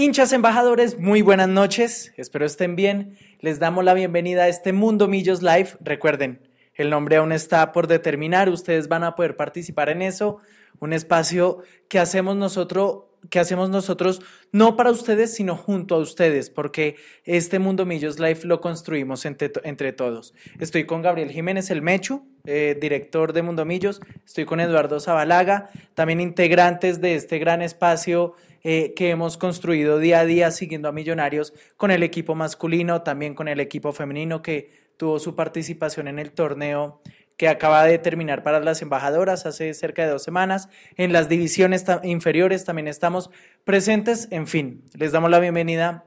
[0.00, 3.18] Hinchas embajadores, muy buenas noches, espero estén bien.
[3.40, 5.70] Les damos la bienvenida a este Mundo Millos Live.
[5.80, 6.40] Recuerden,
[6.74, 10.38] el nombre aún está por determinar, ustedes van a poder participar en eso.
[10.78, 14.22] Un espacio que hacemos nosotros que hacemos nosotros,
[14.52, 19.50] no para ustedes, sino junto a ustedes, porque este Mundo Millos Live lo construimos entre,
[19.64, 20.34] entre todos.
[20.60, 25.70] Estoy con Gabriel Jiménez El Mechu, eh, director de Mundo Millos, estoy con Eduardo Zabalaga,
[25.94, 30.92] también integrantes de este gran espacio eh, que hemos construido día a día siguiendo a
[30.92, 36.18] Millonarios con el equipo masculino, también con el equipo femenino que tuvo su participación en
[36.18, 37.00] el torneo
[37.38, 40.68] que acaba de terminar para las embajadoras hace cerca de dos semanas.
[40.96, 43.30] En las divisiones inferiores también estamos
[43.64, 44.26] presentes.
[44.32, 46.04] En fin, les damos la bienvenida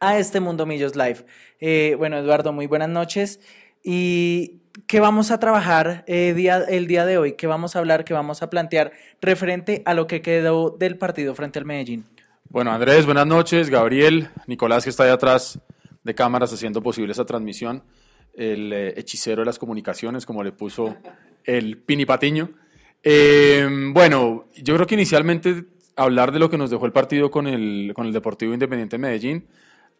[0.00, 1.26] a este Mundo Millos Live.
[1.60, 3.40] Eh, bueno, Eduardo, muy buenas noches.
[3.84, 7.32] ¿Y qué vamos a trabajar eh, día, el día de hoy?
[7.32, 8.04] ¿Qué vamos a hablar?
[8.04, 12.04] ¿Qué vamos a plantear referente a lo que quedó del partido frente al Medellín?
[12.48, 13.70] Bueno, Andrés, buenas noches.
[13.70, 15.58] Gabriel, Nicolás, que está ahí atrás
[16.04, 17.82] de cámaras haciendo posible esa transmisión
[18.36, 20.96] el eh, hechicero de las comunicaciones, como le puso
[21.44, 22.50] el Pini Patiño.
[23.02, 25.64] Eh, bueno, yo creo que inicialmente
[25.96, 29.46] hablar de lo que nos dejó el partido con el, con el Deportivo Independiente Medellín,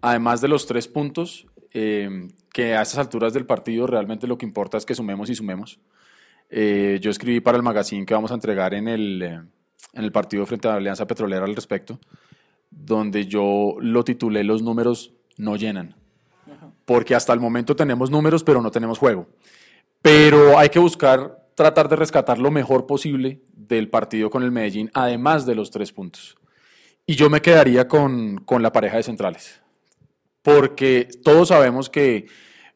[0.03, 1.47] además de los tres puntos,
[1.77, 5.35] eh, que a estas alturas del partido realmente lo que importa es que sumemos y
[5.35, 5.79] sumemos.
[6.51, 10.69] yo escribí para el magazine que vamos a entregar en el, en el partido frente
[10.69, 11.99] a la Alianza Petrolera al respecto,
[12.71, 15.97] donde yo lo titulé Los números no llenan
[16.87, 19.27] porque hasta el momento tenemos números, pero no tenemos juego.
[20.01, 24.91] Pero hay que buscar tratar de rescatar lo mejor posible del partido con el Medellín,
[24.95, 26.37] además de los tres puntos.
[27.05, 29.61] Y yo me quedaría con, con la pareja de centrales,
[30.47, 32.27] porque todos sabemos que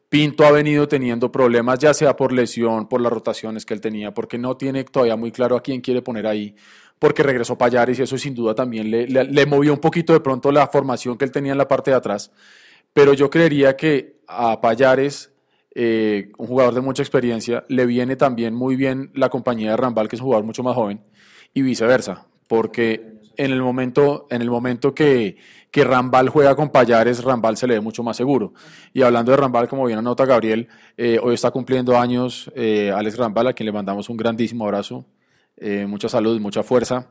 [0.09, 4.13] Pinto ha venido teniendo problemas, ya sea por lesión, por las rotaciones que él tenía,
[4.13, 6.53] porque no tiene todavía muy claro a quién quiere poner ahí,
[6.99, 10.67] porque regresó Payares y eso sin duda también le, movió un poquito de pronto la
[10.67, 12.33] formación que él tenía en la parte de atrás.
[12.91, 15.31] Pero yo creería que a Payares,
[15.73, 20.09] eh, un jugador de mucha experiencia, le viene también muy bien la compañía de Rambal,
[20.09, 21.05] que es un jugador mucho más joven,
[21.53, 25.37] y viceversa, porque en el momento, en el momento que,
[25.71, 28.53] que Rambal juega con Payares, Rambal se le ve mucho más seguro.
[28.93, 30.67] Y hablando de Rambal, como bien anota Gabriel,
[30.97, 35.05] eh, hoy está cumpliendo años eh, Alex Rambal, a quien le mandamos un grandísimo abrazo,
[35.87, 37.07] mucha salud, mucha fuerza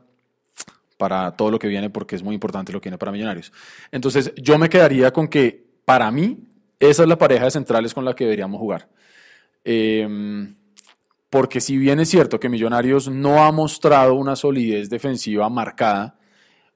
[1.01, 3.51] para todo lo que viene, porque es muy importante lo que viene para Millonarios.
[3.91, 6.47] Entonces, yo me quedaría con que para mí,
[6.79, 8.87] esa es la pareja de centrales con la que deberíamos jugar.
[9.63, 10.55] Em,
[11.31, 16.19] porque si bien es cierto que Millonarios no ha mostrado una solidez defensiva marcada,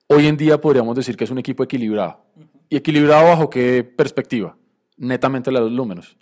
[0.07, 2.25] hoy en día podríamos decir que es un equipo equilibrado.
[2.69, 4.57] ¿Y equilibrado bajo qué perspectiva?
[4.97, 6.17] Netamente los números.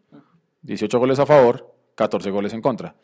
[0.62, 2.96] 18 goles a favor, 14 goles en contra.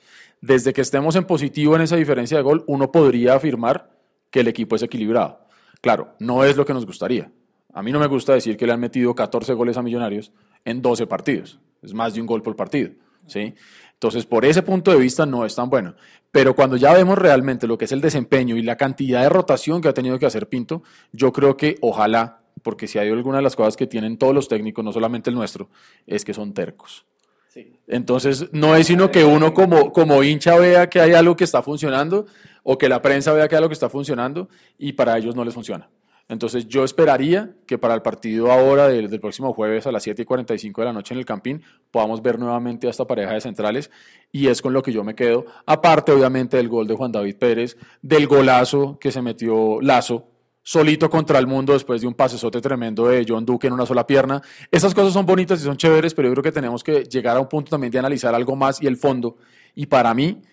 [0.41, 3.91] Desde que estemos en positivo en esa diferencia de gol, uno podría afirmar
[4.31, 5.41] que el equipo es equilibrado.
[5.81, 7.31] Claro, no es lo que nos gustaría.
[7.73, 10.31] A mí no me gusta decir que le han metido 14 goles a Millonarios
[10.66, 11.59] en 12 partidos.
[11.81, 12.91] Es más de un gol por partido.
[13.29, 13.56] ¿Sí?
[13.94, 15.95] Entonces, por ese punto de vista no es tan bueno.
[16.31, 19.81] Pero cuando ya vemos realmente lo que es el desempeño y la cantidad de rotación
[19.81, 23.44] que ha tenido que hacer Pinto, yo creo que ojalá, porque si hay alguna de
[23.44, 25.69] las cosas que tienen todos los técnicos, no solamente el nuestro,
[26.07, 27.06] es que son tercos.
[27.88, 31.61] Entonces, no es sino que uno como, como hincha vea que hay algo que está
[31.61, 32.28] funcionando
[32.63, 35.44] o que la prensa vea que hay algo que está funcionando y para ellos no
[35.44, 35.90] les funciona.
[36.29, 40.25] Entonces yo esperaría que para el partido ahora del, próximo jueves a las 7 y
[40.25, 43.90] 45 de la noche en el Campín podamos ver nuevamente a esta pareja de centrales
[44.31, 45.45] y es con lo que yo me quedo.
[45.66, 50.28] Aparte obviamente del gol de Juan David Pérez, del golazo que se metió Lazo
[50.62, 54.06] solito contra el mundo después de un pasesote tremendo de John Duque en una sola
[54.06, 54.40] pierna.
[54.69, 57.40] Esas cosas son bonitas y son chéveres, pero yo creo que tenemos que llegar a
[57.40, 59.38] un punto también de analizar algo más y el fondo.
[59.73, 60.44] Y para mí,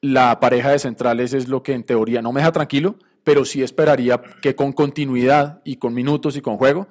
[0.00, 3.60] la pareja de centrales es lo que en teoría no me deja tranquilo, pero sí
[3.60, 6.86] esperaría que con continuidad y con minutos y con juego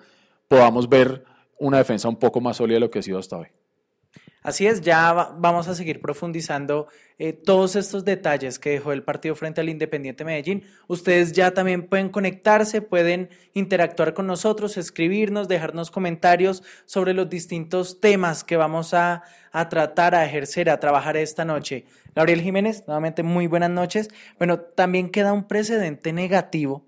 [0.49, 1.23] podamos ver
[1.57, 3.47] una defensa un poco más sólida de lo que ha sido hasta hoy.
[4.45, 6.85] Así es, ya vamos a seguir profundizando
[7.17, 10.65] eh, todos estos detalles que dejó el partido frente al Independiente Medellín.
[10.87, 17.99] Ustedes ya también pueden conectarse, pueden interactuar con nosotros, escribirnos, dejarnos comentarios sobre los distintos
[17.99, 21.85] temas que vamos a, a tratar, a ejercer, a trabajar esta noche.
[22.13, 24.09] Gabriel Jiménez, nuevamente muy buenas noches.
[24.37, 26.85] Bueno, también queda un precedente negativo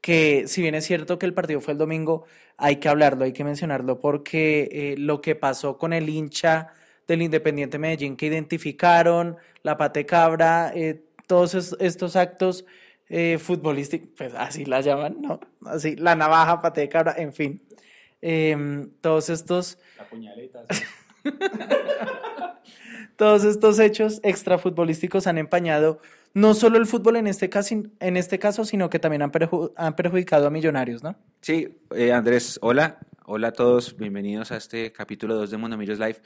[0.00, 2.24] que si bien es cierto que el partido fue el domingo,
[2.56, 6.68] hay que hablarlo, hay que mencionarlo, porque eh, lo que pasó con el hincha
[7.06, 12.64] del Independiente Medellín que identificaron, la pate cabra, eh, todos estos actos
[13.08, 15.40] eh, futbolísticos, pues así la llaman, ¿no?
[15.64, 17.62] Así, la navaja, pate de cabra, en fin.
[18.20, 19.78] Em, todos estos...
[19.98, 20.64] La puñaleta.
[23.16, 26.00] todos estos hechos extrafutbolísticos han empañado
[26.34, 29.32] no solo el fútbol en este caso, en este caso sino que también han,
[29.76, 31.16] han perjudicado a millonarios, ¿no?
[31.40, 32.98] Sí, eh, Andrés, hola.
[33.26, 36.18] Hola a todos, bienvenidos a este capítulo 2 de Mundo Millos Live.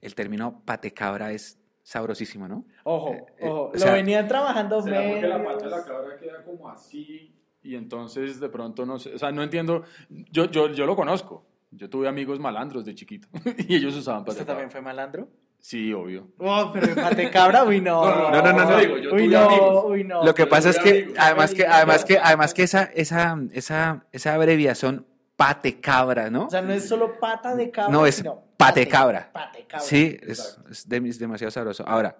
[0.00, 2.64] El término patecabra es sabrosísimo, ¿no?
[2.84, 6.44] Ojo, eh, eh, ojo, lo venían trabajando ¿será porque la pata de la cabra queda
[6.44, 10.86] como así y entonces de pronto no sé, o sea, no entiendo, yo, yo, yo
[10.86, 13.28] lo conozco, yo tuve amigos malandros de chiquito
[13.68, 14.40] y ellos usaban patecabra.
[14.40, 15.28] ¿Usted también fue malandro?
[15.58, 16.28] Sí, obvio.
[16.38, 18.02] Oh, pero patecabra, uy, no.
[18.02, 19.14] No, no, no, no.
[19.14, 20.24] uy, no, uy, no.
[20.24, 24.34] Lo que pasa es que, además que, además que, además que esa, esa, esa, esa
[24.34, 25.06] abreviación
[25.40, 26.44] pate cabra, ¿no?
[26.44, 27.90] O sea, no es solo pata de cabra.
[27.90, 29.30] No, es sino pate, cabra.
[29.32, 29.86] Pate cabra.
[29.86, 31.82] Sí, es, es, demasiado sabroso.
[31.88, 32.14] Ahora,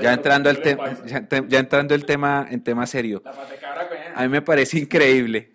[0.00, 3.20] ya, entrando el tema, ya, entrando el tema en tema serio.
[3.24, 5.52] La pate cabra, a mí me parece increíble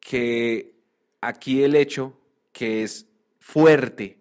[0.00, 0.74] que
[1.20, 2.18] aquí el hecho
[2.50, 3.06] que es
[3.38, 4.18] fuerte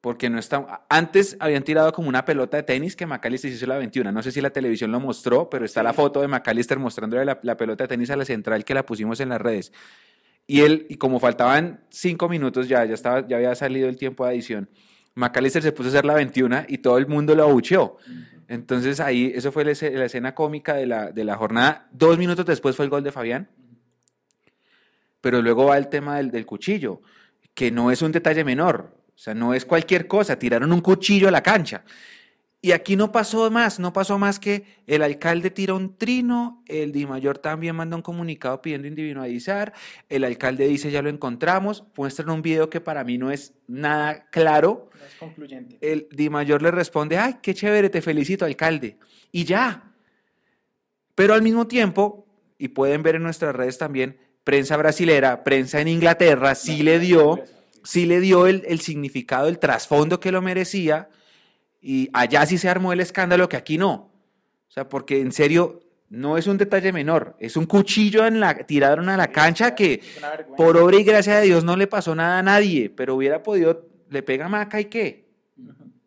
[0.00, 0.84] porque no está.
[0.88, 4.10] Antes habían tirado como una pelota de tenis que McAllister hizo la 21.
[4.10, 7.38] No sé si la televisión lo mostró, pero está la foto de McAllister mostrándole la,
[7.44, 9.72] la, pelota de tenis a la central que la pusimos en las redes.
[10.46, 14.24] Y él, y como faltaban cinco minutos ya, ya, estaba, ya había salido el tiempo
[14.24, 14.68] de adición,
[15.14, 17.96] McAllister se puso a hacer la 21 y todo el mundo lo abucheó.
[18.48, 21.88] Entonces ahí, eso fue la, escena cómica de la, de la jornada.
[21.92, 23.48] Dos minutos después fue el gol de Fabián.
[25.20, 27.00] Pero luego va el tema del, del cuchillo,
[27.54, 28.96] que no es un detalle menor.
[29.14, 31.84] O sea, no es cualquier cosa, tiraron un cuchillo a la cancha.
[32.64, 36.92] Y aquí no pasó más, no pasó más que el alcalde tira un trino, el
[36.92, 39.72] Di Mayor también manda un comunicado pidiendo individualizar,
[40.08, 44.28] el alcalde dice ya lo encontramos, muestran un video que para mí no es nada
[44.30, 44.90] claro.
[44.96, 45.76] No es concluyente.
[45.80, 48.96] El Di Mayor le responde, ay, qué chévere, te felicito, alcalde.
[49.32, 49.92] Y ya.
[51.16, 55.88] Pero al mismo tiempo, y pueden ver en nuestras redes también, prensa brasilera, prensa en
[55.88, 57.42] Inglaterra, sí le dio,
[57.82, 61.08] sí le dio el, el significado, el trasfondo que lo merecía
[61.82, 63.92] y allá sí se armó el escándalo que aquí no.
[63.92, 68.54] O sea, porque en serio no es un detalle menor, es un cuchillo en la
[68.54, 70.00] tiraron a la cancha que
[70.56, 73.88] por obra y gracia de Dios no le pasó nada a nadie, pero hubiera podido
[74.08, 75.26] le pega maca y qué.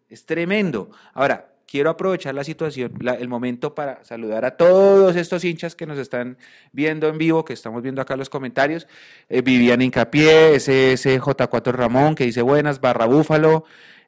[0.08, 0.92] Es tremendo.
[1.14, 5.98] Ahora, quiero aprovechar la situación, el momento para saludar a todos estos hinchas que nos
[5.98, 6.38] están
[6.72, 8.88] viendo en vivo, que estamos viendo acá los comentarios.
[9.28, 13.66] Eh, Vivian Incapié, ese J4 Ramón, que dice buenas, barra Búfalo.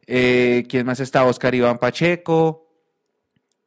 [0.07, 1.25] Eh, ¿Quién más está?
[1.25, 2.63] Oscar Iván Pacheco.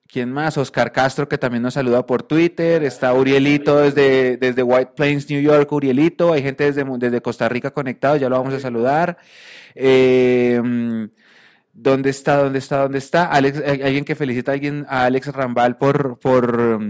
[0.09, 0.59] ¿Quién más?
[0.59, 2.83] Oscar Castro, que también nos saluda por Twitter.
[2.83, 5.71] Está Urielito desde, desde White Plains, New York.
[5.71, 6.33] Urielito.
[6.33, 9.19] Hay gente desde, desde Costa Rica conectado, ya lo vamos a saludar.
[9.77, 10.61] Eh,
[11.73, 12.39] ¿Dónde está?
[12.39, 12.83] ¿Dónde está?
[12.83, 13.27] ¿Dónde está?
[13.27, 16.81] Alex, alguien que felicita a alguien, a Alex Rambal por, por,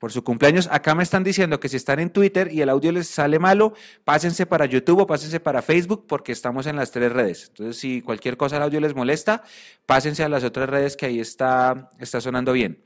[0.00, 0.66] por su cumpleaños.
[0.72, 3.74] Acá me están diciendo que si están en Twitter y el audio les sale malo,
[4.02, 7.48] pásense para YouTube o pásense para Facebook porque estamos en las tres redes.
[7.48, 9.44] Entonces, si cualquier cosa el audio les molesta,
[9.84, 12.82] pásense a las otras redes que ahí está, está sonando bien.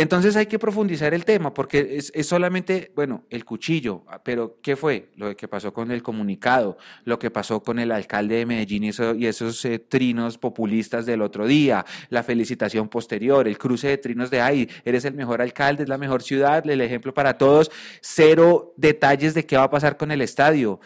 [0.00, 4.76] Entonces hay que profundizar el tema, porque es, solamente, bueno, el cuchillo, ah, pero ¿qué
[4.76, 5.10] fue?
[5.16, 9.26] Lo que pasó con el comunicado, lo que pasó con el alcalde de Medellín y,
[9.26, 14.40] esos eh, trinos populistas del otro día, la felicitación posterior, el cruce de trinos de,
[14.40, 17.68] ay, eres el mejor alcalde, es la mejor ciudad, el ejemplo para todos,
[18.00, 20.78] cero detalles de qué va a pasar con el estadio.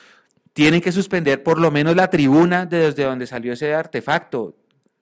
[0.55, 4.57] Tienen que suspender por lo menos la tribuna desde donde salió ese artefacto,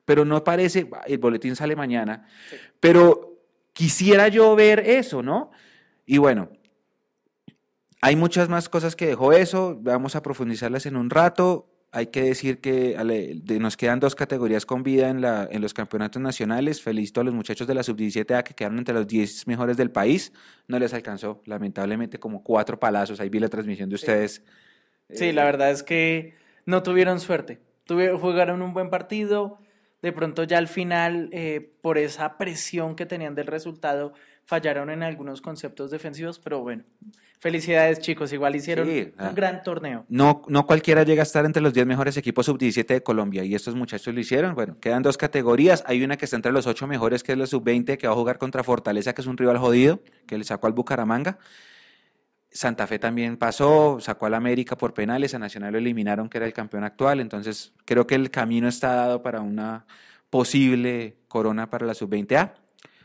[0.04, 2.26] pero no parece, el boletín sale mañana,
[2.80, 3.29] pero
[3.72, 5.50] quisiera yo ver eso, ¿no?
[6.06, 6.50] Y bueno,
[8.02, 11.66] hay muchas más cosas que dejó eso, vamos a profundizarlas en un rato.
[11.92, 12.96] Hay que decir que
[13.60, 16.80] nos quedan dos categorías con vida en, la, en los campeonatos nacionales.
[16.80, 20.32] Felicito a los muchachos de la sub-17A que quedaron entre los 10 mejores del país.
[20.68, 23.18] No les alcanzó, lamentablemente, como cuatro palazos.
[23.18, 24.44] Ahí vi la transmisión de ustedes.
[25.10, 27.60] Sí, la verdad es que no tuvieron suerte.
[27.88, 29.58] jugaron un buen partido,
[30.02, 34.12] de pronto ya al final, eh, por esa presión que tenían del resultado,
[34.44, 36.82] fallaron en algunos conceptos defensivos, pero bueno,
[37.38, 39.32] felicidades chicos, igual hicieron un ah.
[39.34, 40.04] gran torneo.
[40.08, 43.54] No, no cualquiera llega a estar entre los 10 mejores equipos sub-17 de Colombia y
[43.54, 44.54] estos muchachos lo hicieron.
[44.54, 47.46] Bueno, quedan dos categorías, hay una que está entre los 8 mejores, que es la
[47.46, 50.66] sub-20, que va a jugar contra Fortaleza, que es un rival jodido, que le sacó
[50.66, 51.38] al Bucaramanga.
[52.52, 56.46] Santa Fe también pasó, sacó al América por penales, a Nacional lo eliminaron, que era
[56.46, 59.86] el campeón actual, entonces creo que el camino está dado para una
[60.30, 62.54] posible corona para la sub-20A.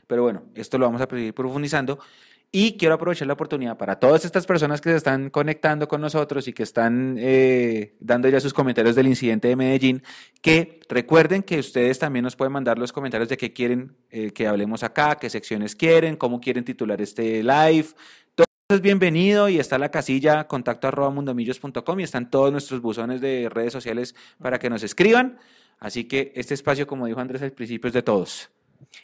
[0.08, 2.00] Pero bueno, esto lo vamos a seguir profundizando.
[2.52, 6.48] Y quiero aprovechar la oportunidad para todas estas personas que se están conectando con nosotros
[6.48, 10.04] y que están eh, dando ya sus comentarios del incidente de Medellín,
[10.42, 14.48] que recuerden que ustedes también nos pueden mandar los comentarios de qué quieren eh, que
[14.48, 17.88] hablemos acá, qué secciones quieren, cómo quieren titular este live,
[18.74, 23.48] es bienvenido y está la casilla contacto arroba mundomillos.com y están todos nuestros buzones de
[23.48, 25.38] redes sociales para que nos escriban.
[25.78, 28.50] Así que este espacio, como dijo Andrés al principio, es de todos.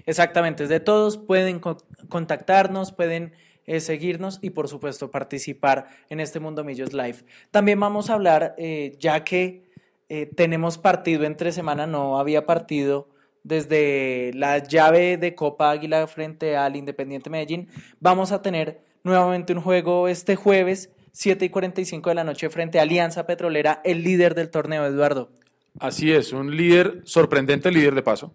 [0.08, 1.78] Exactamente, es de todos, pueden co-
[2.10, 3.34] contactarnos, pueden
[3.68, 7.18] eh, seguirnos y por supuesto participar en este Mundo Millos Live.
[7.52, 9.70] También vamos a hablar, eh, ya que
[10.10, 13.10] eh, tenemos partido entre semana, no había partido
[13.44, 17.68] desde la llave de Copa Águila frente al Independiente Medellín,
[18.00, 22.80] vamos a tener nuevamente un juego este jueves, 7 y 45 de la noche frente
[22.80, 25.32] a Alianza Petrolera, el líder del torneo, Eduardo.
[25.80, 28.34] Así es, un líder, sorprendente líder de paso,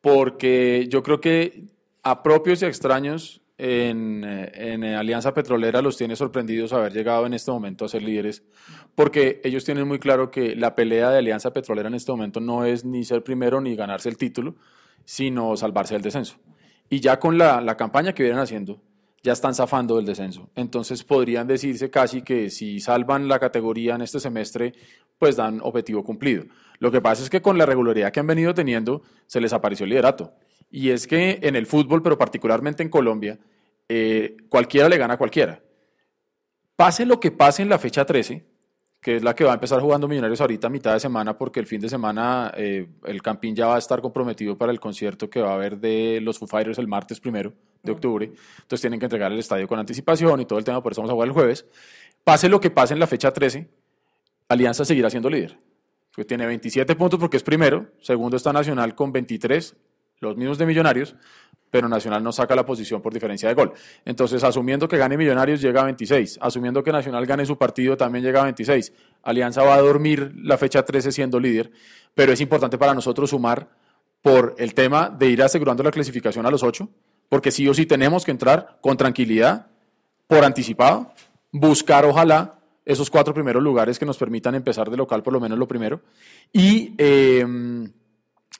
[0.00, 1.64] porque yo creo que
[2.02, 7.50] a propios y extraños en, en Alianza Petrolera los tiene sorprendidos haber llegado en este
[7.50, 8.44] momento a ser líderes,
[8.94, 12.64] porque ellos tienen muy claro que la pelea de Alianza Petrolera en este momento no
[12.64, 14.54] es ni ser primero ni ganarse el título,
[15.04, 16.36] sino salvarse del descenso.
[16.88, 18.80] Y ya con la, la campaña que vienen haciendo,
[19.22, 20.50] ya están zafando del descenso.
[20.54, 24.74] Entonces podrían decirse casi que si salvan la categoría en este semestre,
[25.18, 26.44] pues dan objetivo cumplido.
[26.78, 29.84] Lo que pasa es que con la regularidad que han venido teniendo, se les apareció
[29.84, 30.32] el liderato.
[30.70, 33.38] Y es que en el fútbol, pero particularmente en Colombia,
[33.88, 35.60] eh, cualquiera le gana a cualquiera.
[36.76, 38.44] Pase lo que pase en la fecha 13,
[39.08, 41.60] que es la que va a empezar jugando Millonarios ahorita a mitad de semana, porque
[41.60, 45.30] el fin de semana eh, el Campín ya va a estar comprometido para el concierto
[45.30, 48.26] que va a haber de los Foo Fighters el martes primero de octubre.
[48.26, 51.08] Entonces tienen que entregar el estadio con anticipación y todo el tema, por eso vamos
[51.08, 51.64] a jugar el jueves.
[52.22, 53.66] Pase lo que pase en la fecha 13,
[54.46, 55.58] Alianza seguirá siendo líder.
[56.14, 59.74] Pues tiene 27 puntos porque es primero, segundo está Nacional con 23,
[60.20, 61.16] los mismos de Millonarios,
[61.70, 63.72] pero Nacional no saca la posición por diferencia de gol.
[64.04, 66.38] Entonces, asumiendo que gane Millonarios, llega a 26.
[66.40, 68.92] Asumiendo que Nacional gane su partido, también llega a 26.
[69.22, 71.70] Alianza va a dormir la fecha 13 siendo líder,
[72.14, 73.68] pero es importante para nosotros sumar
[74.22, 76.88] por el tema de ir asegurando la clasificación a los 8,
[77.28, 79.66] porque sí o sí tenemos que entrar con tranquilidad,
[80.26, 81.12] por anticipado,
[81.52, 85.58] buscar ojalá esos cuatro primeros lugares que nos permitan empezar de local, por lo menos
[85.58, 86.00] lo primero,
[86.52, 87.46] y, eh,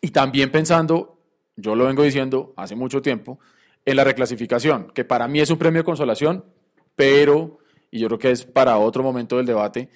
[0.01, 1.18] y también pensando
[1.61, 3.41] yo lo vengo diciendo hace mucho tiempo,
[3.85, 6.45] en la reclasificación, que para mí es un premio de consolación,
[6.95, 7.59] pero,
[7.91, 9.91] y yo creo que es para otro momento del debate,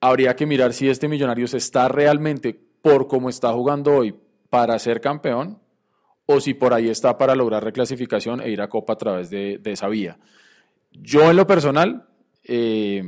[0.00, 4.14] habría que mirar si este Millonarios está realmente por cómo está jugando hoy
[4.48, 5.58] para ser campeón
[6.24, 9.58] o si por ahí está para lograr reclasificación e ir a Copa a través de,
[9.58, 10.18] de esa vía.
[10.90, 12.08] Yo en lo personal
[12.44, 13.04] eh,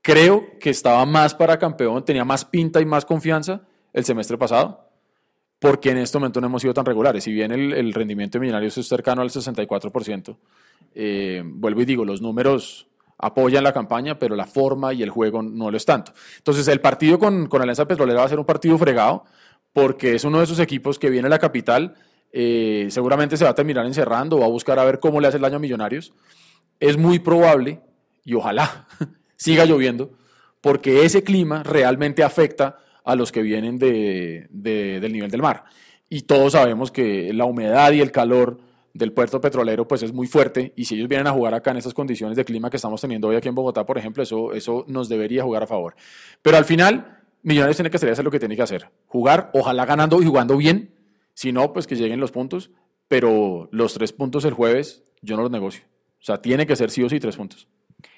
[0.00, 4.83] creo que estaba más para campeón, tenía más pinta y más confianza el semestre pasado
[5.64, 7.24] porque en este momento no hemos sido tan regulares.
[7.24, 10.36] Si bien el, el rendimiento de Millonarios es cercano al 64%,
[10.94, 15.42] eh, vuelvo y digo, los números apoyan la campaña, pero la forma y el juego
[15.42, 16.12] no lo es tanto.
[16.36, 19.24] Entonces, el partido con, con Alianza Petrolera va a ser un partido fregado,
[19.72, 21.94] porque es uno de esos equipos que viene a la capital,
[22.30, 25.38] eh, seguramente se va a terminar encerrando, va a buscar a ver cómo le hace
[25.38, 26.12] el daño a Millonarios.
[26.78, 27.80] Es muy probable,
[28.22, 28.86] y ojalá
[29.36, 30.10] siga lloviendo,
[30.60, 35.64] porque ese clima realmente afecta a los que vienen de, de, del nivel del mar.
[36.08, 38.58] Y todos sabemos que la humedad y el calor
[38.92, 41.78] del puerto petrolero pues es muy fuerte y si ellos vienen a jugar acá en
[41.78, 44.84] estas condiciones de clima que estamos teniendo hoy aquí en Bogotá, por ejemplo, eso, eso
[44.88, 45.96] nos debería jugar a favor.
[46.42, 48.88] Pero al final, Millonarios tiene que hacer, hacer lo que tiene que hacer.
[49.06, 50.94] Jugar, ojalá ganando y jugando bien.
[51.34, 52.70] Si no, pues que lleguen los puntos.
[53.06, 55.84] Pero los tres puntos el jueves, yo no los negocio.
[56.20, 57.68] O sea, tiene que ser sí o sí tres puntos.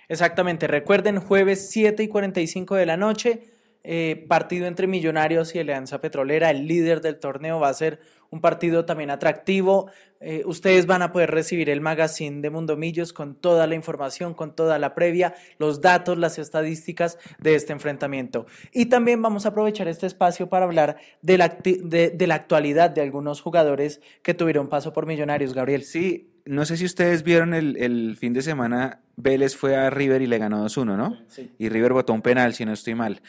[0.09, 0.69] Exactamente.
[0.69, 3.43] Recuerden, jueves 7 y 45 de la noche,
[3.88, 6.50] eh, partido entre Millonarios y Alianza Petrolera.
[6.50, 8.00] El líder del torneo va a ser
[8.31, 9.88] un partido también atractivo.
[10.19, 14.35] Eh, ustedes van a poder recibir el magazine de Mundo Millos con toda la información,
[14.35, 18.47] con toda la previa, los datos, las estadísticas de este enfrentamiento.
[18.73, 22.90] Y también vamos a aprovechar este espacio para hablar de la, de, de la actualidad
[22.90, 25.85] de algunos jugadores que tuvieron paso por Millonarios, Gabriel.
[25.85, 30.23] Sí, no sé si ustedes vieron el, el, fin de semana, Vélez fue a River
[30.23, 31.19] y le ganó 2-1, ¿no?
[31.28, 31.52] Sí.
[31.59, 33.21] Y River votó un penal, si no estoy mal.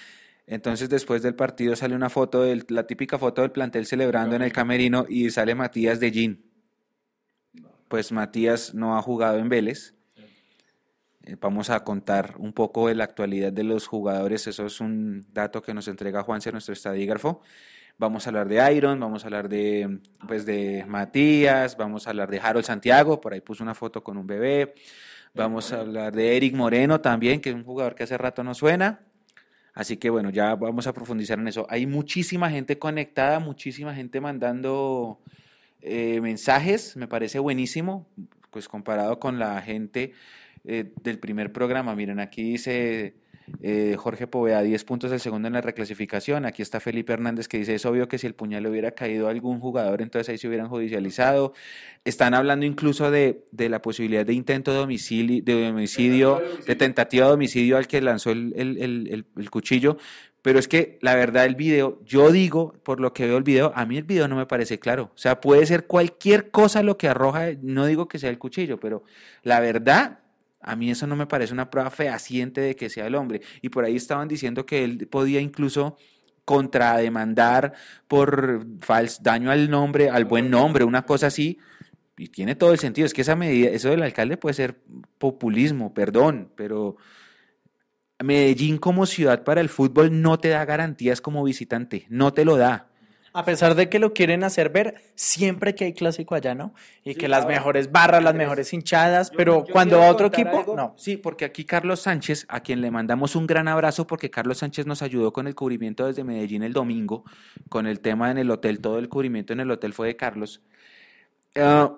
[0.47, 4.41] Entonces después del partido sale una foto, del, la típica foto del plantel celebrando en
[4.41, 6.51] el camerino y sale Matías de Gin.
[7.89, 9.93] Pues Matías no ha jugado en Vélez.
[11.23, 14.47] Eh, vamos a contar un poco de la actualidad de los jugadores.
[14.47, 17.41] Eso es un dato que nos entrega Juanse, nuestro estadígrafo.
[17.97, 22.29] Vamos a hablar de Iron, vamos a hablar de, pues, de Matías, vamos a hablar
[22.31, 24.75] de Harold Santiago, por ahí puso una foto con un bebé.
[25.33, 28.53] Vamos a hablar de Eric Moreno también, que es un jugador que hace rato no
[28.53, 29.06] suena.
[29.77, 31.67] Así que bueno, ya vamos a profundizar en eso.
[31.69, 35.19] Hay muchísima gente conectada, muchísima gente mandando
[35.83, 38.07] eh, mensajes, me parece buenísimo,
[38.49, 40.13] pues comparado con la gente
[40.65, 41.95] eh, del primer programa.
[41.95, 43.17] Miren, aquí dice
[43.61, 46.45] eh, Jorge Poveda, 10 puntos el segundo en la reclasificación.
[46.45, 49.27] Aquí está Felipe Hernández que dice, es obvio que si el puñal le hubiera caído
[49.27, 51.53] a algún jugador, entonces ahí se hubieran judicializado.
[52.05, 57.27] Están hablando incluso de, de la posibilidad de intento de homicidio, de homicidio, de tentativa
[57.27, 59.97] de homicidio al que lanzó el, el, el, el cuchillo.
[60.41, 63.73] Pero es que la verdad el video, yo digo, por lo que veo el video,
[63.75, 65.11] a mí el video no me parece claro.
[65.13, 68.79] O sea, puede ser cualquier cosa lo que arroja, no digo que sea el cuchillo,
[68.79, 69.03] pero
[69.43, 70.19] la verdad,
[70.59, 73.41] a mí eso no me parece una prueba fehaciente de que sea el hombre.
[73.61, 75.97] Y por ahí estaban diciendo que él podía incluso
[76.45, 77.73] contrademandar
[78.07, 78.65] por
[79.21, 81.59] daño al nombre, al buen nombre, una cosa así.
[82.17, 83.05] Y tiene todo el sentido.
[83.05, 84.79] Es que esa medida, eso del alcalde puede ser
[85.17, 86.97] populismo, perdón, pero
[88.23, 92.57] Medellín como ciudad para el fútbol no te da garantías como visitante, no te lo
[92.57, 92.86] da.
[93.37, 96.73] A pesar de que lo quieren hacer ver siempre que hay clásico allá, ¿no?
[97.03, 97.53] Y Sí, que las claro.
[97.53, 100.75] mejores barras, las mejores hinchadas, pero Yo cuando va otro equipo, algo.
[100.75, 100.95] no.
[100.97, 104.87] Sí, porque aquí Carlos Sánchez, a quien le mandamos un gran abrazo, porque Carlos Sánchez
[104.87, 107.25] nos ayudó con el cubrimiento desde Medellín el domingo,
[107.69, 110.61] con el tema en el hotel, todo el cubrimiento en el hotel fue de Carlos.
[111.55, 111.93] Ah,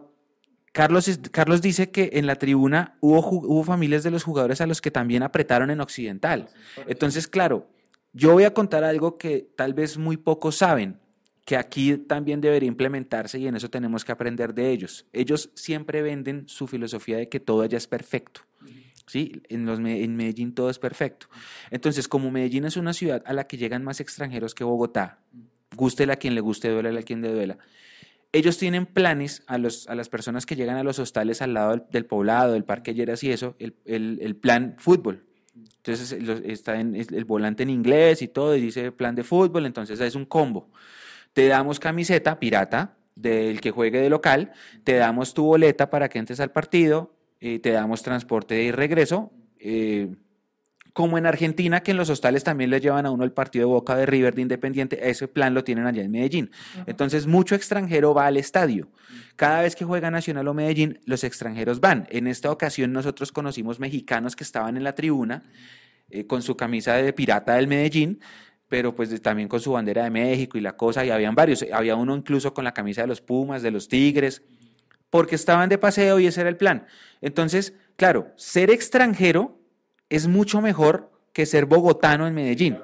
[0.72, 4.82] Carlos, Carlos dice que en la tribuna hubo, hubo familias de los jugadores a los
[4.82, 6.50] que también apretaron en Occidental.
[6.88, 7.68] Entonces, claro,
[8.14, 11.00] yo voy a contar algo que tal vez muy pocos saben,
[11.50, 15.08] que aquí también debería implementarse y en eso tenemos que aprender de ellos.
[15.14, 18.42] Ellos siempre venden su filosofía de que todo allá es perfecto.
[19.08, 19.42] ¿sí?
[19.50, 21.26] En, los, en Medellín todo es perfecto.
[21.72, 25.22] Entonces, como Medellín es una ciudad a la que llegan más extranjeros que Bogotá,
[25.76, 27.58] gústele a quien le guste, duele a quien le duela,
[28.32, 31.84] ellos tienen planes a, los, a las personas que llegan a los hostales al lado
[31.92, 35.24] del, poblado, del parque Lleras y eso, el, el- el plan fútbol.
[35.78, 36.12] Entonces
[36.46, 40.14] está en, el volante en inglés y todo, y dice plan de fútbol, entonces es
[40.14, 40.70] un combo.
[41.34, 44.52] Te damos camiseta pirata del que juegue de local,
[44.84, 49.32] te damos tu boleta para que entres al partido, eh, te damos transporte de regreso,
[49.60, 50.16] eh,
[50.94, 53.74] como en Argentina, que en los hostales también le llevan a uno el partido de
[53.74, 56.52] Boca de River de Independiente, ese plan lo tienen allá en Medellín.
[56.88, 58.90] Entonces, mucho extranjero va al estadio.
[59.36, 62.08] Cada vez que juega Nacional o Medellín, los extranjeros van.
[62.10, 65.44] En esta ocasión nosotros conocimos mexicanos que estaban en la tribuna
[66.10, 68.20] eh, con su camisa de pirata del Medellín,
[68.70, 71.66] pero pues también con su bandera de México y la cosa, y habían varios.
[71.74, 74.44] Había uno incluso con la camisa de los Pumas, de los Tigres,
[75.10, 76.86] porque estaban de paseo y ese era el plan.
[77.20, 79.60] Entonces, claro, ser extranjero
[80.08, 82.78] es mucho mejor que ser bogotano en Medellín.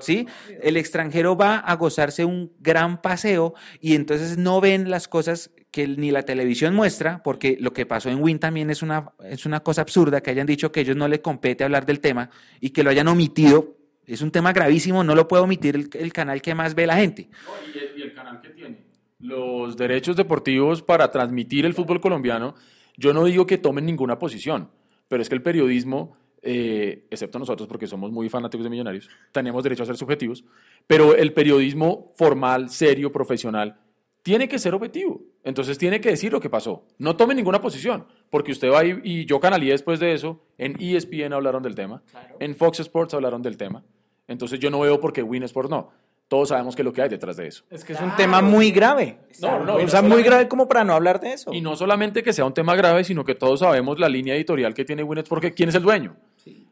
[0.00, 0.26] ¿Sí?
[0.62, 5.88] El extranjero va a gozarse un gran paseo y entonces no ven las cosas que
[5.88, 9.60] ni la televisión muestra, porque lo que pasó en Win también es una, es una
[9.60, 12.28] cosa absurda, que hayan dicho que ellos no les compete hablar del tema
[12.60, 13.79] y que lo hayan omitido.
[14.12, 16.96] Es un tema gravísimo, no lo puede omitir el, el canal que más ve la
[16.96, 17.28] gente.
[17.74, 22.54] y, el, y el canal que tiene los derechos deportivos para transmitir el fútbol colombiano,
[22.96, 24.70] yo no digo que tomen ninguna posición,
[25.08, 29.62] pero es que el periodismo, eh, excepto nosotros porque somos muy fanáticos de millonarios, tenemos
[29.62, 30.44] derecho a ser subjetivos,
[30.86, 33.78] pero el periodismo formal, serio, profesional,
[34.22, 35.22] tiene que ser objetivo.
[35.44, 36.86] Entonces tiene que decir lo que pasó.
[36.98, 40.76] No tome ninguna posición, porque usted va y, y yo canalié después de eso, en
[40.78, 42.02] ESPN hablaron del tema,
[42.38, 43.84] en Fox Sports hablaron del tema.
[44.30, 45.90] Entonces yo no veo por qué Win Sports no.
[46.28, 47.64] Todos sabemos qué es lo que hay detrás de eso.
[47.68, 49.18] Es que es un tema muy grave.
[49.42, 51.52] No, no, o no sea, muy grave como para no hablar de eso.
[51.52, 54.72] Y no solamente que sea un tema grave, sino que todos sabemos la línea editorial
[54.72, 56.14] que tiene Winnet, porque ¿quién es el dueño?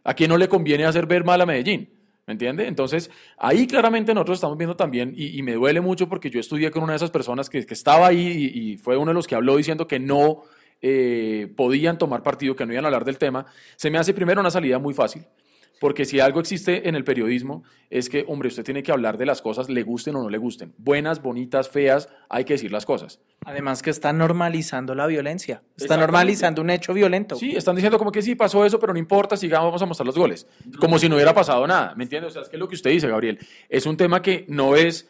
[0.04, 1.90] ¿A quién no le conviene hacer ver mal a Medellín?
[2.28, 2.68] ¿Me entiende?
[2.68, 6.70] Entonces, ahí claramente nosotros estamos viendo también, y, y me duele mucho porque yo estudié
[6.70, 9.26] con una de esas personas que, que estaba ahí y, y fue uno de los
[9.26, 10.44] que habló diciendo que no
[10.80, 13.46] eh, podían tomar partido, que no iban a hablar del tema.
[13.74, 15.24] Se me hace primero una salida muy fácil.
[15.80, 19.26] Porque si algo existe en el periodismo es que, hombre, usted tiene que hablar de
[19.26, 20.74] las cosas, le gusten o no le gusten.
[20.76, 23.20] Buenas, bonitas, feas, hay que decir las cosas.
[23.44, 25.56] Además que está normalizando la violencia.
[25.56, 26.06] Está Exactamente.
[26.06, 27.36] normalizando un hecho violento.
[27.36, 30.06] Sí, están diciendo como que sí, pasó eso, pero no importa, sigamos, vamos a mostrar
[30.06, 30.46] los goles.
[30.80, 32.30] Como si no hubiera pasado nada, ¿me entiendes?
[32.30, 33.38] O sea, es que lo que usted dice, Gabriel,
[33.68, 35.08] es un tema que no es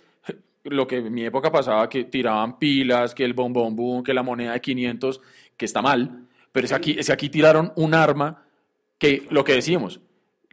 [0.64, 4.22] lo que en mi época pasaba, que tiraban pilas, que el bombón boom, que la
[4.22, 5.20] moneda de 500,
[5.56, 8.44] que está mal, pero es aquí, es aquí tiraron un arma
[8.98, 10.00] que, lo que decimos,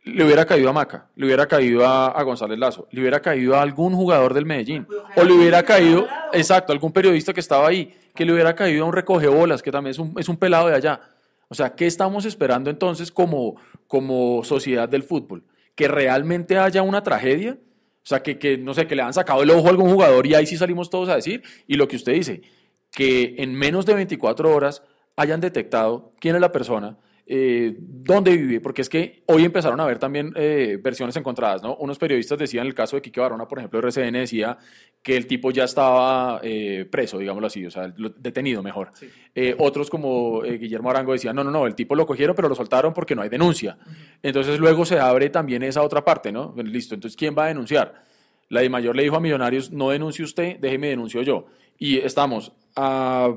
[0.06, 3.62] le hubiera caído a Maca, le hubiera caído a, González Lazo, le hubiera caído a
[3.62, 8.24] algún jugador del Medellín, o le hubiera caído, exacto, algún periodista que estaba ahí, que
[8.24, 11.02] le hubiera caído a un recogebolas, que también es un, es un pelado de allá.
[11.48, 13.56] O sea, ¿qué estamos esperando entonces como,
[13.88, 15.44] como sociedad del fútbol?
[15.74, 17.58] ¿Que realmente haya una tragedia?
[18.04, 20.28] O sea, que, que, no sé, que le han sacado el ojo a algún jugador
[20.28, 21.42] y ahí sí salimos todos a decir.
[21.66, 22.44] Y lo que usted dice,
[22.92, 24.84] que en menos de 24 horas
[25.16, 29.86] hayan detectado quién es la persona, eh, dónde vive, porque es que hoy empezaron a
[29.86, 31.76] ver también eh, versiones encontradas, ¿no?
[31.78, 34.58] Unos periodistas decían, en el caso de Quique Barona, por ejemplo, RCN decía
[35.02, 38.92] que el tipo ya estaba eh, preso, digámoslo así, o sea, detenido mejor.
[39.34, 42.56] Eh, otros como Guillermo Arango decían, no, no, no, el tipo lo cogieron, pero lo
[42.56, 43.78] soltaron porque no hay denuncia.
[44.22, 46.54] Entonces luego se abre también esa otra parte, ¿no?
[46.58, 48.04] Listo, entonces, ¿quién va a denunciar?
[48.50, 51.48] La de mayor le dijo a Millonarios, no denuncie usted, déjeme denuncio yo.
[51.80, 53.36] Y estamos a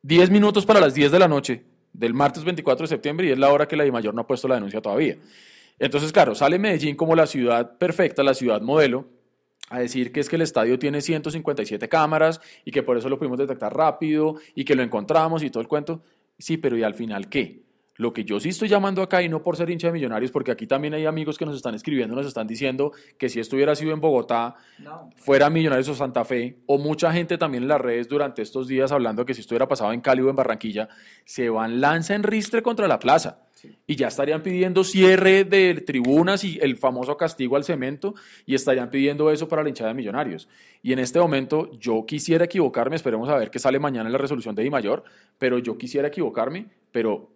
[0.00, 3.38] 10 minutos para las 10 de la noche del martes 24 de septiembre y es
[3.38, 5.16] la hora que la de mayor no ha puesto la denuncia todavía.
[5.78, 9.06] Entonces, claro, sale Medellín como la ciudad perfecta, la ciudad modelo,
[9.68, 13.18] a decir que es que el estadio tiene 157 cámaras y que por eso lo
[13.18, 16.02] pudimos detectar rápido y que lo encontramos y todo el cuento.
[16.38, 17.62] Sí, pero ¿y al final qué?
[17.96, 20.50] Lo que yo sí estoy llamando acá, y no por ser hincha de millonarios, porque
[20.50, 23.74] aquí también hay amigos que nos están escribiendo, nos están diciendo que si esto hubiera
[23.74, 24.54] sido en Bogotá,
[25.16, 28.92] fuera Millonarios o Santa Fe, o mucha gente también en las redes durante estos días
[28.92, 30.88] hablando que si esto hubiera pasado en Cali o en Barranquilla,
[31.24, 33.42] se van lanza en ristre contra la plaza.
[33.86, 38.14] Y ya estarían pidiendo cierre de tribunas y el famoso castigo al cemento,
[38.46, 40.48] y estarían pidiendo eso para la hinchada de millonarios.
[40.82, 44.18] Y en este momento yo quisiera equivocarme, esperemos a ver qué sale mañana en la
[44.18, 45.04] resolución de Di Mayor,
[45.38, 47.30] pero yo quisiera equivocarme, pero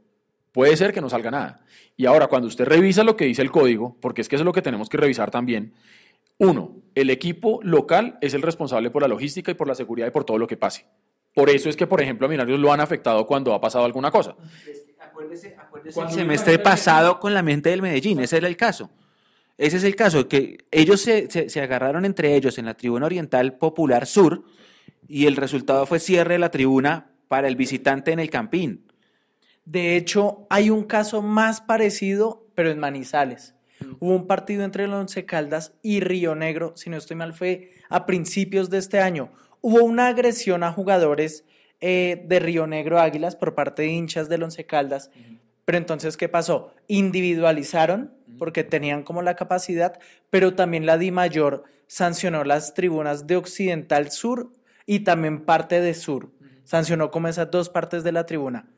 [0.57, 1.61] Puede ser que no salga nada.
[1.99, 4.47] Y ahora, cuando usted revisa lo que dice el código, porque es que eso es
[4.47, 5.75] lo que tenemos que revisar también,
[6.39, 10.13] uno, el equipo local es el responsable por la logística y por la seguridad y
[10.13, 10.87] por todo lo que pase.
[11.35, 14.11] Por eso es que, por ejemplo, a Minarios lo han afectado cuando ha pasado alguna
[14.11, 14.35] cosa.
[14.99, 18.89] Acuérdese, acuérdese el semestre pasado con la mente del Medellín, ese era el caso.
[19.59, 23.05] Ese es el caso, que ellos se, se, se agarraron entre ellos en la tribuna
[23.05, 24.45] oriental popular sur
[25.07, 28.87] y el resultado fue cierre de la tribuna para el visitante en el Campín.
[29.67, 33.55] De hecho, hay un caso más parecido, pero en Manizales.
[33.99, 37.73] Hubo un partido entre el Once Caldas y Río Negro, si no estoy mal, fue
[37.89, 39.33] a principios de este año.
[39.61, 41.45] Hubo una agresión a jugadores
[41.81, 45.11] eh, de Río Negro Águilas por parte de hinchas del Once Caldas.
[45.65, 46.73] Pero entonces, ¿qué pasó?
[46.87, 49.99] Individualizaron porque tenían como la capacidad,
[50.31, 54.53] pero también la Di Mayor sancionó las tribunas de Occidental Sur
[54.87, 56.31] y también parte de Sur.
[56.63, 58.69] Sancionó como esas dos partes de la tribuna.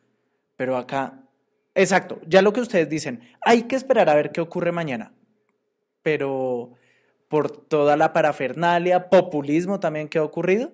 [0.58, 1.22] Pero acá,
[1.76, 5.12] exacto, ya lo que ustedes dicen, hay que esperar a ver qué ocurre mañana.
[6.02, 6.72] Pero
[7.28, 10.72] por toda la parafernalia, populismo también que ha ocurrido,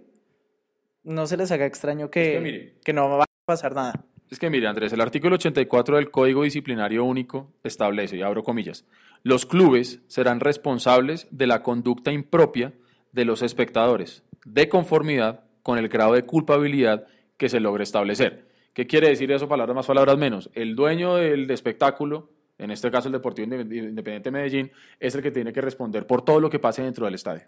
[1.02, 2.74] no se les haga extraño que, Es que mire.
[2.82, 4.06] que no va a pasar nada.
[4.30, 8.86] Es que mire, Andrés, el artículo 84 del Código Disciplinario Único establece, y abro comillas,
[9.22, 12.72] los clubes serán responsables de la conducta impropia
[13.12, 18.53] de los espectadores, de conformidad con el grado de culpabilidad que se logre establecer.
[18.74, 19.48] ¿Qué quiere decir eso?
[19.48, 20.50] Palabras más, palabras menos.
[20.52, 25.30] El dueño del espectáculo, en este caso el Deportivo Independiente de Medellín, es el que
[25.30, 27.44] tiene que responder por todo lo que pase dentro del estadio.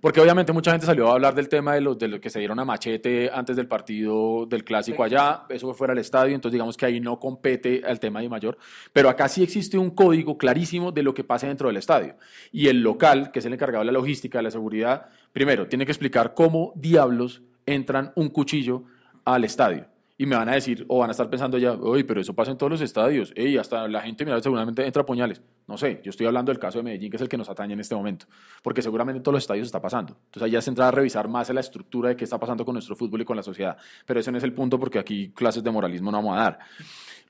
[0.00, 2.38] Porque obviamente mucha gente salió a hablar del tema de los de lo que se
[2.38, 6.54] dieron a machete antes del partido del clásico allá, eso fue fuera del estadio, entonces
[6.54, 8.56] digamos que ahí no compete al tema de mayor,
[8.94, 12.16] pero acá sí existe un código clarísimo de lo que pasa dentro del estadio.
[12.52, 15.84] Y el local, que es el encargado de la logística, de la seguridad, primero tiene
[15.84, 18.84] que explicar cómo diablos entran un cuchillo
[19.26, 19.86] al estadio.
[20.20, 22.50] Y me van a decir, o van a estar pensando ya, oye, pero eso pasa
[22.50, 25.40] en todos los estadios, ey, hasta la gente, mira, seguramente entra a puñales.
[25.66, 27.72] No sé, yo estoy hablando del caso de Medellín, que es el que nos atañe
[27.72, 28.26] en este momento,
[28.62, 30.18] porque seguramente en todos los estadios está pasando.
[30.26, 32.96] Entonces ya se entra a revisar más la estructura de qué está pasando con nuestro
[32.96, 33.78] fútbol y con la sociedad.
[34.04, 36.58] Pero ese no es el punto, porque aquí clases de moralismo no vamos a dar.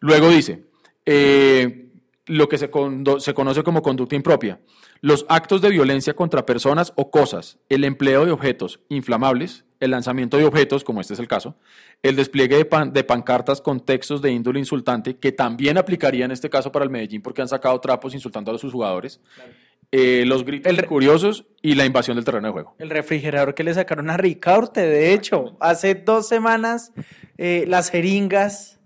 [0.01, 0.65] Luego dice,
[1.07, 1.93] eh,
[2.27, 2.69] lo que se,
[3.19, 4.59] se conoce como conducta impropia.
[5.01, 10.37] Los actos de violencia contra personas o cosas, el empleo de objetos inflamables, el lanzamiento
[10.37, 11.57] de objetos, como este es el caso,
[12.03, 16.31] el despliegue de, pan- de pancartas con textos de índole insultante, que también aplicaría en
[16.31, 19.21] este caso para el Medellín porque han sacado trapos insultando a sus jugadores,
[19.93, 22.75] eh, los gritos El curiosos y la invasión del terreno de juego.
[22.79, 26.93] El refrigerador que le sacaron a Ricaurte, de hecho, hace dos semanas,
[27.39, 28.80] eh, las jeringas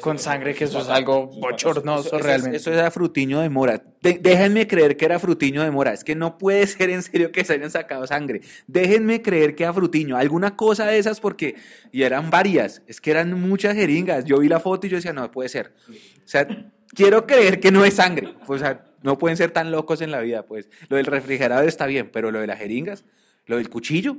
[0.00, 2.56] con sangre, que eso es algo bochornoso Eso- eso- realmente.
[2.58, 3.82] Eso era Frutiño de Mora.
[4.02, 5.92] De- déjenme creer que era Frutiño de Mora.
[5.92, 8.42] Es que no puede ser en serio que se hayan sacado sangre.
[8.66, 10.16] Déjenme creer que era Frutiño.
[10.16, 11.54] Alguna cosa de esas porque...
[11.92, 12.82] Y eran varias.
[12.86, 14.24] Es que eran muchas jeringas.
[14.24, 15.72] Yo vi la foto y yo decía, no puede ser.
[15.88, 15.92] O
[16.28, 16.46] sea,
[16.94, 18.34] quiero creer que no es sangre.
[18.46, 20.68] O sea, no pueden ser tan locos en la vida, pues.
[20.88, 23.04] Lo del refrigerador está bien, pero lo de las jeringas,
[23.46, 24.16] lo del cuchillo...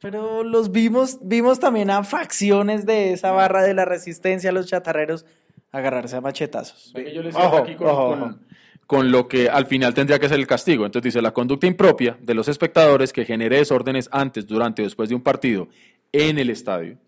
[0.00, 5.26] Pero los vimos, vimos también a facciones de esa barra de la resistencia, los chatarreros,
[5.72, 6.92] agarrarse a machetazos.
[7.14, 8.38] Yo les Ojo, aquí con, ojo, con- ojo.
[8.86, 10.86] con lo que al final tendría que ser el castigo.
[10.86, 15.08] Entonces dice, la conducta impropia de los espectadores que genere desórdenes antes, durante o después
[15.10, 15.68] de un partido
[16.12, 16.98] en el estadio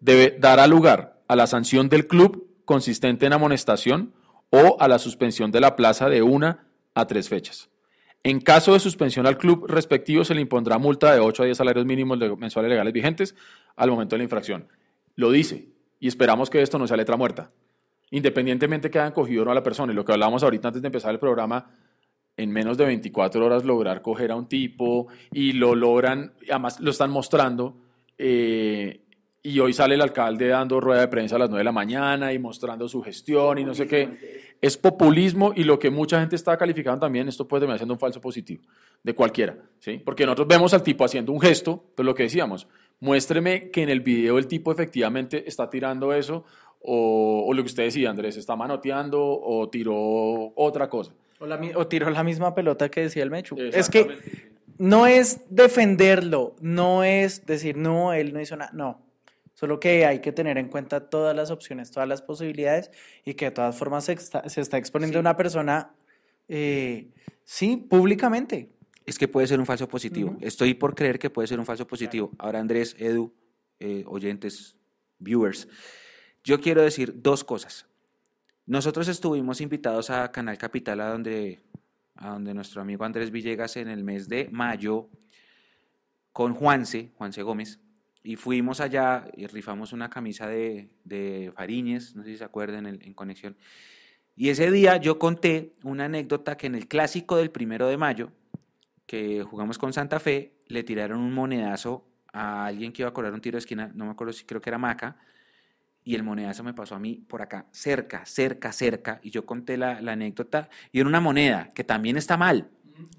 [0.00, 4.12] debe dará lugar a la sanción del club consistente en amonestación
[4.48, 7.68] o a la suspensión de la plaza de una a tres fechas.
[8.22, 11.56] En caso de suspensión al club respectivo, se le impondrá multa de 8 a 10
[11.56, 13.34] salarios mínimos mensuales legales vigentes
[13.76, 14.68] al momento de la infracción.
[15.16, 17.50] Lo dice, y esperamos que esto no sea letra muerta.
[18.10, 20.82] Independientemente que hayan cogido o no a la persona, y lo que hablábamos ahorita antes
[20.82, 21.70] de empezar el programa,
[22.36, 26.90] en menos de 24 horas lograr coger a un tipo y lo logran, además lo
[26.90, 27.76] están mostrando,
[28.18, 29.00] eh,
[29.42, 32.32] y hoy sale el alcalde dando rueda de prensa a las 9 de la mañana
[32.32, 34.50] y mostrando su gestión y no sé qué.
[34.60, 38.00] Es populismo y lo que mucha gente está calificando también, esto puede terminar siendo un
[38.00, 38.62] falso positivo
[39.02, 40.02] de cualquiera, ¿sí?
[40.04, 42.68] Porque nosotros vemos al tipo haciendo un gesto, pero lo que decíamos,
[43.00, 46.44] muéstreme que en el video el tipo efectivamente está tirando eso
[46.82, 51.12] o, o lo que usted decía, Andrés, está manoteando o tiró otra cosa.
[51.38, 53.56] O, la o tiró la misma pelota que decía el Mechu.
[53.58, 54.06] Es que
[54.76, 59.09] no es defenderlo, no es decir, no, él no hizo nada, no.
[59.60, 62.90] Solo que hay que tener en cuenta todas las opciones, todas las posibilidades
[63.26, 65.92] y que de todas formas se está, se está exponiendo una persona,
[66.48, 67.10] eh,
[67.44, 68.70] sí, públicamente.
[69.04, 70.34] Es que puede ser un falso positivo.
[70.40, 72.30] Estoy por creer que puede ser un falso positivo.
[72.38, 73.34] Ahora, Andrés, Edu,
[73.78, 74.76] eh, oyentes,
[75.18, 75.68] viewers,
[76.42, 77.86] yo quiero decir dos cosas.
[78.64, 81.60] Nosotros estuvimos invitados a Canal Capital, a donde,
[82.14, 85.10] a donde nuestro amigo Andrés Villegas en el mes de mayo,
[86.32, 87.78] con Juanse, Juanse Gómez,
[88.22, 92.86] y fuimos allá y rifamos una camisa de, de Fariñez, no sé si se acuerdan,
[92.86, 93.56] en, en Conexión.
[94.36, 98.32] Y ese día yo conté una anécdota que en el clásico del primero de mayo,
[99.06, 103.32] que jugamos con Santa Fe, le tiraron un monedazo a alguien que iba a cobrar
[103.32, 105.16] un tiro de esquina, no me acuerdo si creo que era Maca,
[106.04, 109.76] y el monedazo me pasó a mí por acá, cerca, cerca, cerca, y yo conté
[109.76, 112.70] la, la anécdota, y era una moneda, que también está mal,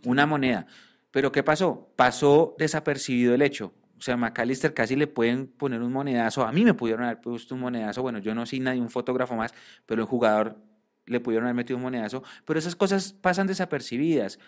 [0.06, 0.66] una moneda.
[1.12, 1.92] Pero ¿qué pasó?
[1.96, 3.74] Pasó desapercibido el hecho.
[4.02, 7.54] O sea, McAllister casi le pueden poner un monedazo, a mí me pudieron haber puesto
[7.54, 9.54] un monedazo, bueno, yo no soy nadie, un fotógrafo más,
[9.86, 10.58] pero el jugador
[11.06, 14.40] le pudieron haber metido un monedazo, pero esas cosas pasan desapercibidas.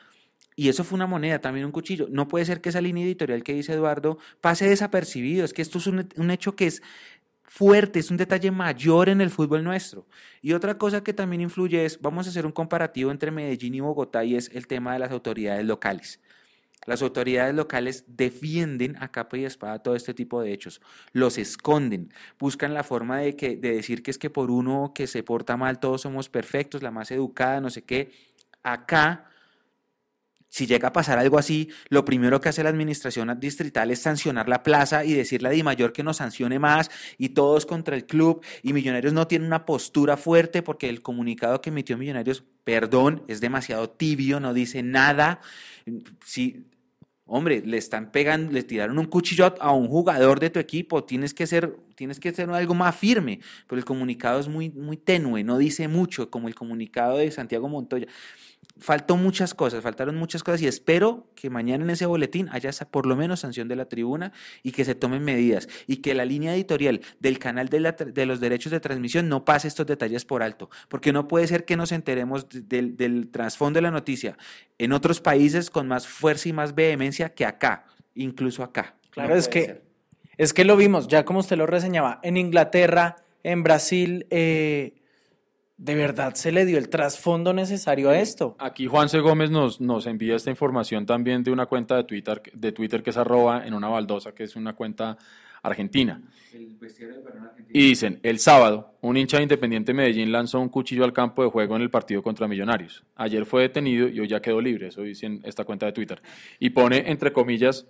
[0.56, 2.08] Y eso fue una moneda, también un cuchillo.
[2.10, 5.46] No puede ser que esa línea editorial que dice Eduardo pase desapercibido.
[5.46, 6.82] Es que esto es un, un hecho que es
[7.44, 10.08] fuerte, es un detalle mayor en el fútbol nuestro.
[10.42, 13.82] Y otra cosa que también influye es, vamos a hacer un comparativo entre Medellín y
[13.82, 16.20] Bogotá y es el tema de las autoridades locales.
[16.86, 22.14] Las autoridades locales defienden a capa y espada todo este tipo de hechos, los esconden,
[22.40, 25.58] buscan la forma de, que, de decir que es que por uno que se porta
[25.58, 28.12] mal todos somos perfectos, la más educada, no sé qué.
[28.64, 29.30] Acá
[30.54, 34.48] si llega a pasar algo así, lo primero que hace la administración distrital es sancionar
[34.48, 38.06] la plaza y decirle a Di Mayor que nos sancione más y todos contra el
[38.06, 43.24] club y Millonarios no tiene una postura fuerte porque el comunicado que emitió Millonarios, perdón,
[43.28, 45.42] es demasiado tibio, no dice nada.
[46.24, 46.68] Si,
[47.26, 51.34] hombre, le están pegando, le tiraron un cuchillo a, un jugador de tu equipo, tienes
[51.34, 55.44] que ser, tienes que ser algo más firme, pero el comunicado es muy, muy tenue,
[55.44, 58.08] no dice mucho, como el comunicado de Santiago Montoya
[58.80, 63.06] faltó muchas cosas, faltaron muchas cosas y espero que mañana en ese boletín haya por
[63.06, 64.32] lo menos sanción de la tribuna
[64.64, 68.26] y que se tomen medidas y que la línea editorial del canal de, la, de
[68.26, 71.78] los derechos de transmisión no pase estos detalles por alto, porque no puede ser que
[71.78, 74.38] nos enteremos de, del, del trasfondo de la noticia
[74.80, 78.96] en otros países con más fuerza y más vehemencia que acá, incluso acá.
[79.12, 79.84] Claro, No es que ser.
[80.38, 84.96] es que lo vimos, ya como usted lo reseñaba, en Inglaterra, en Brasil, eh,
[85.78, 88.56] de verdad se le dio el trasfondo necesario a esto.
[88.60, 92.72] Aquí Juanse Gómez nos, nos envía esta información también de una cuenta de Twitter, de
[92.72, 95.18] Twitter que es arroba en una baldosa, que es una cuenta
[95.64, 96.22] argentina.
[97.70, 101.50] Y dicen, el sábado, un hincha de Independiente Medellín lanzó un cuchillo al campo de
[101.50, 103.04] juego en el partido contra Millonarios.
[103.16, 106.22] Ayer fue detenido y hoy ya quedó libre, eso dice en esta cuenta de Twitter.
[106.60, 107.88] Y pone, entre comillas,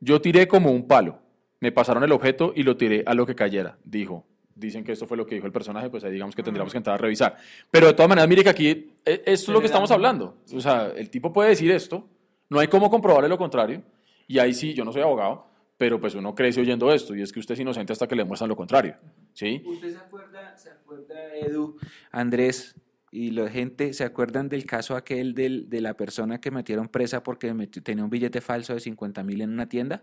[0.00, 1.18] yo tiré como un palo,
[1.60, 4.24] me pasaron el objeto y lo tiré a lo que cayera, dijo.
[4.56, 6.78] Dicen que esto fue lo que dijo el personaje, pues ahí digamos que tendríamos que
[6.78, 7.36] entrar a revisar.
[7.70, 8.68] Pero de todas maneras, mire que aquí,
[9.04, 10.38] eh, esto es lo que estamos hablando.
[10.54, 12.08] O sea, el tipo puede decir esto,
[12.48, 13.82] no hay cómo comprobarle lo contrario,
[14.26, 17.30] y ahí sí, yo no soy abogado, pero pues uno crece oyendo esto, y es
[17.32, 18.96] que usted es inocente hasta que le muestran lo contrario,
[19.34, 19.62] ¿sí?
[19.66, 21.76] ¿Usted se acuerda, se acuerda, Edu,
[22.10, 22.74] Andrés,
[23.16, 27.22] y la gente se acuerdan del caso aquel del, de la persona que metieron presa
[27.22, 30.02] porque metió- tenía un billete falso de 50 mil en una tienda?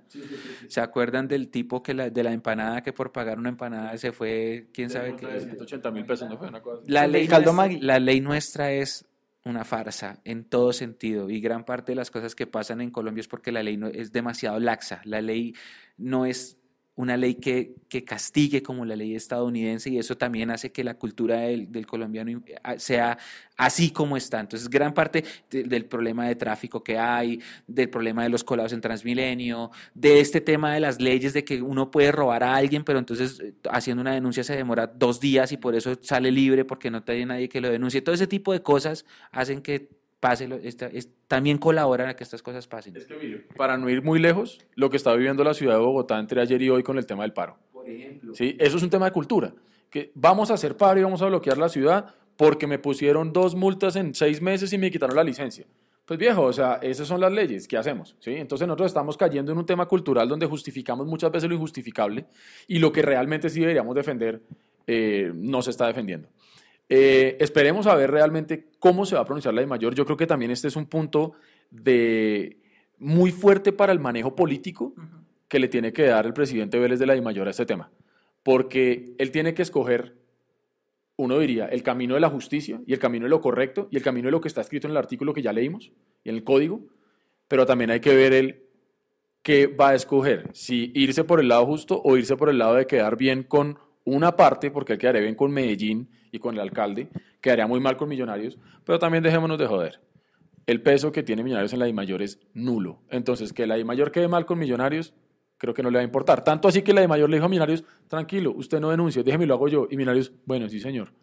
[0.68, 4.12] ¿Se acuerdan del tipo que la, de la empanada que por pagar una empanada se
[4.12, 5.28] fue, quién sabe qué?
[5.40, 6.92] 180 mil pesos, ¿no fue una cosa así?
[6.92, 7.54] La ley, nuestra,
[7.86, 9.06] la ley nuestra es
[9.46, 13.20] una farsa en todo sentido y gran parte de las cosas que pasan en Colombia
[13.22, 15.02] es porque la ley no, es demasiado laxa.
[15.04, 15.54] La ley
[15.98, 16.58] no es
[16.96, 20.94] una ley que, que castigue como la ley estadounidense y eso también hace que la
[20.94, 22.44] cultura del, colombiano
[22.78, 23.18] sea
[23.58, 24.40] así como está.
[24.40, 28.74] Entonces, gran parte de- del problema de tráfico que hay, del problema de los colados
[28.74, 32.84] en Transmilenio, de este tema de las leyes de que uno puede robar a alguien,
[32.84, 36.64] pero entonces eh, haciendo una denuncia se demora dos días y por eso sale libre
[36.66, 38.02] porque no tiene nadie que lo denuncie.
[38.02, 39.90] Todo ese tipo de cosas hacen que
[40.24, 42.96] pase, lo- esta- es- también colaboran a que estas cosas pasen.
[42.96, 45.82] Es que mire, para no ir muy lejos, lo que está viviendo la ciudad de
[45.82, 47.58] Bogotá entre ayer y hoy con el tema del paro.
[47.74, 48.56] Por ejemplo, ¿sí?
[48.58, 49.54] Eso es un tema de cultura.
[49.90, 53.54] Que vamos a hacer paro y vamos a bloquear la ciudad porque me pusieron dos
[53.54, 55.66] multas en seis meses y me quitaron la licencia.
[56.06, 58.16] Pues viejo, o sea, esas son las leyes, ¿qué hacemos?
[58.20, 58.32] ¿Sí?
[58.32, 62.26] Entonces nosotros estamos cayendo en un tema cultural donde justificamos muchas veces lo injustificable
[62.68, 64.42] y lo que realmente sí deberíamos defender
[64.88, 66.28] eh, no se está defendiendo.
[66.96, 69.96] Eh, esperemos a ver realmente cómo se va a pronunciar la de mayor.
[69.96, 71.34] Yo creo que también este es un punto
[71.72, 72.60] de
[73.00, 74.94] muy fuerte para el manejo político
[75.48, 77.90] que le tiene que dar el presidente Vélez de la DIMAYOR a este tema.
[78.44, 80.18] Porque él tiene que escoger
[81.16, 84.04] uno diría el camino de la justicia y el camino de lo correcto y el
[84.04, 85.92] camino de lo que está escrito en el artículo que ya leímos
[86.24, 86.82] y en el código,
[87.48, 88.66] pero también hay que ver el
[89.42, 92.76] qué va a escoger, si irse por el lado justo o irse por el lado
[92.76, 96.62] de quedar bien con una parte, porque él quedaría bien con Medellín y con el
[96.62, 97.10] alcalde,
[97.42, 100.02] quedaría muy mal con Millonarios, pero también dejémonos de joder.
[100.66, 103.02] El peso que tiene Millonarios en la I mayor es nulo.
[103.10, 105.14] Entonces, que la I mayor quede mal con Millonarios,
[105.58, 106.44] creo que no le va a importar.
[106.44, 109.46] Tanto así que la I mayor le dijo a Millonarios, tranquilo, usted no denuncie, déjeme
[109.46, 109.88] lo hago yo.
[109.90, 111.14] Y Millonarios, bueno, sí, señor.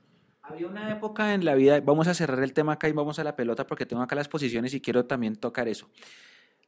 [0.42, 3.24] Había una época en la vida, vamos a cerrar el tema acá y vamos a
[3.24, 5.88] la pelota porque tengo acá las posiciones y quiero también tocar eso.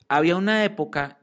[0.09, 1.19] Había una época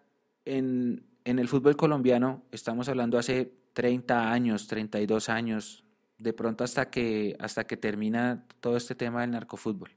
[0.45, 5.85] en el fútbol colombiano, estamos hablando hace 30 años, 32 años,
[6.17, 9.91] de pronto hasta que, hasta que termina todo este tema del narcofútbol.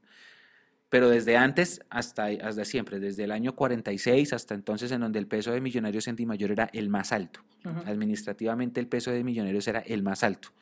[0.87, 5.27] Pero desde antes hasta, hasta siempre, desde el año 46 hasta entonces en donde el
[5.27, 7.41] peso de Millonarios en Di Mayor era el más alto.
[7.85, 10.53] Administrativamente el peso de Millonarios era el más alto.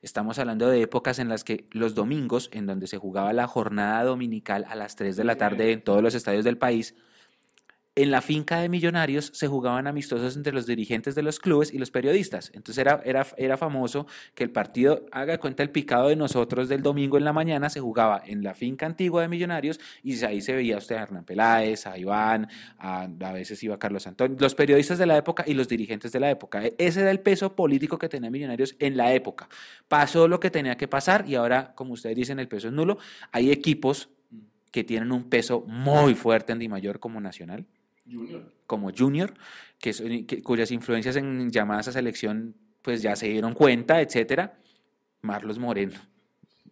[0.00, 4.04] Estamos hablando de épocas en las que los domingos, en donde se jugaba la jornada
[4.04, 6.94] dominical a las 3 de la tarde en todos los estadios del país,
[7.98, 11.78] en la finca de Millonarios se jugaban amistosos entre los dirigentes de los clubes y
[11.78, 12.52] los periodistas.
[12.54, 14.06] Entonces era, era, era famoso
[14.36, 17.80] que el partido, haga cuenta el picado de nosotros del domingo en la mañana, se
[17.80, 21.88] jugaba en la finca antigua de Millonarios y ahí se veía usted a Hernán Peláez,
[21.88, 22.46] a Iván,
[22.78, 26.20] a, a veces iba Carlos Antonio, los periodistas de la época y los dirigentes de
[26.20, 26.64] la época.
[26.64, 29.48] E, ese era el peso político que tenía Millonarios en la época.
[29.88, 32.98] Pasó lo que tenía que pasar y ahora, como ustedes dicen, el peso es nulo.
[33.32, 34.08] Hay equipos
[34.70, 37.66] que tienen un peso muy fuerte en Di Mayor como Nacional
[38.66, 39.34] como Junior,
[39.78, 44.58] que, cuyas influencias en llamadas a selección pues ya se dieron cuenta, etcétera.
[45.20, 45.98] Marlos Moreno,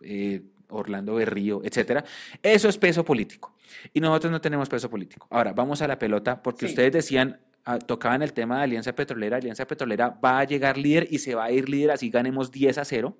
[0.01, 2.05] eh, Orlando Berrío, etcétera.
[2.42, 3.55] Eso es peso político.
[3.92, 5.27] Y nosotros no tenemos peso político.
[5.31, 9.37] Ahora, vamos a la pelota, porque ustedes decían, ah, tocaban el tema de Alianza Petrolera.
[9.37, 12.79] Alianza Petrolera va a llegar líder y se va a ir líder, así ganemos 10
[12.79, 13.16] a 0.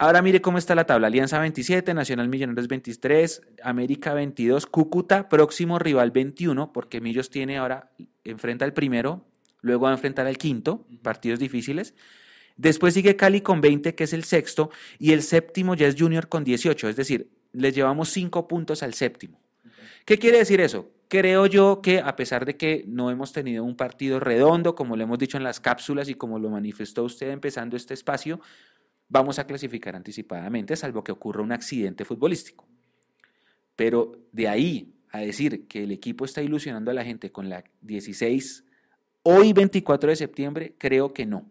[0.00, 1.08] Ahora mire cómo está la tabla.
[1.08, 7.90] Alianza 27, Nacional Millonarios 23, América 22, Cúcuta próximo rival 21, porque Millos tiene ahora,
[8.22, 9.26] enfrenta al primero,
[9.60, 11.96] luego va a enfrentar al quinto, partidos difíciles.
[12.56, 16.28] Después sigue Cali con 20, que es el sexto, y el séptimo ya es Junior
[16.28, 19.40] con 18, es decir, le llevamos 5 puntos al séptimo.
[20.04, 20.92] ¿Qué quiere decir eso?
[21.08, 25.02] Creo yo que a pesar de que no hemos tenido un partido redondo, como lo
[25.02, 28.40] hemos dicho en las cápsulas y como lo manifestó usted empezando este espacio,
[29.08, 32.66] vamos a clasificar anticipadamente, salvo que ocurra un accidente futbolístico.
[33.76, 37.64] Pero de ahí a decir que el equipo está ilusionando a la gente con la
[37.80, 38.64] 16,
[39.22, 41.50] hoy 24 de septiembre, creo que no.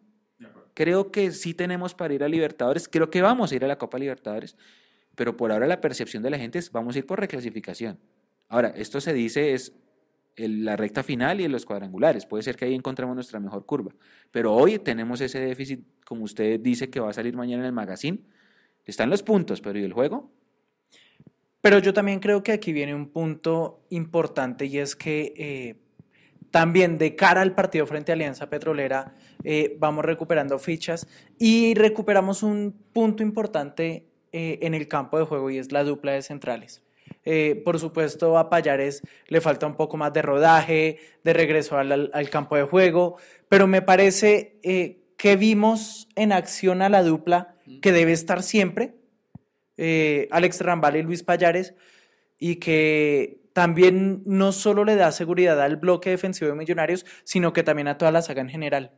[0.73, 3.79] Creo que sí tenemos para ir a Libertadores, creo que vamos a ir a la
[3.79, 4.55] Copa Libertadores,
[5.15, 7.97] pero por ahora la percepción de la gente es vamos a ir por reclasificación.
[8.47, 9.73] Ahora, esto se dice es
[10.37, 12.25] la recta final y en los cuadrangulares.
[12.25, 13.91] Puede ser que ahí encontremos nuestra mejor curva.
[14.31, 17.73] Pero hoy tenemos ese déficit, como usted dice, que va a salir mañana en el
[17.73, 18.19] magazine.
[18.85, 20.31] Están los puntos, pero ¿y el juego?
[21.61, 25.75] Pero yo también creo que aquí viene un punto importante y es que eh,
[26.51, 32.43] también de cara al partido frente a Alianza Petrolera eh, vamos recuperando fichas y recuperamos
[32.43, 36.86] un punto importante eh, en el campo de juego y es la dupla de centrales.
[37.29, 42.29] Eh, por supuesto, a Payares le falta un poco más de rodaje, de regreso al,
[42.29, 43.17] campo de juego,
[43.49, 48.95] pero me parece eh, que vimos en acción a la dupla que debe estar siempre,
[49.75, 51.73] eh, Alex Rambal y Luis Payares,
[52.39, 57.63] y que también no solo le da seguridad al bloque defensivo de Millonarios, sino que
[57.63, 58.93] también a toda la saga en general.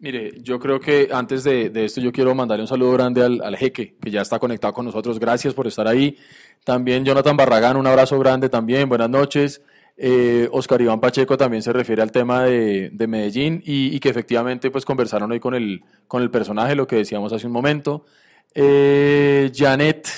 [0.00, 3.54] Mire, yo creo que antes de, esto yo quiero mandarle un saludo grande al, al,
[3.56, 5.18] jeque, que ya está conectado con nosotros.
[5.18, 6.16] Gracias por estar ahí.
[6.64, 8.88] También Jonathan Barragán, un abrazo grande también.
[8.88, 9.60] Buenas noches.
[9.98, 14.70] Eh, Oscar Iván Pacheco también se refiere al tema de, de Medellín y, que efectivamente
[14.70, 18.06] pues conversaron hoy con el, con el personaje, lo que decíamos hace un momento.
[18.54, 20.08] Eh, Janet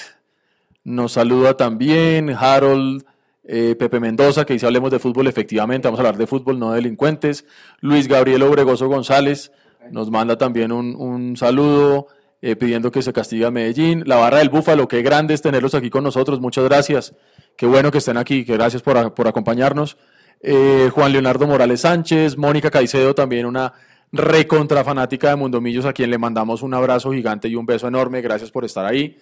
[0.85, 2.31] nos saluda también.
[2.31, 3.05] Harold.
[3.45, 6.71] Eh, Pepe Mendoza, que dice hablemos de fútbol, efectivamente, vamos a hablar de fútbol, no
[6.71, 7.45] de delincuentes.
[7.81, 9.51] Luis Gabriel Obregoso González,
[9.91, 12.09] nos manda también un, un saludo
[12.45, 14.03] eh, pidiendo que se castigue a Medellín.
[14.05, 16.41] La barra del Búfalo, qué grande es tenerlos aquí con nosotros.
[16.41, 17.15] Muchas gracias.
[17.57, 18.45] Qué bueno que estén aquí.
[18.45, 19.97] Que gracias por, por acompañarnos.
[20.41, 23.73] Eh, Juan Leonardo Morales Sánchez, Mónica Caicedo, también una
[24.11, 28.21] recontra fanática de Mundomillos, a quien le mandamos un abrazo gigante y un beso enorme.
[28.21, 29.17] Gracias por estar ahí.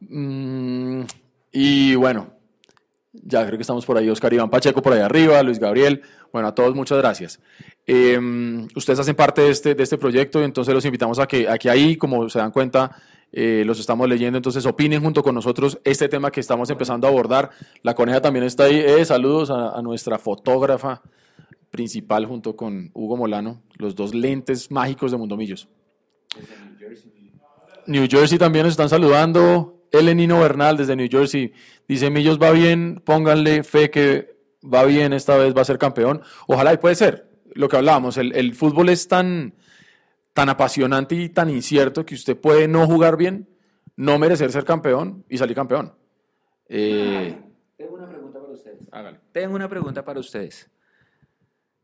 [0.00, 1.02] Mm,
[1.52, 2.32] y bueno,
[3.24, 6.02] ya creo que estamos por ahí, Oscar Iván Pacheco por ahí arriba, Luis Gabriel.
[6.32, 7.40] Bueno, a todos muchas gracias.
[7.86, 8.18] Eh,
[8.74, 11.68] ustedes hacen parte de este, de este proyecto y entonces los invitamos a que, aquí
[11.68, 12.96] ahí, como se dan cuenta,
[13.32, 17.10] eh, los estamos leyendo, entonces opinen junto con nosotros este tema que estamos empezando a
[17.10, 17.50] abordar.
[17.82, 18.76] La coneja también está ahí.
[18.76, 21.02] Eh, saludos a, nuestra fotógrafa
[21.70, 25.68] principal junto con Hugo Molano, los dos lentes mágicos de Mundomillos.
[27.86, 29.75] New Jersey también nos están saludando.
[29.98, 31.52] Elenino Bernal desde New Jersey
[31.88, 36.22] dice: Millos va bien, pónganle fe que va bien, esta vez va a ser campeón.
[36.46, 37.28] Ojalá y puede ser.
[37.54, 39.54] Lo que hablábamos, el, el fútbol es tan,
[40.34, 43.48] tan apasionante y tan incierto que usted puede no jugar bien,
[43.96, 45.94] no merecer ser campeón y salir campeón.
[46.68, 47.38] Eh,
[47.78, 48.78] Tengo una pregunta para ustedes.
[48.92, 49.20] hágale.
[49.32, 50.68] Tengo una pregunta para ustedes.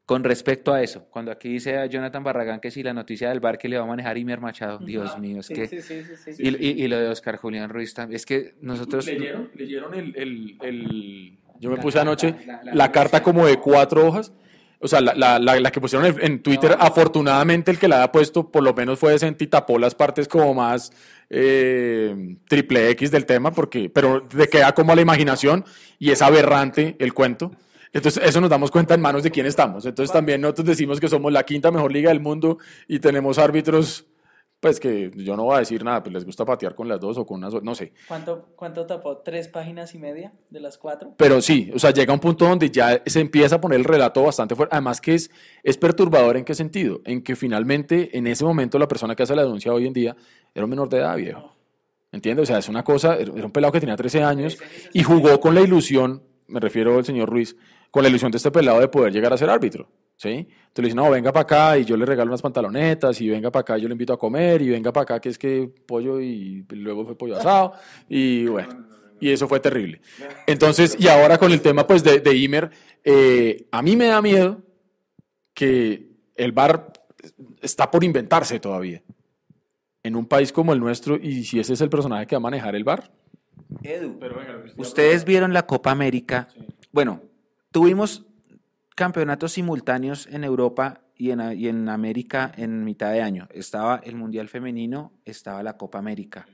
[0.05, 3.39] Con respecto a eso, cuando aquí dice a Jonathan Barragán que si la noticia del
[3.39, 5.69] bar que le va a manejar Imer Machado, Dios mío, es Sí, que...
[5.69, 6.43] sí, sí, sí, sí.
[6.43, 9.07] Y, y- y lo de Oscar Julián Ruiz también, es que nosotros...
[9.07, 13.47] ¿Leyeron, leyeron el, el- el- Yo me puse carta, anoche la- la, la- carta como
[13.47, 14.33] de cuatro hojas.
[14.81, 18.11] O sea, la, la- la- la que pusieron en, Twitter, afortunadamente el que la haya
[18.11, 20.91] puesto por lo menos fue decente y tapó las partes como más
[21.31, 25.65] eh, triple X del tema, porque, pero te queda como a la imaginación
[26.01, 27.53] y es aberrante el cuento.
[27.93, 29.85] Entonces, eso nos damos cuenta en manos de quién estamos.
[29.85, 34.07] Entonces, también nosotros decimos que somos la quinta mejor liga del mundo y tenemos árbitros,
[34.61, 37.19] pues que yo no voy a decir nada, pues les gusta patear con las dos
[37.19, 37.93] o con una sola, no sé.
[38.09, 39.19] ¿Cuánto, ¿Cuánto tapó?
[39.19, 41.15] ¿Tres páginas y media de las cuatro?
[41.19, 44.23] Pero sí, o sea, llega un punto donde ya se empieza a poner el relato
[44.23, 44.75] bastante fuerte.
[44.75, 45.31] Además que es,
[45.63, 47.03] es perturbador en qué sentido?
[47.05, 50.17] En que finalmente, en ese momento, la persona que hace la denuncia hoy en día
[50.55, 51.53] era un menor de edad, viejo.
[52.13, 52.45] ¿Entiendes?
[52.45, 54.59] O sea, es una cosa, era un pelado que tenía 13 años
[54.93, 57.57] y jugó con la ilusión, me refiero al señor Ruiz,
[57.93, 59.87] con la ilusión de este pelado de poder llegar a ser árbitro.
[60.17, 60.31] ¿Sí?
[60.31, 63.51] Entonces le dicen, no, venga para acá y yo le regalo unas pantalonetas y venga
[63.51, 65.69] para acá y yo le invito a comer y venga para acá que es que
[65.87, 67.73] pollo y luego fue pollo asado
[68.09, 68.87] y bueno,
[69.21, 70.01] y eso fue terrible.
[70.47, 72.71] Entonces, y ahora con el tema pues de, de Imer,
[73.03, 74.63] eh, a mí me da miedo
[75.55, 76.93] que el bar
[77.61, 79.03] está por inventarse todavía
[80.05, 82.41] en un país como el nuestro y si ese es el personaje que va a
[82.41, 83.13] manejar el bar.
[83.83, 84.19] Edu,
[84.77, 86.49] ustedes vieron la Copa América.
[86.91, 87.23] Bueno,
[87.73, 88.27] tuvimos
[88.95, 93.49] campeonatos simultáneos en Europa y en, y en América en mitad de año.
[93.53, 96.47] Estaba el Mundial Femenino, estaba la Copa América.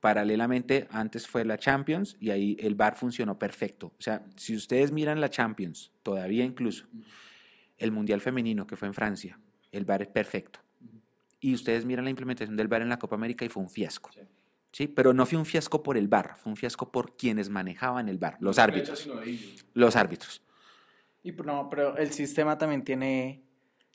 [0.00, 3.88] Paralelamente, antes fue la Champions y ahí el VAR funcionó perfecto.
[3.98, 6.86] O sea, si ustedes miran la Champions, todavía incluso,
[7.78, 9.38] el Mundial Femenino que fue en Francia,
[9.72, 10.60] el VAR es perfecto.
[11.40, 14.10] Y ustedes miran la implementación del VAR en la Copa América y fue un fiasco.
[14.72, 18.08] Sí, pero no fue un fiasco por el VAR, fue un fiasco por quienes manejaban
[18.08, 19.08] el VAR, los árbitros.
[19.72, 20.43] Los árbitros.
[21.24, 23.42] Y no, pero el sistema también tiene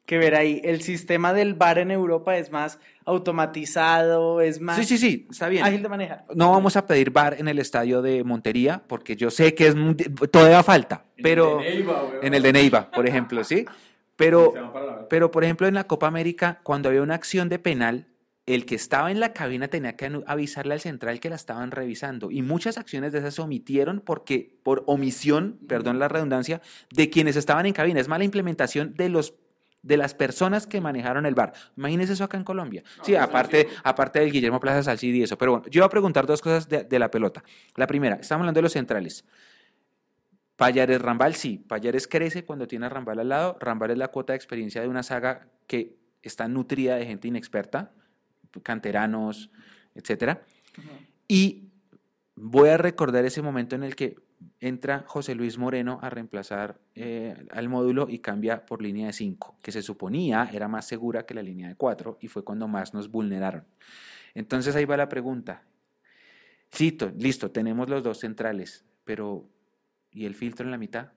[0.08, 0.60] que ver ahí.
[0.64, 5.48] El sistema del bar en Europa es más automatizado, es más Sí, sí, sí, está
[5.48, 5.64] bien.
[5.64, 6.26] ágil de manejar.
[6.34, 9.76] No vamos a pedir VAR en el estadio de Montería, porque yo sé que es
[10.32, 13.66] todavía falta, pero en el de Neiva, por ejemplo, ¿sí?
[14.20, 14.54] Pero,
[15.10, 18.08] pero, por ejemplo, en la Copa América, cuando había una acción de penal,
[18.50, 22.32] el que estaba en la cabina tenía que avisarle al central que la estaban revisando.
[22.32, 27.36] Y muchas acciones de esas se omitieron porque, por omisión, perdón la redundancia, de quienes
[27.36, 28.00] estaban en cabina.
[28.00, 29.36] Es mala implementación de los
[29.82, 31.54] de las personas que manejaron el bar.
[31.78, 32.84] Imagínense eso acá en Colombia.
[33.02, 35.38] sí, aparte, aparte del Guillermo Plaza Salcid y eso.
[35.38, 37.44] Pero bueno, yo voy a preguntar dos cosas de, de la pelota.
[37.76, 39.24] La primera, estamos hablando de los centrales.
[40.58, 41.64] Payares Rambal, sí.
[41.66, 43.58] Payares crece cuando tiene a Rambal al lado.
[43.62, 47.94] Rambal es la cuota de experiencia de una saga que está nutrida de gente inexperta,
[48.64, 49.50] canteranos,
[49.96, 50.42] etcétera.
[51.28, 51.70] Y
[52.36, 54.18] voy a recordar ese momento en el que
[54.60, 59.58] entra José Luis Moreno a reemplazar eh, al módulo y cambia por línea de 5,
[59.62, 62.94] que se suponía era más segura que la línea de 4 y fue cuando más
[62.94, 63.66] nos vulneraron.
[64.34, 65.64] Entonces ahí va la pregunta.
[66.74, 69.50] Cito, listo, tenemos los dos centrales, pero
[70.12, 71.12] ¿y el filtro en la mitad?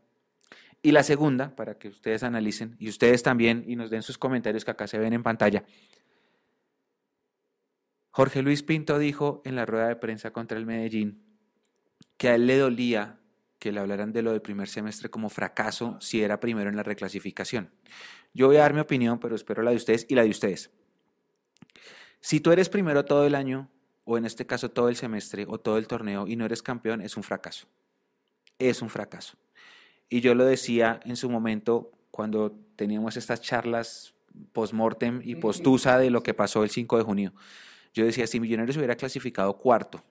[0.83, 4.65] Y la segunda, para que ustedes analicen y ustedes también y nos den sus comentarios
[4.65, 5.65] que acá se ven en pantalla.
[8.13, 11.23] Jorge Luis Pinto dijo en la rueda de prensa contra el Medellín
[12.19, 13.19] que a él le dolía
[13.59, 16.83] que le hablaran de lo del primer semestre como fracaso si era primero en la
[16.83, 17.71] reclasificación.
[18.35, 20.71] Yo voy a dar mi opinión, pero espero la de ustedes y la de ustedes.
[22.21, 23.71] Si tú eres primero todo el año,
[24.05, 27.01] o en este caso todo el semestre, o todo el torneo, y no eres campeón,
[27.01, 27.67] es un fracaso.
[28.59, 29.39] Es un fracaso.
[30.09, 34.15] Y yo lo decía en su momento cuando teníamos estas charlas
[34.53, 37.33] post-mortem y postusa de lo que pasó el 5 de junio.
[37.93, 40.03] Yo decía, si Millonarios hubiera clasificado cuarto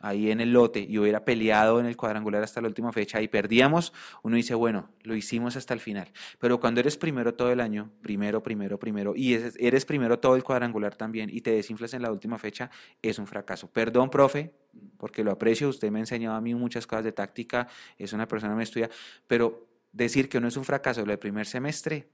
[0.00, 3.28] ahí en el lote y hubiera peleado en el cuadrangular hasta la última fecha y
[3.28, 6.12] perdíamos, uno dice, bueno, lo hicimos hasta el final.
[6.38, 10.36] Pero cuando eres primero todo el año, primero, primero, primero, y es- eres primero todo
[10.36, 12.70] el cuadrangular también y te desinflas en la última fecha,
[13.02, 13.68] es un fracaso.
[13.68, 14.52] Perdón, profe,
[14.98, 17.66] porque lo aprecio, usted me ha enseñado a mí muchas cosas de táctica,
[17.98, 18.90] es una persona que me estudia,
[19.26, 22.06] pero decir que no es un fracaso lo del primer semestre,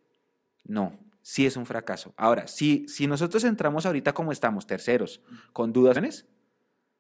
[0.65, 2.13] no, sí es un fracaso.
[2.17, 6.27] Ahora, si, si nosotros entramos ahorita como estamos, terceros, con dudas,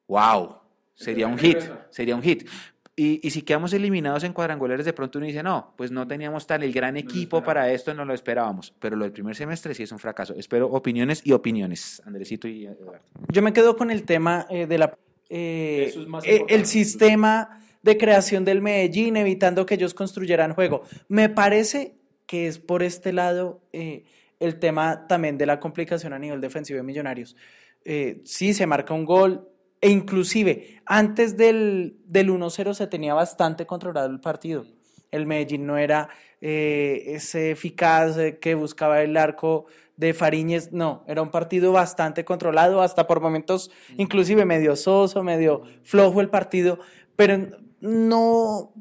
[0.07, 0.57] wow,
[0.95, 1.59] sería un hit,
[1.91, 2.49] sería un hit.
[2.95, 6.47] Y, y si quedamos eliminados en cuadrangulares, de pronto uno dice, no, pues no teníamos
[6.47, 8.75] tan el gran equipo para esto, no lo esperábamos.
[8.79, 10.35] Pero lo del primer semestre sí es un fracaso.
[10.35, 13.01] Espero opiniones y opiniones, Andresito y Eduardo.
[13.29, 14.99] Yo me quedo con el tema eh, de la
[15.31, 20.53] eh, Eso es más eh, el sistema de creación del Medellín, evitando que ellos construyeran
[20.53, 20.83] juego.
[21.09, 21.97] Me parece
[22.27, 24.05] que es por este lado eh,
[24.41, 27.37] el tema también de la complicación a nivel defensivo de Millonarios.
[27.85, 29.49] Eh, sí, se marca un gol,
[29.81, 34.65] e inclusive antes del, del 1-0 se tenía bastante controlado el partido.
[35.11, 36.09] El Medellín no era
[36.41, 39.67] eh, ese eficaz eh, que buscaba el arco
[39.97, 45.63] de Fariñez, no, era un partido bastante controlado, hasta por momentos inclusive medio soso, medio
[45.83, 46.79] flojo el partido,
[47.15, 47.37] pero
[47.81, 48.73] no,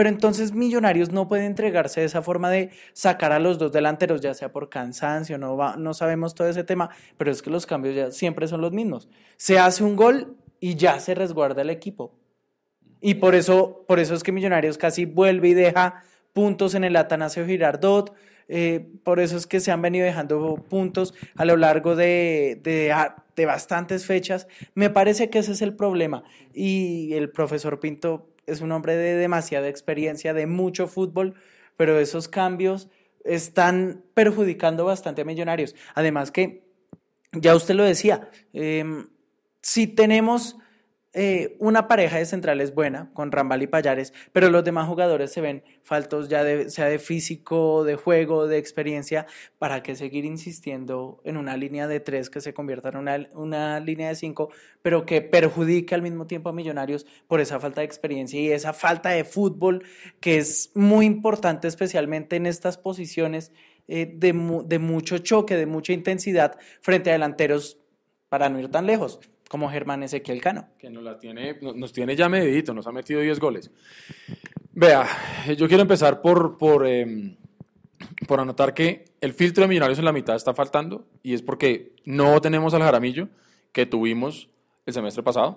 [0.00, 4.22] pero entonces Millonarios no puede entregarse de esa forma de sacar a los dos delanteros,
[4.22, 6.88] ya sea por cansancio, no, va, no sabemos todo ese tema,
[7.18, 9.10] pero es que los cambios ya siempre son los mismos.
[9.36, 12.14] Se hace un gol y ya se resguarda el equipo.
[13.02, 16.96] Y por eso, por eso es que Millonarios casi vuelve y deja puntos en el
[16.96, 18.14] Atanasio Girardot.
[18.48, 22.90] eh, por eso es que se han venido dejando puntos a lo largo de, de,
[22.92, 24.48] a- de bastantes fechas.
[24.74, 26.24] Me parece que ese es el problema.
[26.54, 31.34] Y el profesor Pinto es un hombre de demasiada experiencia, de mucho fútbol,
[31.76, 32.88] pero esos cambios
[33.24, 35.74] están perjudicando bastante a Millonarios.
[35.94, 36.64] Además que,
[37.32, 39.08] ya usted lo decía, em,
[39.62, 40.56] si tenemos
[41.12, 45.40] eh, una pareja de centrales buena, con Rambal y Payares, pero los demás jugadores se
[45.40, 49.26] ven faltos ya de, sea de físico, de juego, de experiencia,
[49.58, 53.80] ¿para qué seguir insistiendo en una línea de tres que se convierta en una, una
[53.80, 54.50] línea de cinco,
[54.82, 58.72] pero que perjudique al mismo tiempo a Millonarios por esa falta de experiencia y esa
[58.72, 59.82] falta de fútbol
[60.20, 63.50] que es muy importante, especialmente en estas posiciones
[63.88, 67.78] eh, de, de mucho choque, de mucha intensidad frente a delanteros,
[68.28, 69.18] para no ir tan lejos,
[69.50, 70.68] como Germán Ezequiel Cano.
[70.78, 73.68] que nos, la tiene, no- nos tiene ya medidito, nos ha metido 10 goles.
[74.72, 75.06] Vea,
[75.58, 77.34] yo quiero empezar por, por, em,
[78.28, 81.96] por anotar que el filtro de Millonarios en la mitad está faltando y es porque
[82.04, 83.28] no tenemos al Jaramillo
[83.72, 84.48] que tuvimos
[84.86, 85.56] el semestre pasado.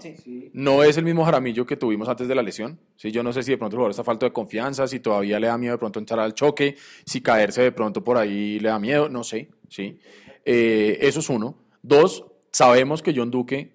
[0.53, 2.79] No es el mismo Jaramillo que tuvimos antes de la lesión.
[2.95, 3.11] ¿sí?
[3.11, 5.47] Yo no sé si de pronto el jugador está falto de confianza, si todavía le
[5.47, 6.75] da miedo de pronto entrar al choque,
[7.05, 9.49] si caerse de pronto por ahí le da miedo, no sé.
[9.69, 9.99] ¿sí?
[10.45, 11.55] Eh, eso es uno.
[11.83, 13.73] Dos, sabemos que John Duque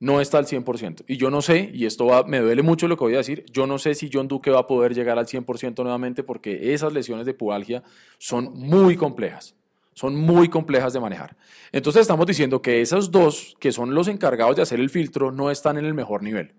[0.00, 1.04] no está al 100%.
[1.06, 3.44] Y yo no sé, y esto va- me duele mucho lo que voy a decir,
[3.52, 6.92] yo no sé si John Duque va a poder llegar al 100% nuevamente porque esas
[6.92, 7.82] lesiones de pubalgia
[8.18, 9.54] son muy complejas.
[9.94, 11.36] Son muy complejas de manejar.
[11.72, 15.50] Entonces estamos diciendo que esos dos, que son los encargados de hacer el filtro, no
[15.50, 16.54] están en el mejor nivel.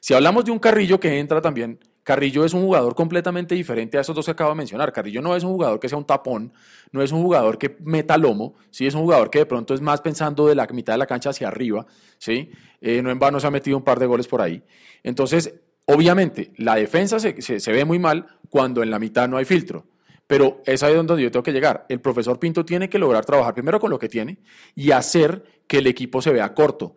[0.00, 4.00] Si hablamos de un Carrillo que entra también, Carrillo es un jugador completamente diferente a
[4.02, 4.92] esos dos que acabo de mencionar.
[4.92, 6.52] Carrillo no es un jugador que sea un tapón,
[6.92, 9.80] no es un jugador que meta lomo, sí es un jugador que de pronto es
[9.80, 11.84] más pensando de la mitad de la cancha hacia arriba,
[12.18, 12.52] sí.
[12.80, 14.62] Eh, no en vano se ha metido un par de goles por ahí.
[15.02, 15.52] Entonces,
[15.86, 19.44] obviamente, la defensa se, se- se ve muy mal cuando en la mitad no hay
[19.44, 19.88] filtro.
[20.28, 21.86] Pero es ahí donde yo tengo que llegar.
[21.88, 24.38] El profesor Pinto tiene que lograr trabajar primero con lo que tiene
[24.76, 26.94] y hacer que el equipo se vea corto.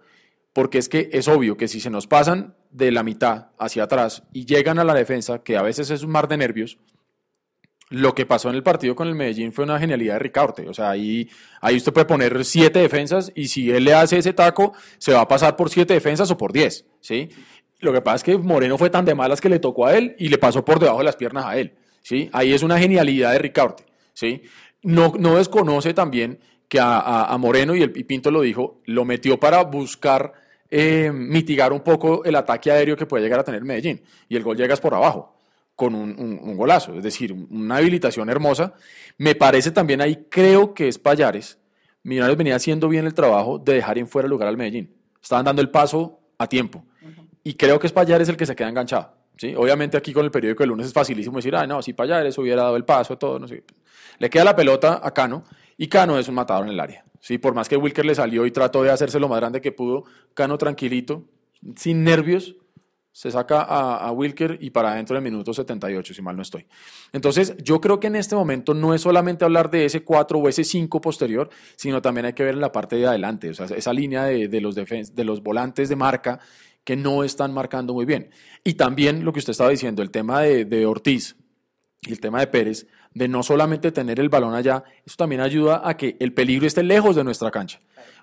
[0.53, 4.23] Porque es que es obvio que si se nos pasan de la mitad hacia atrás
[4.33, 6.77] y llegan a la defensa, que a veces es un mar de nervios,
[7.89, 10.69] lo que pasó en el partido con el Medellín fue una genialidad de Ricaurte.
[10.69, 11.27] O sea, ahí,
[11.59, 15.21] ahí usted puede poner siete defensas y si él le hace ese taco, se va
[15.21, 17.29] a pasar por siete defensas o por diez, ¿sí?
[17.79, 20.15] Lo que pasa es que Moreno fue tan de malas que le tocó a él
[20.19, 22.29] y le pasó por debajo de las piernas a él, ¿sí?
[22.31, 24.43] Ahí es una genialidad de Ricaurte, ¿sí?
[24.83, 29.03] No, no desconoce también que a, a- Moreno, y el y Pinto lo dijo, lo
[29.03, 30.33] metió para buscar
[30.71, 34.01] eh, mitigar un poco el ataque aéreo que puede llegar a tener Medellín.
[34.27, 35.35] Y el gol llegas por abajo
[35.75, 38.73] con un, un- un golazo, es decir, una habilitación hermosa.
[39.17, 41.57] Me parece también ahí, creo que es Payares.
[42.03, 44.93] Millonarios venía haciendo bien el trabajo de dejar en fuera el lugar al Medellín.
[45.21, 46.83] Estaban dando el paso a tiempo.
[47.43, 49.13] Y creo que es Payares el que se queda enganchado.
[49.37, 49.53] ¿sí?
[49.55, 52.63] Obviamente aquí con el periódico del lunes es facilísimo decir, ah, no, si Payares hubiera
[52.63, 53.63] dado el paso, todo, no sé.
[54.17, 55.43] Le queda la pelota a Cano
[55.77, 57.03] y Cano es un matador en el área.
[57.19, 57.37] ¿Sí?
[57.37, 60.05] Por más que Wilker le salió y trató de hacerse lo más grande que pudo,
[60.33, 61.23] Cano tranquilito,
[61.75, 62.55] sin nervios,
[63.11, 66.65] se saca a, Wilker y para adentro del minuto 78, si mal no estoy.
[67.11, 70.47] Entonces, yo creo que en este momento no es solamente hablar de ese 4 o
[70.47, 73.65] ese 5 posterior, sino también hay que ver en la parte de adelante, o sea,
[73.65, 76.39] esa línea de los volantes de marca
[76.83, 78.29] que no están marcando muy bien.
[78.63, 81.35] Y también lo que usted estaba diciendo, el tema de, de Ortiz
[82.01, 85.81] y el tema de Pérez, de no solamente tener el balón allá, eso también ayuda
[85.83, 87.79] a que el peligro esté lejos de nuestra cancha.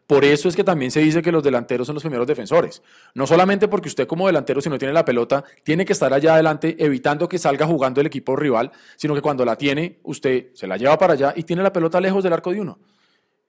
[0.06, 2.80] Por eso es que también se dice que los delanteros son los primeros defensores.
[3.14, 6.34] No solamente porque usted como delantero, si no tiene la pelota, tiene que estar allá
[6.34, 10.68] adelante evitando que salga jugando el equipo rival, sino que cuando la tiene, usted se
[10.68, 12.78] la lleva para allá y tiene la pelota lejos del arco de uno.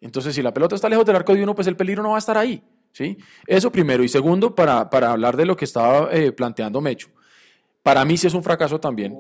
[0.02, 2.16] Entonces, si la pelota está lejos del arco de uno, pues el peligro no va
[2.16, 2.64] a estar ahí.
[2.92, 3.18] ¿sí?
[3.46, 4.04] Eso primero.
[4.04, 7.10] Y segundo, para, para hablar de lo que estaba eh, planteando Mecho.
[7.84, 9.18] Para mí sí es un fracaso también,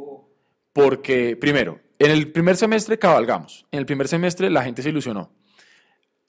[0.74, 5.32] porque primero, en el primer semestre cabalgamos, en el primer semestre la gente se ilusionó.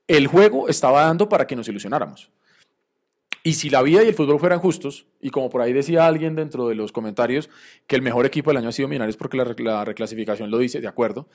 [0.06, 2.30] El juego estaba dando para que nos ilusionáramos.
[3.48, 6.34] Y si la vida y el fútbol fueran justos, y como por ahí decía alguien
[6.34, 7.48] dentro de los comentarios,
[7.86, 10.80] que el mejor equipo del año ha sido Millonarios porque la, la, reclasificación lo dice,
[10.80, 11.28] de acuerdo,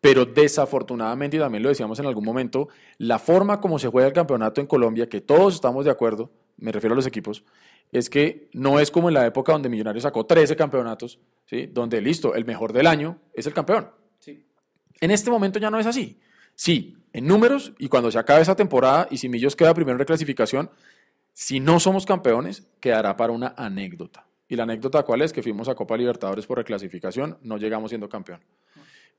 [0.00, 2.68] pero desafortunadamente, y también lo decíamos en algún momento,
[2.98, 6.72] la forma como se juega el campeonato en Colombia, que todos estamos de acuerdo, me
[6.72, 7.44] refiero a los equipos,
[7.92, 11.66] es que no es como en la época donde Millonarios sacó 13 campeonatos, ¿sí?
[11.66, 13.90] donde listo, el mejor del año es el campeón.
[14.18, 14.44] Sí.
[15.00, 16.20] En este momento ya no es así.
[16.54, 20.00] Sí, en números, y cuando se acabe esa temporada, y si Millos queda primero en
[20.00, 20.70] reclasificación,
[21.32, 24.26] si no somos campeones, quedará para una anécdota.
[24.48, 25.32] ¿Y la anécdota cuál es?
[25.32, 28.40] Que fuimos a Copa Libertadores por reclasificación, no llegamos siendo campeón.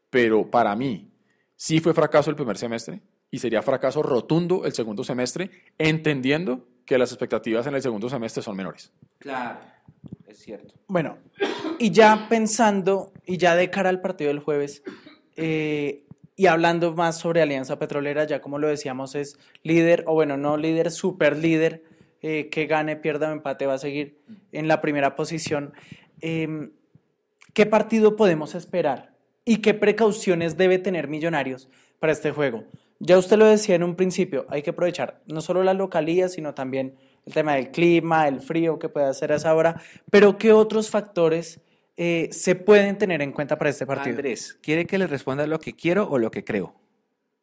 [0.09, 1.09] Pero para mí,
[1.55, 6.97] sí fue fracaso el primer semestre y sería fracaso rotundo el segundo semestre, entendiendo que
[6.97, 8.91] las expectativas en el segundo semestre son menores.
[9.19, 9.59] Claro,
[10.27, 10.73] es cierto.
[10.87, 11.17] Bueno,
[11.79, 14.83] y ya pensando, y ya de cara al partido del jueves,
[15.35, 16.05] eh,
[16.35, 20.57] y hablando más sobre Alianza Petrolera, ya como lo decíamos, es líder, o bueno, no
[20.57, 21.83] líder, super líder,
[22.21, 24.19] eh, que gane, pierda o empate, va a seguir
[24.51, 25.73] en la primera posición.
[26.21, 26.69] Eh,
[27.53, 29.13] ¿Qué partido podemos esperar?
[29.43, 31.69] ¿Y qué precauciones debe tener Millonarios
[31.99, 32.63] para este juego?
[33.03, 36.53] Ya usted lo decía en un principio, hay que aprovechar no solo la localía, sino
[36.53, 36.95] también
[37.25, 39.81] el tema del clima, el frío que puede hacer a esa hora,
[40.11, 41.59] pero qué otros factores
[41.97, 44.17] eh, se pueden tener en cuenta para este partido.
[44.17, 46.75] Andrés, ¿quiere que le responda lo que quiero o lo que creo?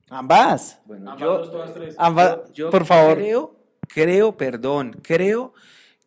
[0.09, 0.80] Ambas.
[0.84, 1.94] Bueno, Ambas yo, tres.
[1.98, 3.16] Ambas, yo por favor.
[3.16, 3.56] Creo,
[3.88, 5.54] creo, perdón, creo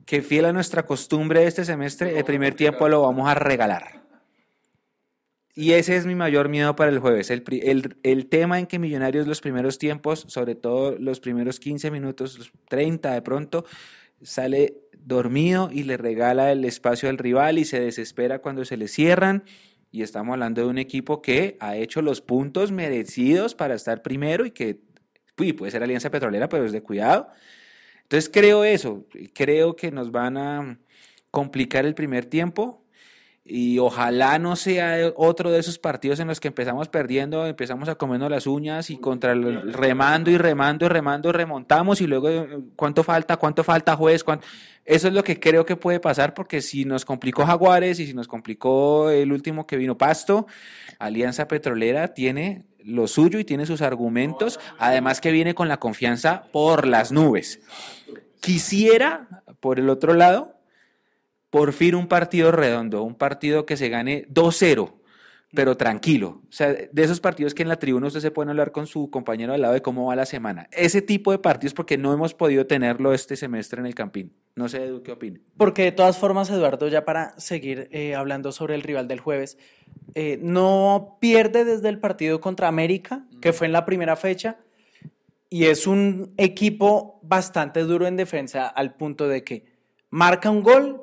[0.06, 4.01] que fiel a nuestra costumbre de este semestre, el primer tiempo lo vamos a regalar.
[5.54, 7.30] Y ese es mi mayor miedo para el jueves.
[7.30, 11.92] El, el- el tema en que Millonarios los primeros tiempos, sobre todo los primeros 15
[11.92, 13.66] minutos, los 30 de pronto,
[14.22, 18.88] sale dormido y le regala el espacio al rival y se desespera cuando se le
[18.88, 19.44] cierran.
[19.92, 24.46] Y estamos hablando de un equipo que ha hecho los puntos merecidos para estar primero
[24.46, 24.80] y que
[25.40, 27.28] uy, puede ser Alianza Petrolera, pero es de cuidado.
[28.04, 30.80] Entonces creo eso, creo que nos van a
[31.32, 32.81] complicar el primer tiempo
[33.54, 37.96] y ojalá no sea otro de esos partidos en los que empezamos perdiendo, empezamos a
[37.96, 42.60] comernos las uñas y contra el remando y remando y remando remontamos y luego eh,
[42.78, 44.48] cuánto falta, cuánto falta juez, ¿Cuánto?
[44.86, 48.14] eso es lo que creo que puede pasar porque si nos complicó Jaguares y si
[48.14, 50.48] nos complicó el último que vino Pasto,
[50.98, 56.44] Alianza Petrolera tiene lo suyo y tiene sus argumentos, además que viene con la confianza
[56.54, 57.60] por las nubes.
[58.40, 59.28] Quisiera,
[59.60, 60.61] por el otro lado,
[61.52, 64.94] por fin un partido redondo, un partido que se gane 2-0,
[65.54, 66.42] pero tranquilo.
[66.50, 69.10] O sea, de esos partidos que en la tribuna usted se puede hablar con su
[69.12, 70.70] compañero al lado de cómo va la semana.
[70.72, 74.34] Ese tipo de partidos porque no hemos podido tenerlo este semestre en el Campín.
[74.56, 75.42] No sé, Edu, qué opina.
[75.58, 79.58] Porque de todas formas, Eduardo, ya para seguir eh, hablando sobre el rival del jueves,
[80.16, 84.58] eh, no pierde desde el partido contra América, que fue en la primera fecha,
[85.50, 89.66] y es un equipo bastante duro en defensa al punto de que
[90.10, 91.02] marca un gol,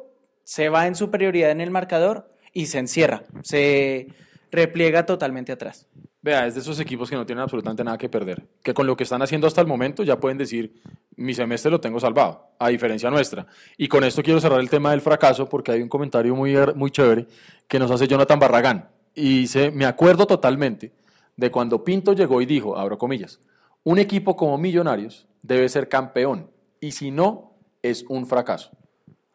[0.48, 4.08] se va en superioridad en el marcador y se encierra, se
[4.50, 5.86] repliega totalmente atrás.
[6.22, 8.48] Vea, es de esos equipos que no tienen absolutamente nada que perder.
[8.62, 10.80] Que con lo que están haciendo hasta el momento ya pueden decir,
[11.16, 13.46] mi semestre lo tengo salvado, a diferencia nuestra.
[13.76, 16.90] Y con esto quiero cerrar el tema del fracaso porque hay un comentario muy, muy
[16.90, 17.26] chévere
[17.68, 18.88] que nos hace Jonathan Barragán.
[19.14, 20.94] Y dice, me acuerdo totalmente
[21.36, 23.38] de cuando Pinto llegó y dijo, abro comillas,
[23.84, 28.70] un equipo como Millonarios debe ser campeón y si no, es un fracaso.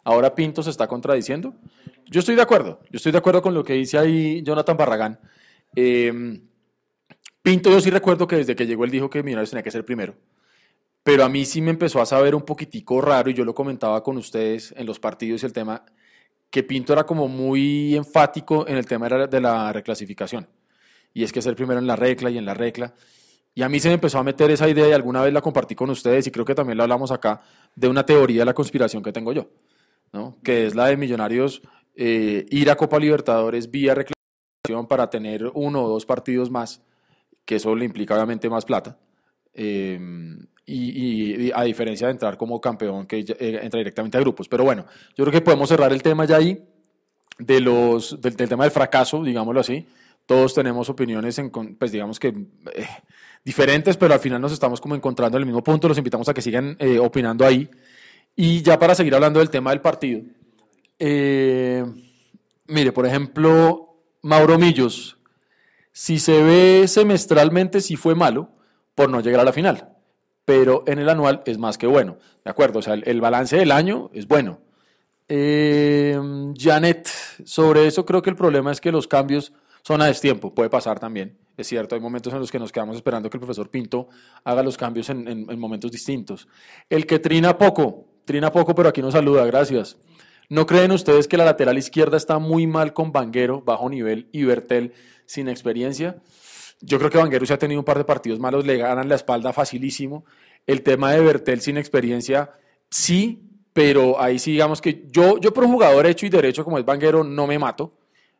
[0.03, 1.53] Ahora Pinto se está contradiciendo.
[2.05, 5.19] Yo estoy de acuerdo, yo estoy de acuerdo con lo que dice ahí Jonathan Barragán.
[5.75, 6.41] Eh,
[7.41, 9.85] Pinto, yo sí recuerdo que desde que llegó él dijo que Millonarios tenía que ser
[9.85, 10.15] primero.
[11.03, 14.01] Pero a mí sí me empezó a saber un poquitico raro, y yo lo comentaba
[14.01, 15.83] con ustedes en los partidos y el tema,
[16.49, 20.47] que Pinto era como muy enfático en el tema de la- de la reclasificación.
[21.13, 22.93] Y es que ser primero en la regla y en la regla.
[23.55, 25.75] Y a mí se me empezó a meter esa idea y alguna vez la compartí
[25.75, 27.41] con ustedes y creo que también la hablamos acá
[27.75, 29.47] de una teoría de la conspiración que tengo yo,
[30.43, 31.61] que es la de Millonarios
[31.95, 36.81] eh, ir a Copa Libertadores vía reclasificación para tener uno o dos partidos más,
[37.45, 38.97] que eso le implica obviamente más plata.
[39.53, 39.99] eh,
[40.65, 44.47] y, a diferencia de entrar como campeón que eh, entra directamente a grupos.
[44.47, 44.85] Pero bueno,
[45.15, 46.63] yo creo que podemos cerrar el tema ya ahí
[47.37, 49.85] de los, del, tema del fracaso, digámoslo así.
[50.25, 52.87] Todos tenemos opiniones, en, pues digamos que eh,
[53.43, 55.87] diferentes, pero al final nos estamos como encontrando en el mismo punto.
[55.87, 57.69] Los invitamos a que sigan eh, opinando ahí.
[58.35, 60.21] Y ya para seguir hablando del tema del partido.
[60.99, 61.83] eh,
[62.67, 65.17] mire, por ejemplo, Mauro Millos,
[65.91, 68.49] si se ve semestralmente, sí fue malo
[68.95, 69.89] por no llegar a la final,
[70.45, 72.79] pero en el anual es más que bueno, ¿de acuerdo?
[72.79, 74.59] O sea, el, balance del año es bueno,
[75.29, 76.19] Eh,
[76.57, 77.07] Janet,
[77.45, 80.99] sobre eso creo que el problema es que los cambios son a destiempo, puede pasar
[80.99, 81.37] también.
[81.55, 84.09] Es cierto, hay momentos en los que nos quedamos esperando que el profesor Pinto
[84.43, 86.47] haga los cambios en momentos distintos.
[86.89, 89.97] El que trina poco, trina poco, pero aquí nos saluda, gracias.
[90.49, 94.43] ¿No creen ustedes que la lateral izquierda está muy mal con Vanguero, bajo nivel, y
[94.43, 94.93] Bertel
[95.25, 96.21] sin experiencia?
[96.81, 99.15] Yo creo que Vanguero se ha tenido un par de partidos malos, le ganan la
[99.15, 100.25] espalda facilísimo.
[100.67, 102.51] El tema de Bertel sin experiencia,
[102.89, 106.77] sí, pero ahí sí digamos que yo, yo por un jugador hecho y derecho como
[106.77, 107.93] es Vanguero no me mato.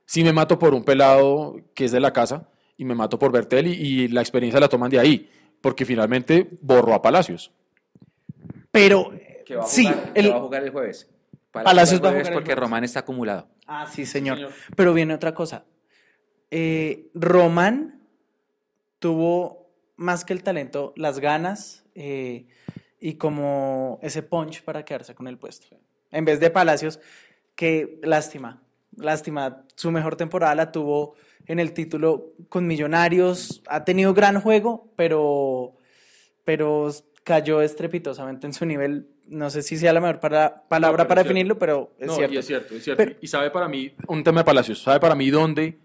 [0.06, 3.32] Sí me mato por un pelado que es de la casa y me mato por
[3.32, 5.30] Bertel y, y la experiencia la toman de ahí,
[5.62, 7.52] porque finalmente borró a Palacios.
[8.72, 9.12] Pero
[9.46, 11.10] Que va a sí, jugar, que el- va a jugar el jueves.
[11.52, 12.60] Palacios va a jugar el porque jueves.
[12.62, 13.48] Román está acumulado.
[13.68, 14.50] Ah, sí, señor.
[14.76, 15.66] Pero viene otra cosa.
[16.50, 18.02] Eh, Román
[19.00, 22.48] tuvo más que el talento, las ganas eh,
[23.00, 25.68] y como ese punch para quedarse con el puesto.
[26.12, 27.00] En vez de Palacios,
[27.56, 28.64] que lástima,
[28.96, 29.66] lástima.
[29.76, 31.16] Su mejor temporada la tuvo
[31.46, 33.62] en el título con Millonarios.
[33.68, 35.76] Ha tenido gran juego, pero,
[36.44, 36.90] pero
[37.24, 39.08] cayó estrepitosamente en su nivel.
[39.28, 42.34] No sé si sea la mejor para- palabra para definirlo, pero es no, cierto.
[42.34, 43.04] y es cierto, es cierto.
[43.04, 45.78] Pero- y sabe para mí, un tema de Palacios, sabe para mí dónde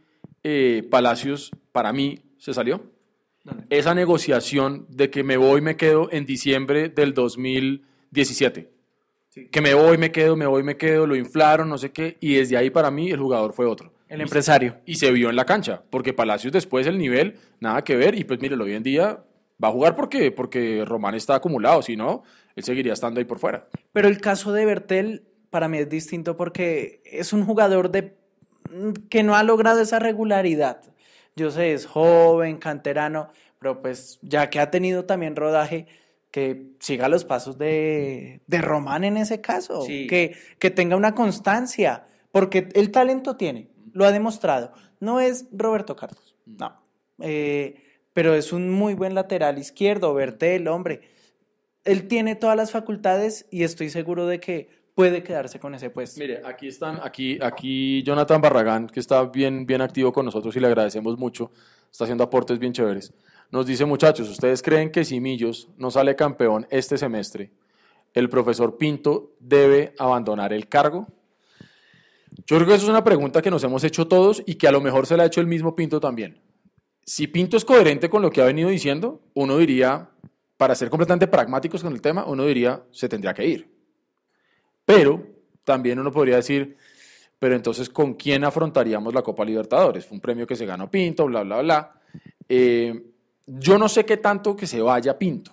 [0.44, 2.80] eh, Palacios, para mí, se salió.
[3.70, 8.70] Esa negociación de que me voy, me quedo en diciembre del 2017.
[9.50, 12.34] Que me voy, me quedo, me voy, me quedo, lo inflaron, no sé qué, y
[12.34, 13.92] desde ahí para mí el jugador fue otro.
[14.08, 14.76] El empresario.
[14.86, 18.24] Y se vio en la cancha, porque Palacios después el nivel, nada que ver, y
[18.24, 19.20] pues mírelo, hoy en día
[19.62, 22.22] va a jugar porque, porque Román está acumulado, si no,
[22.56, 23.68] él seguiría estando ahí por fuera.
[23.92, 28.16] Pero el caso de Bertel para mí es distinto porque es un jugador de,
[29.08, 30.80] que no ha logrado esa regularidad.
[31.36, 35.86] Yo sé, es joven, canterano, pero pues ya que ha tenido también rodaje,
[36.30, 40.06] que siga los pasos de, de Román en ese caso, Sí.
[40.06, 44.72] que, que tenga una constancia, porque el talento tiene, lo ha demostrado.
[45.00, 46.76] No es Roberto Carlos, no.
[47.20, 47.82] Eh,
[48.18, 51.02] pero es un muy buen lateral izquierdo, Bertel, hombre
[51.88, 56.20] él tiene todas las facultades y estoy seguro de que puede quedarse con ese puesto.
[56.20, 60.60] Mire, aquí están, aquí, aquí Jonathan Barragán, que está bien, bien activo con nosotros y
[60.60, 61.50] le agradecemos mucho,
[61.90, 63.14] está haciendo aportes bien chéveres.
[63.50, 67.52] Nos dice, muchachos, ¿ustedes creen que si Millos no sale campeón este semestre,
[68.12, 71.06] el profesor Pinto debe abandonar el cargo?
[72.46, 74.72] Yo creo que eso es una pregunta que nos hemos hecho todos y que a
[74.72, 76.47] lo mejor se la ha hecho el mismo Pinto también.
[77.08, 80.10] Si Pinto es coherente con lo que ha venido diciendo, uno diría,
[80.58, 83.66] para ser completamente pragmáticos con el tema, uno diría, se tendría que ir.
[84.84, 85.26] Pero
[85.64, 86.76] también uno podría decir,
[87.38, 90.04] pero entonces, ¿con quién afrontaríamos la Copa Libertadores?
[90.04, 92.00] Fue un premio que se ganó Pinto, bla, bla, bla.
[92.46, 93.02] Eh,
[93.46, 95.52] yo no sé qué tanto que se vaya Pinto,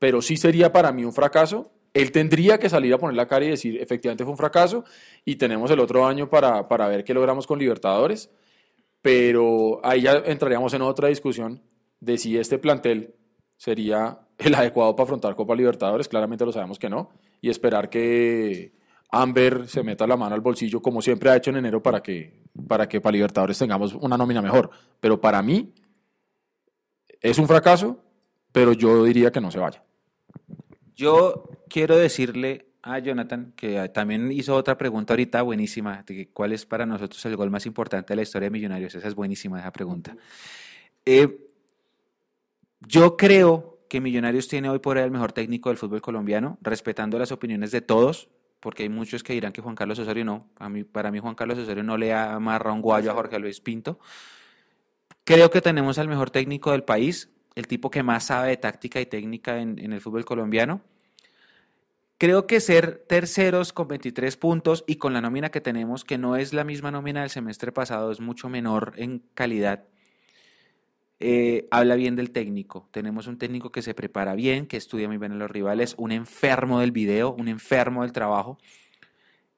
[0.00, 1.70] pero sí sería para mí un fracaso.
[1.94, 4.84] Él tendría que salir a poner la cara y decir, efectivamente fue un fracaso,
[5.24, 8.30] y tenemos el otro año para, para ver qué logramos con Libertadores,
[9.06, 11.62] pero ahí ya entraríamos en otra discusión
[12.00, 13.14] de si este plantel
[13.56, 18.72] sería el adecuado para afrontar Copa Libertadores, claramente lo sabemos que no, y esperar que
[19.12, 22.42] Amber se meta la mano al bolsillo como siempre ha hecho en enero para que
[22.66, 24.70] para que para Libertadores tengamos una nómina mejor.
[24.98, 25.72] Pero para mí
[27.20, 28.00] es un fracaso,
[28.50, 29.84] pero yo diría que no se vaya.
[30.96, 36.64] Yo quiero decirle a Jonathan, que también hizo otra pregunta ahorita buenísima, de cuál es
[36.64, 38.94] para nosotros el gol más importante de la historia de Millonarios.
[38.94, 40.16] Esa es buenísima, esa pregunta.
[41.04, 41.50] Eh,
[42.86, 47.18] yo creo que Millonarios tiene hoy por hoy el mejor técnico del fútbol colombiano, respetando
[47.18, 48.28] las opiniones de todos,
[48.60, 50.48] porque hay muchos que dirán que Juan Carlos Osorio no.
[50.56, 53.60] A mí, para mí Juan Carlos Osorio no le amarra un guayo a Jorge Luis
[53.60, 53.98] Pinto.
[55.24, 59.00] Creo que tenemos al mejor técnico del país, el tipo que más sabe de táctica
[59.00, 60.82] y técnica en, en el fútbol colombiano.
[62.18, 66.36] Creo que ser terceros con 23 puntos y con la nómina que tenemos, que no
[66.36, 69.84] es la misma nómina del semestre pasado, es mucho menor en calidad,
[71.18, 72.88] eh, habla bien del técnico.
[72.90, 76.10] Tenemos un técnico que se prepara bien, que estudia muy bien a los rivales, un
[76.12, 78.58] enfermo del video, un enfermo del trabajo.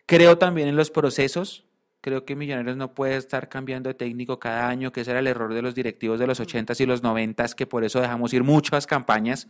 [0.06, 1.64] Creo también en los procesos.
[2.00, 5.26] Creo que Millonarios no puede estar cambiando de técnico cada año, que ese era el
[5.26, 8.44] error de los directivos de los 80s y los 90s, que por eso dejamos ir
[8.44, 9.48] muchas campañas,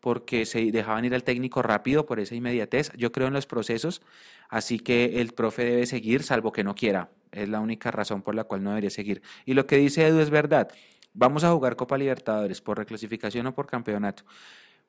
[0.00, 2.92] porque se dejaban ir al técnico rápido por esa inmediatez.
[2.96, 4.02] Yo creo en los procesos,
[4.48, 7.10] así que el profe debe seguir, salvo que no quiera.
[7.32, 9.22] Es la única razón por la cual no debería seguir.
[9.44, 10.68] Y lo que dice Edu es verdad.
[11.12, 14.24] Vamos a jugar Copa Libertadores por reclasificación o por campeonato.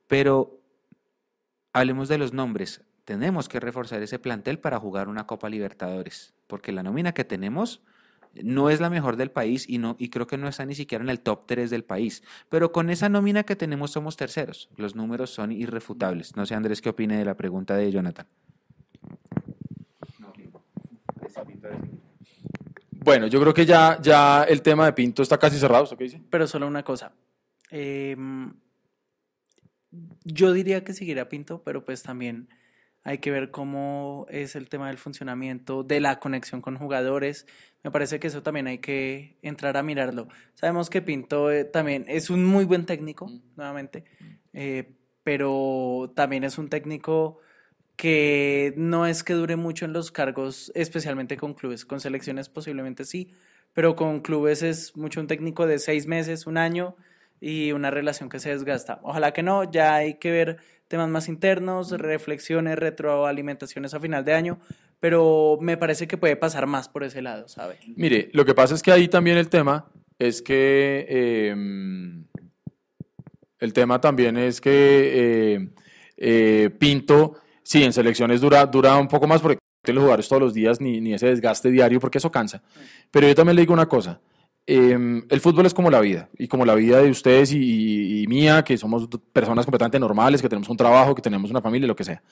[0.08, 0.60] Pero
[1.74, 2.82] hablemos de los nombres.
[3.06, 7.82] Tenemos que reforzar ese plantel para jugar una Copa Libertadores, porque la nómina que tenemos
[8.36, 11.04] no es la mejor del país y, no, y creo que no está ni siquiera
[11.04, 12.24] en el top 3 del país.
[12.50, 14.70] Pero con esa nómina que tenemos somos terceros.
[14.78, 16.36] Los números son irrefutables.
[16.36, 18.28] No sé, Andrés, qué opine de la pregunta de Jonathan.
[22.92, 25.84] Bueno, yo creo que ya, ya el tema de Pinto está casi cerrado.
[25.84, 26.22] ¿Usted qué dice?
[26.30, 27.14] Pero solo una cosa.
[27.72, 28.16] Eh,
[30.24, 32.50] yo diría que seguirá Pinto, pero pues también
[33.04, 37.48] hay que ver cómo es el tema del funcionamiento, de la conexión con jugadores.
[37.84, 40.28] Me parece que eso también hay que entrar a mirarlo.
[40.54, 44.04] Sabemos que Pinto eh, también es un muy buen técnico, nuevamente,
[44.54, 44.92] eh,
[45.24, 47.40] pero también es un técnico
[47.96, 51.86] que no es que dure mucho en los cargos, especialmente con clubes.
[51.86, 53.32] Con selecciones posiblemente sí,
[53.74, 56.96] pero con clubes es mucho un técnico de seis meses, un año
[57.42, 59.00] y una relación que se desgasta.
[59.04, 60.58] Ojalá que no, ya hay que ver
[60.88, 64.60] temas más internos, reflexiones, retroalimentaciones a final de año,
[65.00, 67.78] pero me parece que puede pasar más por ese lado, ¿sabe?
[67.96, 71.56] Mire, lo que pasa es que ahí también el tema es que eh,
[73.60, 75.70] el tema también es que eh,
[76.18, 77.38] eh, Pinto
[77.70, 81.00] Sí, en selecciones dura, dura un poco más porque los jugadores todos los días ni,
[81.02, 82.64] ni ese desgaste diario porque eso cansa.
[83.12, 84.20] Pero yo también le digo una cosa.
[84.66, 88.26] Eh, el fútbol es como la vida, y como la vida de ustedes y, y,
[88.26, 91.96] mía, que somos personas completamente normales, que tenemos un trabajo, que tenemos una familia, lo
[91.96, 92.24] que sea.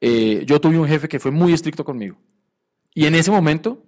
[0.00, 2.16] Eh, yo tuve un jefe que fue muy estricto conmigo.
[2.94, 3.84] Y en ese momento,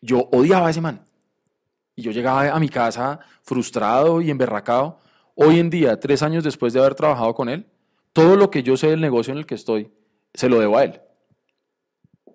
[0.00, 1.04] yo odiaba a ese man.
[1.96, 5.00] Y yo llegaba a mi casa frustrado y emberracado.
[5.34, 7.66] Hoy en día, tres años después de haber trabajado con él,
[8.12, 9.90] todo lo que yo sé del negocio en el que estoy,
[10.34, 11.00] se lo debo a él.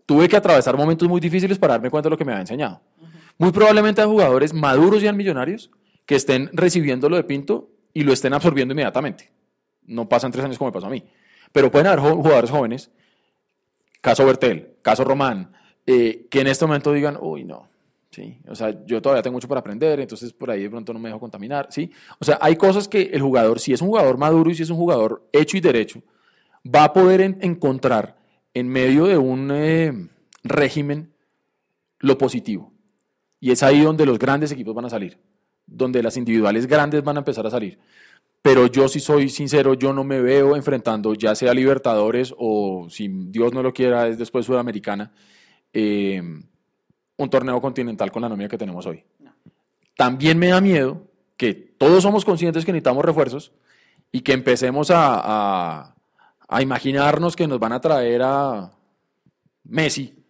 [0.06, 2.82] Tuve que atravesar momentos muy difíciles para darme cuenta de lo que me había enseñado.
[3.38, 5.72] Muy probablemente hay jugadores maduros y millonarios
[6.06, 9.32] que estén recibiendo lo de Pinto y lo estén absorbiendo inmediatamente.
[9.84, 11.04] No pasan tres años como me pasó a mí.
[11.56, 12.92] Pero pueden haber jugadores jóvenes,
[14.02, 15.54] caso Bertel, caso Román,
[15.86, 17.70] eh, que en este momento digan, uy, no,
[18.12, 18.42] ¿sí?
[18.50, 21.08] O sea, yo todavía tengo mucho para aprender, entonces por ahí de pronto no me
[21.08, 21.90] dejo contaminar, ¿sí?
[22.20, 24.70] O sea, hay cosas que el jugador, si es un jugador maduro y si es
[24.70, 26.04] un jugador hecho y derecho,
[26.68, 28.18] va a poder en, encontrar
[28.54, 30.10] en medio de un eh,
[30.44, 31.14] régimen
[32.00, 32.74] lo positivo.
[33.40, 35.20] Y es ahí donde los grandes equipos van a salir,
[35.66, 37.80] donde las individuales grandes van a empezar a salir.
[38.46, 43.08] Pero yo si soy sincero, yo no me veo enfrentando ya sea Libertadores o si
[43.08, 45.12] Dios no lo quiera es después Sudamericana.
[45.74, 46.22] Eh,
[47.18, 49.04] un torneo continental con la nómina que tenemos hoy.
[49.98, 53.52] También me da miedo que todos somos conscientes que necesitamos refuerzos
[54.12, 55.96] y que empecemos a,
[56.48, 58.72] a, imaginarnos que nos van a traer a
[59.64, 60.24] Messi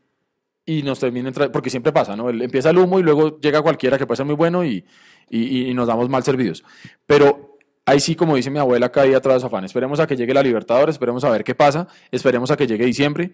[0.66, 2.30] y nos terminen porque siempre pasa, ¿no?
[2.30, 4.86] Empieza el humo y luego llega cualquiera que puede ser muy bueno y,
[5.30, 6.64] y, y nos damos mal servidos.
[7.06, 7.55] Pero
[7.86, 9.66] ahí sí, como dice mi abuela, caía atrás afán.
[9.66, 12.86] Esperemos a que llegue la Libertadores, esperemos a ver qué pasa, esperemos a que llegue
[12.86, 13.34] diciembre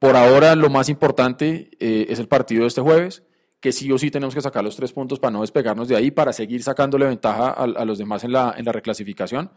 [0.00, 3.22] por ahora lo más importante eh, es el partido de este jueves,
[3.60, 6.10] que sí o sí tenemos que sacar los tres puntos para no despegarnos de ahí,
[6.10, 9.50] para seguir sacándole ventaja a, los demás en la, en la reclasificación.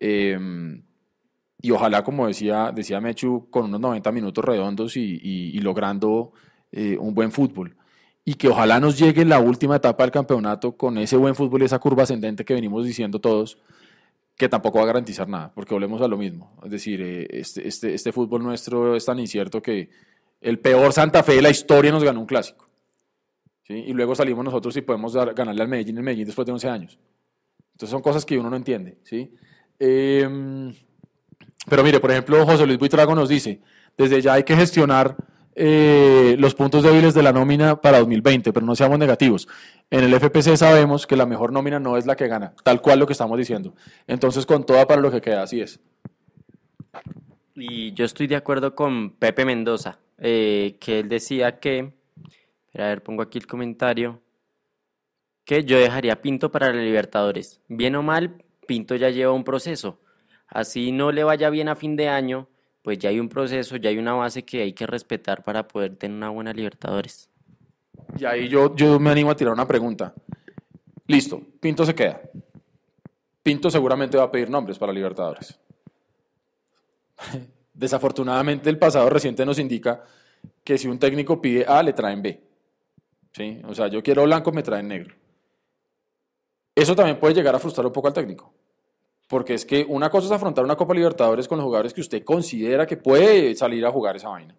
[0.00, 0.36] Eh,
[1.62, 6.32] y ojalá, como decía, decía Mechu, con unos 90 minutos redondos y logrando
[6.72, 7.77] eh, un buen fútbol.
[8.28, 11.64] Y que ojalá nos llegue la última etapa del campeonato con ese buen fútbol y
[11.64, 13.56] esa curva ascendente que venimos diciendo todos,
[14.36, 16.54] que tampoco va a garantizar nada, porque volvemos a lo mismo.
[16.62, 19.88] Es decir, eh, este, este, este fútbol nuestro es tan incierto que
[20.42, 22.68] el peor Santa Fe de la historia nos ganó un clásico.
[23.62, 23.72] ¿sí?
[23.72, 26.68] Y luego salimos nosotros y podemos dar, ganarle al Medellín, el Medellín después de 11
[26.68, 26.98] años.
[27.72, 28.98] Entonces son cosas que uno no entiende.
[29.04, 29.34] ¿sí?
[29.78, 30.70] Eh,
[31.66, 33.62] pero mire, por ejemplo, José Luis Buitrago nos dice,
[33.96, 35.16] desde ya hay que gestionar
[35.60, 39.48] eh, los puntos débiles de la nómina para 2020, pero no seamos negativos.
[39.90, 43.00] En el FPC sabemos que la mejor nómina no es la que gana, tal cual
[43.00, 43.74] lo que estamos diciendo.
[44.06, 45.80] Entonces, con toda para lo que queda, así es.
[47.56, 51.92] Y yo estoy de acuerdo con Pepe Mendoza, eh, que él decía que,
[52.74, 54.20] a ver, pongo aquí el comentario,
[55.44, 57.60] que yo dejaría Pinto para la Libertadores.
[57.66, 59.98] Bien o mal, Pinto ya lleva un proceso.
[60.46, 62.48] Así no le vaya bien a fin de año,
[62.82, 65.96] pues ya hay un proceso, ya hay una base que hay que respetar para poder
[65.96, 67.28] tener una buena Libertadores.
[68.18, 70.14] Y ahí yo, yo me animo a tirar una pregunta.
[71.06, 72.20] Listo, Pinto se queda.
[73.42, 75.58] Pinto seguramente va a pedir nombres para Libertadores.
[77.74, 80.02] Desafortunadamente el pasado reciente nos indica
[80.64, 82.40] que si un técnico pide A, le traen B.
[83.32, 83.60] ¿Sí?
[83.66, 85.14] O sea, yo quiero blanco, me traen negro.
[86.74, 88.52] Eso también puede llegar a frustrar un poco al técnico.
[89.28, 92.24] Porque es que una cosa es afrontar una Copa Libertadores con los jugadores que usted
[92.24, 94.56] considera que puede salir a jugar esa vaina.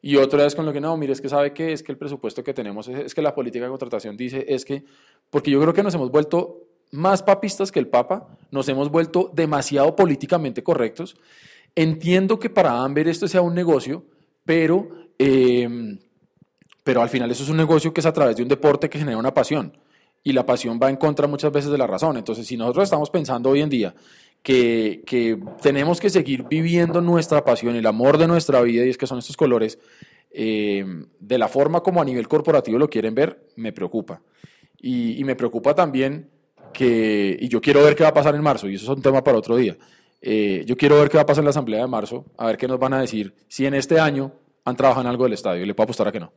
[0.00, 1.98] Y otra vez con lo que no, mire, es que sabe que es que el
[1.98, 4.84] presupuesto que tenemos, es, es, que la política de contratación dice, es que,
[5.30, 9.30] porque yo creo que nos hemos vuelto más papistas que el Papa, nos hemos vuelto
[9.34, 11.16] demasiado políticamente correctos.
[11.74, 14.04] Entiendo que para Amber esto sea un negocio,
[14.44, 14.88] pero,
[15.18, 15.98] eh,
[16.84, 18.98] pero al final eso es un negocio que es a través de un deporte que
[18.98, 19.76] genera una pasión
[20.24, 22.16] y la pasión va en contra muchas veces de la razón.
[22.16, 23.94] Entonces, si nosotros estamos pensando hoy en día
[24.42, 28.98] que, que tenemos que seguir viviendo nuestra pasión, el amor de nuestra vida, y es
[28.98, 29.78] que son estos colores,
[30.30, 30.84] eh,
[31.20, 34.22] de la forma como a nivel corporativo lo quieren ver, me preocupa.
[34.80, 36.30] Y, y me preocupa también
[36.72, 39.02] que, y yo quiero ver qué va a pasar en marzo, y eso es un
[39.02, 39.76] tema para otro día.
[40.22, 42.56] Eh, yo quiero ver qué va a pasar en la asamblea de marzo, a ver
[42.56, 44.32] qué nos van a decir, si en este año
[44.64, 46.32] han trabajado en algo del estadio, le puedo apostar a que no.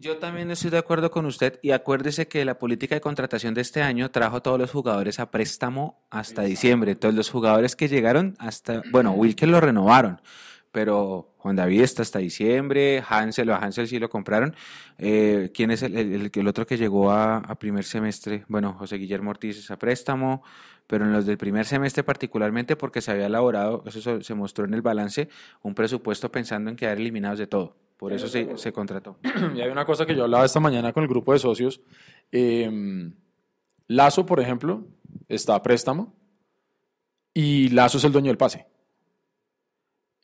[0.00, 3.60] Yo también estoy de acuerdo con usted y acuérdese que la política de contratación de
[3.60, 6.92] este año trajo a todos los jugadores a préstamo hasta diciembre.
[6.92, 10.22] Entonces los jugadores que llegaron hasta, bueno, Wilker lo renovaron,
[10.72, 14.56] pero Juan David está hasta diciembre, Hansel o Hansel sí lo compraron.
[14.96, 18.44] Eh, ¿Quién es el, el- el otro que llegó a, a primer semestre?
[18.48, 20.42] Bueno, José Guillermo Ortiz es a préstamo,
[20.86, 24.72] pero en los del primer semestre particularmente porque se había elaborado, eso se mostró en
[24.72, 25.28] el balance,
[25.60, 27.76] un presupuesto pensando en quedar eliminados de todo.
[28.00, 29.18] Por eso se, se contrató.
[29.54, 31.82] Y hay una cosa que yo hablaba esta mañana con el grupo de socios.
[32.32, 33.12] eh,
[33.88, 34.86] Lazo, por ejemplo,
[35.28, 36.14] está a préstamo
[37.34, 38.66] y Lazo es el dueño del pase.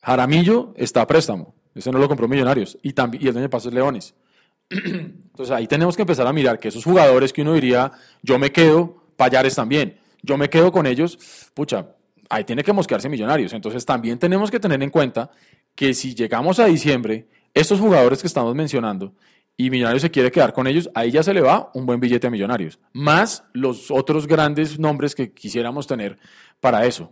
[0.01, 1.55] Jaramillo está a préstamo.
[1.75, 2.79] Ese no lo compró Millonarios.
[2.83, 4.15] Y, también, y el dueño del pase es Leones.
[4.71, 8.53] Entonces ahí tenemos que empezar a mirar que esos jugadores que uno diría, yo me
[8.53, 11.19] quedo, Payares también, yo me quedo con ellos,
[11.53, 11.95] pucha,
[12.31, 13.53] ahí tiene que mosquearse Millonarios.
[13.53, 15.31] Entonces también tenemos que tener en cuenta
[15.75, 17.27] que si llegamos a diciembre,
[17.57, 19.15] estos jugadores que estamos mencionando,
[19.57, 22.27] y Millonarios se quiere quedar con ellos, ahí ya se le va un buen billete
[22.27, 26.19] a Millonarios, más los otros grandes nombres que quisiéramos tener
[26.61, 27.11] para eso.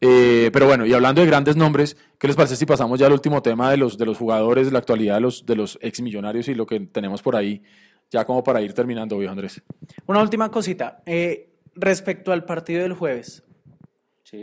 [0.00, 3.12] Eh, pero bueno, y hablando de grandes nombres, ¿qué les parece si pasamos ya al
[3.12, 6.00] último tema de los, de los jugadores, de la actualidad de los, de los ex
[6.00, 7.62] millonarios y lo que tenemos por ahí,
[8.10, 9.62] ya como para ir terminando, viejo Andrés?
[10.06, 11.02] Una última cosita.
[11.06, 13.44] eh, respecto al partido del jueves,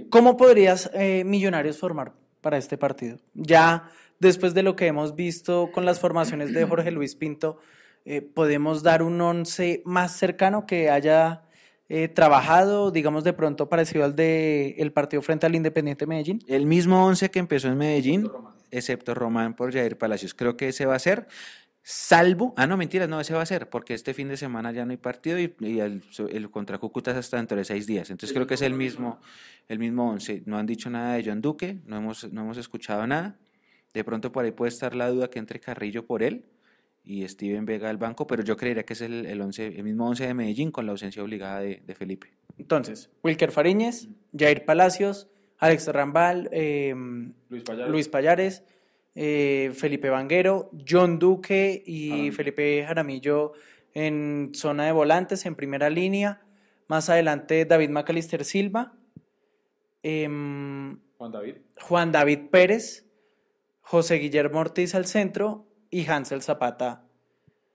[0.10, 3.18] ¿cómo podrías eh, Millonarios formar para este partido?
[3.34, 3.90] Ya
[4.22, 7.58] después de lo que hemos visto con las formaciones de Jorge Luis Pinto,
[8.06, 11.44] eh, ¿podemos dar un once más cercano que haya
[11.90, 16.40] eh, trabajado, digamos, de pronto parecido al del el partido frente al Independiente Medellín?
[16.48, 18.30] El mismo 11 que empezó en Medellín,
[18.70, 20.36] excepto Román por Jair Palacios.
[20.36, 21.28] Creo que ese va a ser,
[21.82, 24.86] salvo, ah, no, mentiras, no, ese va a ser, porque este fin de semana ya
[24.86, 28.12] no hay partido y, el, contra Cúcuta es hasta dentro de seis días.
[28.12, 29.20] Entonces creo que es el mismo,
[29.68, 30.44] el mismo 11.
[30.46, 33.36] No han dicho nada de John Duque, no hemos, no hemos escuchado nada.
[33.94, 36.46] De pronto por ahí puede estar la duda que entre Carrillo por él
[37.04, 40.08] y Steven Vega al banco, pero yo creería que es el, el, 11, el mismo
[40.08, 42.32] 11 de Medellín con la ausencia obligada de, de Felipe.
[42.58, 45.28] Entonces, Wilker Fariñez, Jair Palacios,
[45.58, 46.94] Alex Rambal, eh,
[47.50, 47.92] Luis Payares.
[47.92, 48.64] Luis Payares,
[49.16, 52.34] eh, Felipe Vanguero, John Duque y Jaramillo.
[52.34, 53.54] Felipe Jaramillo
[53.94, 56.42] en zona de volantes, en primera línea.
[56.88, 58.94] Más adelante, David Macalister Silva,
[60.04, 61.56] em, Juan David.
[61.80, 63.06] Juan David Pérez,
[63.92, 67.04] José Guillermo Ortiz al centro y Hansel Zapata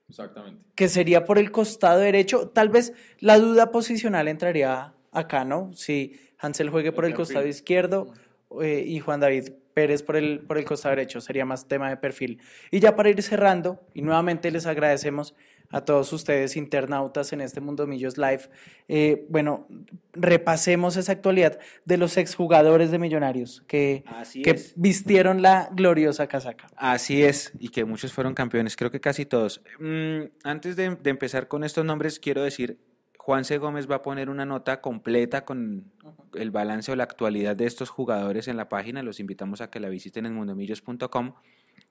[0.09, 0.65] Exactamente.
[0.73, 2.49] que sería por el costado derecho.
[2.49, 5.71] Tal vez la duda posicional entraría acá, ¿no?
[5.75, 8.15] Si Hansel juegue por el costado izquierdo
[8.63, 11.97] eh, y Juan David Pérez por el, por el costado derecho, sería más tema de
[11.97, 12.41] perfil.
[12.71, 15.35] Y ya para ir cerrando, y nuevamente les agradecemos
[15.69, 18.49] a todos ustedes internautas en este Mundo Millos Live,
[18.87, 19.67] eh, bueno,
[20.13, 24.03] repasemos esa actualidad de los exjugadores de Millonarios que,
[24.43, 24.73] que es.
[24.75, 26.67] vistieron la gloriosa casaca.
[26.75, 29.61] Así es, y que muchos fueron campeones, creo que casi todos.
[29.79, 32.79] Mm, antes de, de empezar con estos nombres, quiero decir,
[33.27, 33.57] Juan C.
[33.57, 35.91] Gómez va a poner una nota completa con
[36.33, 39.03] el balance o la actualidad de estos jugadores en la página.
[39.03, 41.33] Los invitamos a que la visiten en mundomillos.com.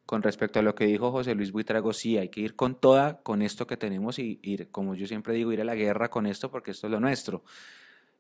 [0.06, 3.18] Con respecto a lo que dijo José Luis Buitrago, sí, hay que ir con toda,
[3.22, 6.26] con esto que tenemos y ir, como yo siempre digo, ir a la guerra con
[6.26, 7.42] esto porque esto es lo nuestro.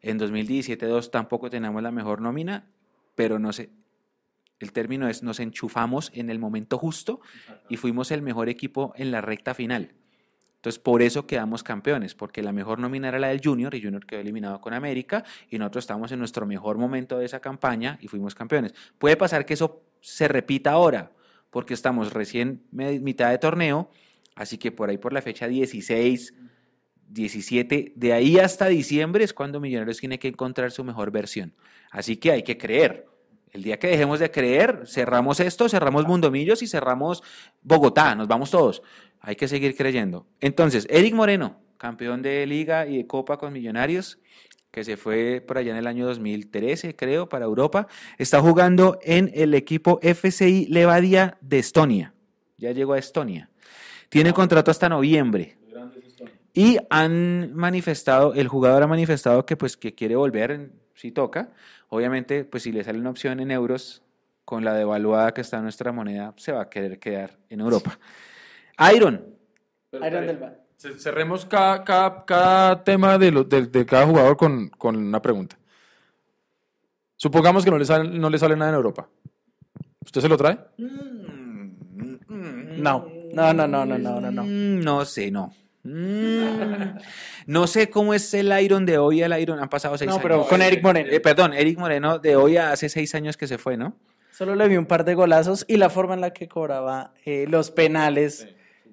[0.02, 2.66] En 2017-2 tampoco teníamos la mejor nómina,
[3.14, 3.70] pero no sé,
[4.58, 7.20] el término es nos enchufamos en el momento justo
[7.68, 9.94] y fuimos el mejor equipo en la recta final.
[10.56, 14.04] Entonces, por eso quedamos campeones, porque la mejor nómina era la del Junior y Junior
[14.04, 18.08] quedó eliminado con América y nosotros estábamos en nuestro mejor momento de esa campaña y
[18.08, 18.74] fuimos campeones.
[18.98, 21.12] Puede pasar que eso se repita ahora,
[21.50, 23.90] porque estamos recién mitad de torneo,
[24.34, 26.34] así que por ahí por la fecha 16,
[27.08, 31.54] 17, de ahí hasta diciembre es cuando Millonarios tiene que encontrar su mejor versión.
[31.90, 33.06] Así que hay que creer.
[33.52, 37.22] El día que dejemos de creer, cerramos esto, cerramos Mundomillos y cerramos
[37.62, 38.82] Bogotá, nos vamos todos.
[39.20, 40.26] Hay que seguir creyendo.
[40.40, 44.18] Entonces, Eric Moreno, campeón de liga y de copa con Millonarios,
[44.70, 47.86] que se fue por allá en el año 2013, creo, para Europa,
[48.18, 52.14] está jugando en el equipo FCI Levadia de Estonia.
[52.58, 53.50] Ya llegó a Estonia.
[54.08, 55.56] Tiene contrato hasta noviembre.
[56.52, 61.52] Y han manifestado, el jugador ha manifestado que pues que quiere volver si toca.
[61.88, 64.02] Obviamente, pues si le sale una opción en euros,
[64.46, 67.98] con la devaluada que está nuestra moneda, se va a querer quedar en Europa.
[68.94, 69.36] Iron,
[69.92, 70.38] Iron del
[70.78, 75.56] Cerremos cada, cada, cada tema de, lo- de- de cada jugador con, con una pregunta.
[77.16, 79.08] Supongamos que no le, sale, no le sale nada en Europa.
[80.04, 80.58] ¿Usted se lo trae?
[82.28, 83.08] No.
[83.32, 84.42] No, no, no, no, no, no, no.
[84.44, 85.54] Mm, No sé, no.
[85.82, 86.98] Mm,
[87.46, 89.58] No sé cómo es el Iron de hoy al Iron.
[89.60, 90.22] Han pasado seis No, años.
[90.22, 91.10] pero con Eric Moreno.
[91.10, 93.96] Eh, perdón, Eric Moreno de hoy a hace seis años que se fue, ¿no?
[94.32, 97.46] Solo le vi un par de golazos y la forma en la que cobraba eh,
[97.48, 98.46] los penales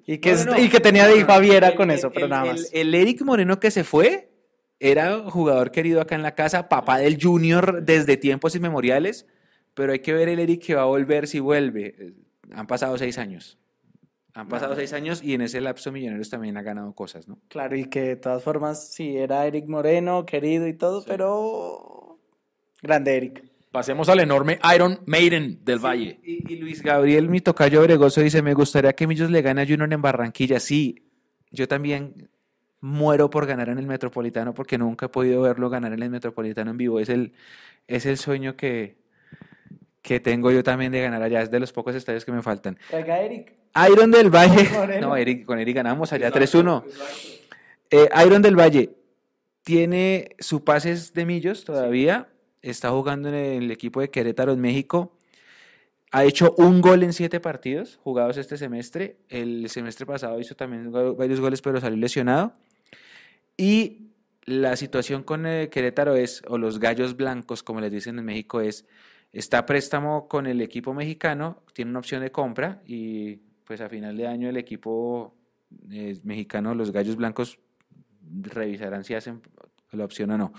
[0.06, 2.30] y que, No, no, y que tenía de Javiera El- con el- eso, pero el-
[2.30, 2.70] nada más.
[2.72, 4.30] El, Eric Moreno que se fue
[4.80, 9.26] era jugador querido acá en la casa, papá del Junior desde tiempos inmemoriales,
[9.72, 11.94] pero hay que ver el Eric que va a volver si vuelve.
[11.98, 12.12] Eh,
[12.52, 13.58] Han pasado seis años.
[14.34, 17.38] Han pasado seis años y en ese lapso Millonarios también ha ganado cosas, ¿no?
[17.48, 22.18] Claro, y que de todas formas, sí, era Eric Moreno, querido y todo, pero
[22.82, 23.44] grande Eric.
[23.74, 26.20] Pasemos al enorme Iron Maiden del Valle.
[26.22, 29.66] Y, y Luis Gabriel, mi tocayo Bregoso, dice, me gustaría que Millos le gane a
[29.66, 30.60] Junior en Barranquilla.
[30.60, 31.08] Sí,
[31.50, 32.30] yo también
[32.80, 36.70] muero por ganar en el Metropolitano porque nunca he podido verlo ganar en el Metropolitano
[36.70, 37.00] en vivo.
[37.00, 37.32] Es el,
[37.88, 38.96] es el sueño que,
[40.02, 41.42] que tengo yo también de ganar allá.
[41.42, 42.78] Es de los pocos estadios que me faltan.
[42.92, 43.54] Eric.
[43.90, 44.68] Iron del Valle.
[44.72, 45.08] Moreno.
[45.08, 46.84] No, Eric, con Eric ganamos allá 3-1.
[47.90, 48.94] Eh, Iron del Valle
[49.64, 52.28] tiene su pases de millos todavía.
[52.64, 55.18] Está jugando en el equipo de Querétaro en México.
[56.12, 59.18] Ha hecho un gol en siete partidos jugados este semestre.
[59.28, 62.54] El semestre pasado hizo también varios goles, pero salió lesionado.
[63.58, 64.12] Y
[64.46, 68.62] la situación con eh, Querétaro es, o los gallos blancos, como les dicen en México,
[68.62, 68.86] es,
[69.30, 73.90] está a préstamo con el equipo mexicano, tiene una opción de compra y pues a
[73.90, 75.34] final de año el equipo
[75.90, 77.58] eh, mexicano, los gallos blancos,
[78.22, 79.42] revisarán si hacen
[79.96, 80.52] la opción o no.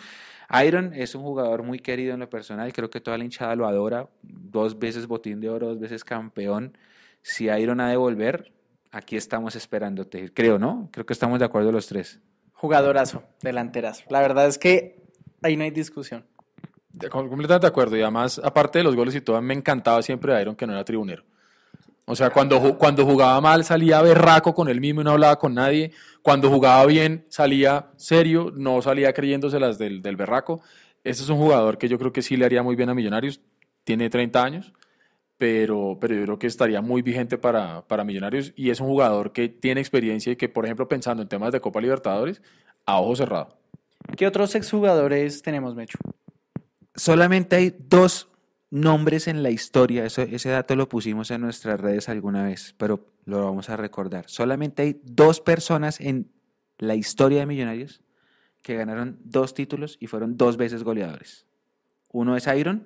[0.63, 3.67] Iron es un jugador muy querido en lo personal, creo que toda la hinchada lo
[3.67, 6.77] adora, dos veces botín de oro, dos veces campeón.
[7.21, 8.51] Si Iron ha de volver,
[8.91, 10.89] aquí estamos esperándote, creo, ¿no?
[10.91, 12.19] Creo que estamos de acuerdo los tres.
[12.53, 14.03] Jugadorazo, delanterazo.
[14.09, 15.01] La verdad es que
[15.41, 16.25] ahí no hay discusión.
[17.09, 17.97] Completamente de acuerdo.
[17.97, 20.85] Y además, aparte de los goles y todo, me encantaba siempre Iron que no era
[20.85, 21.23] tribunero.
[22.05, 25.55] O sea, cuando, cuando jugaba mal salía berraco con él mismo y no hablaba con
[25.55, 25.91] nadie.
[26.21, 30.61] Cuando jugaba bien salía serio, no salía creyéndoselas del, del berraco.
[31.03, 33.41] Ese es un jugador que yo creo que sí le haría muy bien a Millonarios.
[33.83, 34.73] Tiene 30 años,
[35.37, 38.53] pero, pero yo creo que estaría muy vigente para, para Millonarios.
[38.55, 41.59] Y es un jugador que tiene experiencia y que, por ejemplo, pensando en temas de
[41.59, 42.41] Copa Libertadores,
[42.85, 43.57] a ojo cerrado.
[44.15, 45.97] ¿Qué otros exjugadores tenemos, Mecho?
[46.95, 48.29] Solamente hay dos
[48.75, 53.07] nombres en la historia, eso- ese dato lo pusimos en nuestras redes alguna vez, pero
[53.25, 54.25] lo vamos a recordar.
[54.27, 56.29] Solamente hay dos personas en
[56.77, 58.01] la historia de Millonarios
[58.61, 61.45] que ganaron dos títulos y fueron dos veces goleadores.
[62.11, 62.85] Uno es Iron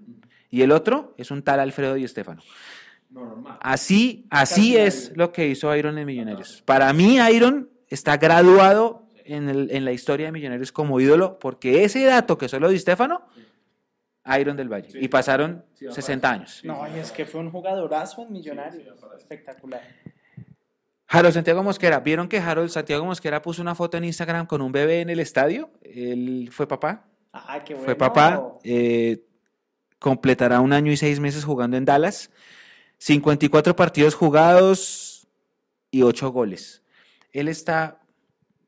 [0.50, 2.42] y el otro es un tal Alfredo Di Stéfano.
[3.62, 6.62] Así, así es lo que hizo Iron en Millonarios.
[6.66, 11.84] Para mí, Iron está graduado en, el- en la historia de Millonarios como ídolo porque
[11.84, 13.22] ese dato que solo Di Stéfano,
[14.40, 14.90] Iron del Valle.
[15.00, 16.62] y pasaron 60 años.
[16.64, 19.00] No, y es que fue un jugadorazo en Millonarios.
[19.18, 19.82] Espectacular.
[21.08, 24.72] Harold Santiago Mosquera, ¿vieron que Harold Santiago Mosquera puso una foto en Instagram con un
[24.72, 25.72] bebé en el estadio?
[25.82, 27.08] Él fue papá.
[27.34, 27.86] Ah, qué bueno.
[27.86, 28.54] Fue papá.
[28.64, 29.24] eh,
[29.98, 32.30] completará un año y seis meses jugando en Dallas.
[33.00, 35.28] 54 partidos jugados
[35.90, 36.84] y 8 goles.
[37.32, 38.02] Él está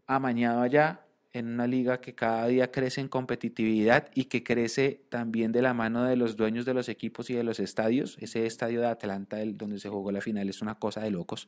[0.08, 1.01] amañado allá
[1.34, 5.74] en una liga que cada día crece en competitividad y que crece también de la
[5.74, 8.18] mano de los dueños de los equipos y de los estadios.
[8.20, 11.48] Ese estadio de Atlanta, el- donde se jugó la final, es una cosa de locos.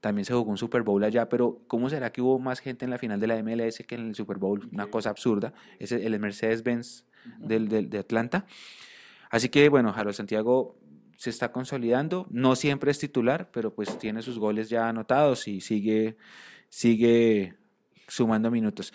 [0.00, 2.90] También se jugó un Super Bowl allá, pero ¿cómo será que hubo más gente en
[2.90, 4.68] la final de la MLS que en el Super Bowl?
[4.72, 5.52] Una cosa absurda.
[5.78, 7.04] Es el el Mercedes-Benz
[7.38, 8.46] del, del- de Atlanta.
[9.30, 10.76] Así que, bueno, Harold Santiago
[11.16, 12.26] se está consolidando.
[12.30, 16.16] No siempre es titular, pero pues tiene sus goles ya anotados y sigue,
[16.68, 17.54] sigue
[18.06, 18.92] sumando minutos.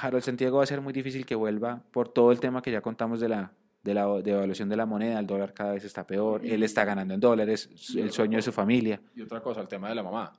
[0.00, 2.80] Harold Santiago va a ser muy difícil que vuelva por todo el tema que ya
[2.82, 3.52] contamos de la,
[3.82, 5.18] de la devaluación de la moneda.
[5.18, 6.44] El dólar cada vez está peor.
[6.44, 9.00] Él está ganando en dólares, el sueño de su familia.
[9.16, 10.32] Y otra cosa, el tema de la mamá.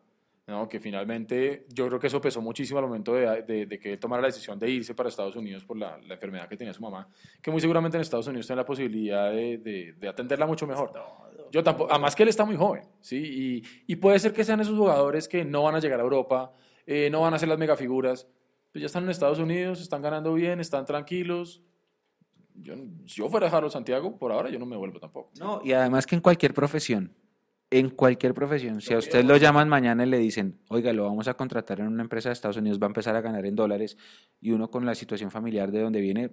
[0.45, 0.68] ¿no?
[0.68, 3.99] Que finalmente yo creo que eso pesó muchísimo al momento de, de- de que él
[3.99, 6.82] tomara la decisión de irse para Estados Unidos por la, la enfermedad que tenía su
[6.82, 7.07] mamá,
[7.40, 10.91] que muy seguramente en Estados Unidos tiene la posibilidad de, de- de atenderla mucho mejor.
[11.52, 13.64] Yo tampoco, además que él está muy joven, ¿sí?
[13.88, 16.52] Y, y puede ser que sean esos jugadores que no van a llegar a Europa,
[16.91, 18.26] eh, no van a ser las megafiguras,
[18.72, 21.61] pues ya están en Estados Unidos, están ganando bien, están tranquilos.
[22.56, 22.74] Yo,
[23.06, 25.32] si yo fuera Harold Santiago, por ahora yo no me vuelvo tampoco.
[25.40, 27.14] No, y además que en cualquier profesión,
[27.70, 31.28] en cualquier profesión, si a usted lo llaman mañana y le dicen, oiga, lo vamos
[31.28, 33.95] a contratar en una empresa de Estados Unidos, va a empezar a ganar en dólares,
[34.41, 36.32] y uno con la situación familiar de donde viene,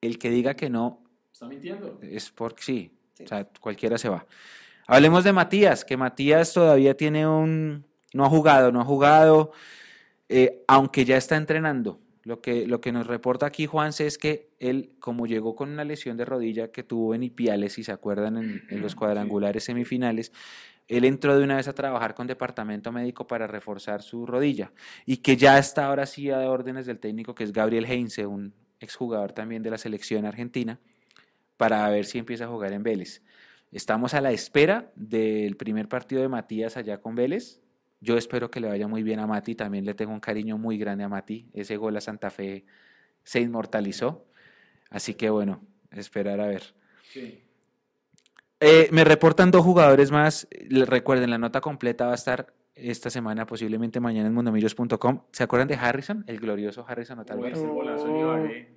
[0.00, 1.98] el que diga que no ¿Está mintiendo?
[2.00, 4.24] es porque sí, o sea, cualquiera se va.
[4.86, 7.84] Hablemos de Matías, que Matías todavía tiene un,
[8.14, 9.52] no ha jugado, no ha jugado,
[10.30, 12.00] eh, aunque ya está entrenando.
[12.22, 15.84] Lo que, lo que nos reporta aquí Juanse es que él, como llegó con una
[15.84, 20.32] lesión de rodilla que tuvo en Ipiales, si se acuerdan, en, en los cuadrangulares semifinales,
[20.88, 24.72] él entró de una vez a trabajar con departamento médico para reforzar su rodilla
[25.04, 28.54] y que ya está ahora sí a órdenes del técnico que es Gabriel Heinze, un
[28.80, 30.78] exjugador también de la selección argentina,
[31.56, 33.22] para ver si empieza a jugar en Vélez.
[33.72, 37.60] Estamos a la espera del primer partido de Matías allá con Vélez.
[38.04, 40.76] Yo espero que le vaya muy bien a Mati, también le tengo un cariño muy
[40.76, 41.48] grande a Mati.
[41.54, 42.66] Ese gol a Santa Fe
[43.22, 44.26] se inmortalizó.
[44.90, 46.74] Así que bueno, esperar a ver.
[48.60, 50.46] Eh, me reportan dos jugadores más.
[50.68, 55.22] Les Recuerden, la nota completa va a estar esta semana, posiblemente mañana en mundomillos.com.
[55.32, 56.24] ¿Se acuerdan de Harrison?
[56.26, 57.54] El glorioso Harrison Otálvaro.
[57.54, 58.68] Ese golazo en Ibagué.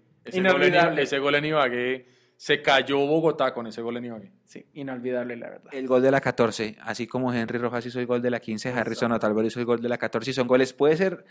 [1.01, 2.16] Ese gol en Ibagué.
[2.39, 4.31] Se cayó Bogotá con ese gol en Ibagué.
[4.45, 5.73] Sí, inolvidable, la verdad.
[5.73, 8.69] El gol de la 14, así como Henry Rojas hizo el gol de la 15,
[8.69, 10.72] Harrison Otálvaro hizo el gol de la 14 y son goles.
[10.72, 11.26] Puede ser,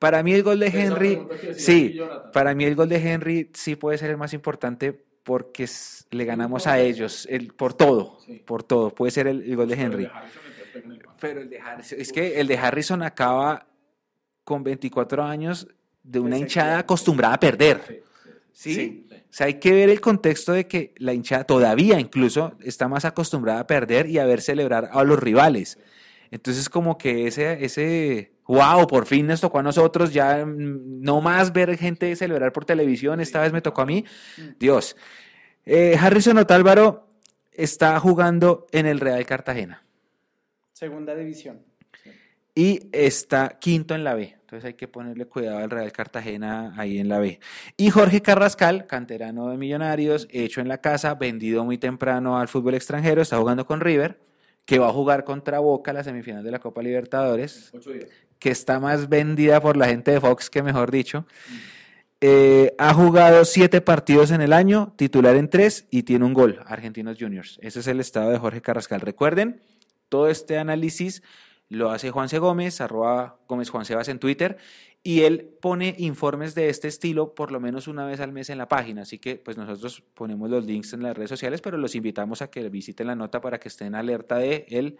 [0.00, 1.20] para mí el gol de Henry,
[1.54, 1.98] sí,
[2.32, 5.66] para mí el gol de Henry sí puede ser el más importante porque
[6.10, 8.42] le ganamos a ellos el, por todo, Sí.
[8.44, 8.92] por todo.
[8.92, 10.10] Puede ser el, el gol de Henry.
[11.20, 13.66] Pero el de Harrison, es que el de Harrison acaba
[14.42, 15.68] con 24 años
[16.02, 18.02] de una hinchada acostumbrada a perder.
[18.52, 19.07] ¿Sí?
[19.38, 23.60] Sea, hay que ver el contexto de que la hinchada todavía incluso está más acostumbrada
[23.60, 25.78] a perder y a ver celebrar a los rivales.
[26.32, 31.20] Entonces, como que ese, ese, wow, por fin nos tocó a nosotros, ya mm, no
[31.20, 34.04] más ver gente celebrar por televisión, esta vez me tocó a mí.
[34.58, 34.96] Dios.
[35.64, 37.06] Eh, Harrison Otálvaro
[37.52, 39.84] está jugando en el Real Cartagena
[40.72, 41.62] Segunda división.
[42.58, 44.34] Y está quinto en la B.
[44.40, 47.38] Entonces hay que ponerle cuidado al Real Cartagena ahí en la B.
[47.76, 52.74] Y Jorge Carrascal, canterano de Millonarios, hecho en la casa, vendido muy temprano al fútbol
[52.74, 54.18] extranjero, está jugando con River,
[54.64, 57.70] que va a jugar contra Boca la semifinal de la Copa Libertadores,
[58.40, 61.26] que está más vendida por la gente de Fox que mejor dicho.
[62.20, 66.58] Eh, ha jugado siete partidos en el año, titular en tres y tiene un gol,
[66.66, 67.60] Argentinos Juniors.
[67.62, 69.00] Ese es el estado de Jorge Carrascal.
[69.00, 69.62] Recuerden,
[70.08, 71.22] todo este análisis
[71.68, 74.56] lo hace Juanse Gómez, arroba Gómez Juan Sebas en Twitter,
[75.02, 78.58] y él pone informes de este estilo por lo menos una vez al mes en
[78.58, 79.02] la página.
[79.02, 82.50] Así que pues nosotros ponemos los links en las redes sociales, pero los invitamos a
[82.50, 84.98] que visiten la nota para que estén alerta de él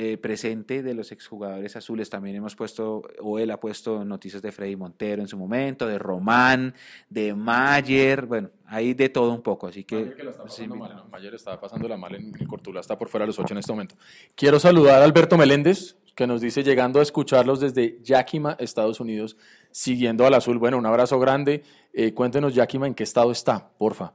[0.00, 2.08] eh, presente de los exjugadores azules.
[2.08, 5.98] También hemos puesto, o él ha puesto noticias de Freddy Montero en su momento, de
[5.98, 6.72] Román,
[7.10, 9.66] de Mayer, bueno, hay de todo un poco.
[9.66, 11.04] Así que, Mayer que la está pasando mal, invitamos.
[11.04, 11.10] ¿no?
[11.10, 13.72] Mayer estaba pasándola mal en el Cortula, está por fuera de los ocho en este
[13.72, 13.96] momento.
[14.36, 19.36] Quiero saludar a Alberto Meléndez, que nos dice, llegando a escucharlos desde Yakima, Estados Unidos,
[19.72, 20.58] siguiendo al azul.
[20.58, 21.64] Bueno, un abrazo grande.
[21.92, 24.12] Eh, cuéntenos, Yakima, en qué estado está, porfa.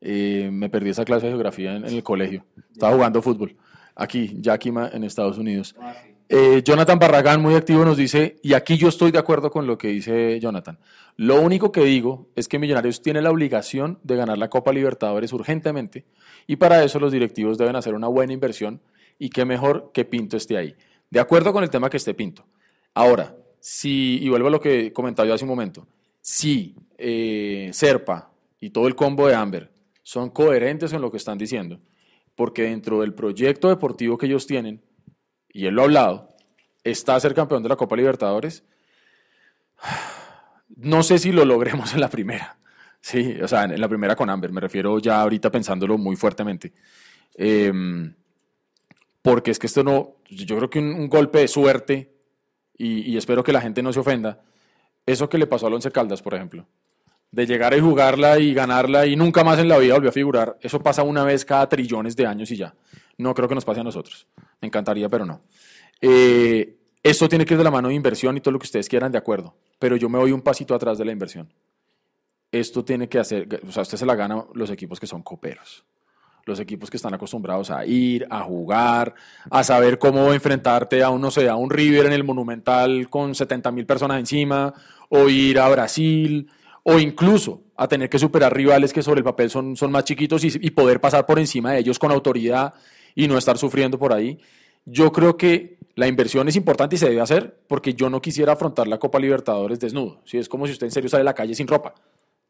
[0.00, 2.44] Eh, me perdí esa clase de geografía en, en el colegio.
[2.72, 3.56] Estaba jugando fútbol.
[3.94, 5.74] Aquí, Yakima, en Estados Unidos.
[6.28, 9.76] Eh, Jonathan Barragán, muy activo, nos dice, y aquí yo estoy de acuerdo con lo
[9.76, 10.78] que dice Jonathan.
[11.16, 15.32] Lo único que digo es que Millonarios tiene la obligación de ganar la Copa Libertadores
[15.32, 16.06] urgentemente,
[16.46, 18.80] y para eso los directivos deben hacer una buena inversión,
[19.18, 20.74] y qué mejor que Pinto esté ahí.
[21.10, 22.44] De acuerdo con el tema que esté Pinto.
[22.94, 25.86] Ahora, si, y vuelvo a lo que comentaba yo hace un momento,
[26.20, 29.70] si eh, Serpa y todo el combo de Amber
[30.02, 31.80] son coherentes en lo que están diciendo,
[32.34, 34.82] porque dentro del proyecto deportivo que ellos tienen,
[35.48, 36.36] y él lo ha hablado,
[36.82, 38.64] está ser campeón de la Copa Libertadores.
[40.76, 42.58] No sé si lo logremos en la primera.
[43.00, 46.72] Sí, o sea, en la primera con Amber, me refiero ya ahorita pensándolo muy fuertemente.
[47.34, 48.14] Em,
[49.22, 52.14] porque es que esto no, yo creo que un, golpe de suerte,
[52.76, 54.42] y, y espero que la gente no se ofenda,
[55.06, 56.66] eso que le pasó al Once Caldas, por ejemplo,
[57.34, 60.56] de llegar y jugarla y ganarla y nunca más en la vida volvió a figurar,
[60.60, 62.74] eso pasa una vez cada trillones de años y ya.
[63.18, 64.26] No creo que nos pase a nosotros.
[64.60, 65.42] Me encantaría, pero no.
[66.00, 68.88] Eh, esto tiene que ir de la mano de inversión y todo lo que ustedes
[68.88, 69.56] quieran, de acuerdo.
[69.78, 71.52] Pero yo me voy un pasito atrás de la inversión.
[72.50, 75.84] Esto tiene que hacer, o sea, usted se la gana los equipos que son coperos.
[76.46, 79.14] Los equipos que están acostumbrados a ir, a jugar,
[79.50, 83.34] a saber cómo enfrentarte a un, no sé, a un River en el Monumental con
[83.34, 84.72] 70 mil personas encima,
[85.08, 86.50] o ir a Brasil,
[86.84, 90.44] o incluso a tener que superar rivales que sobre el papel son, son más chiquitos
[90.44, 92.74] y, poder pasar por encima de ellos con autoridad
[93.14, 94.38] y no estar sufriendo por ahí.
[94.84, 98.52] Yo creo que la inversión es importante y se debe hacer porque yo no quisiera
[98.52, 100.20] afrontar la Copa Libertadores desnudo.
[100.24, 101.94] Si es como si usted en serio sale a la calle sin ropa.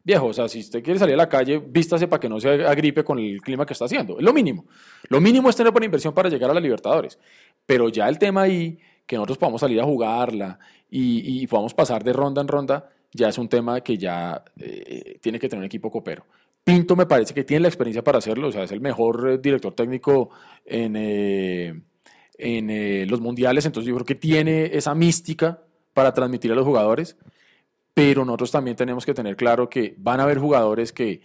[0.03, 2.67] Viejo, o sea, si usted quiere salir a la calle, vístase para que no se
[2.67, 4.19] agripe con el clima que está haciendo.
[4.19, 4.67] Es lo mínimo.
[5.09, 7.19] Lo mínimo es tener buena inversión para llegar a la Libertadores.
[7.65, 10.59] Pero ya el tema ahí, que nosotros podamos salir a jugarla
[10.91, 15.19] y, y podamos pasar de ronda en ronda, ya es un tema que ya eh,
[15.23, 16.27] tiene que tener un equipo copero.
[16.63, 19.39] Pinto me parece que tiene la experiencia para hacerlo, o sea, es el mejor eh,
[19.39, 20.31] director técnico
[20.67, 21.81] en, eh,
[22.37, 25.63] en eh, los mundiales, entonces yo creo que tiene esa mística
[25.93, 27.17] para transmitir a los jugadores,
[27.95, 31.23] pero nosotros también tenemos que tener claro que van a haber jugadores que,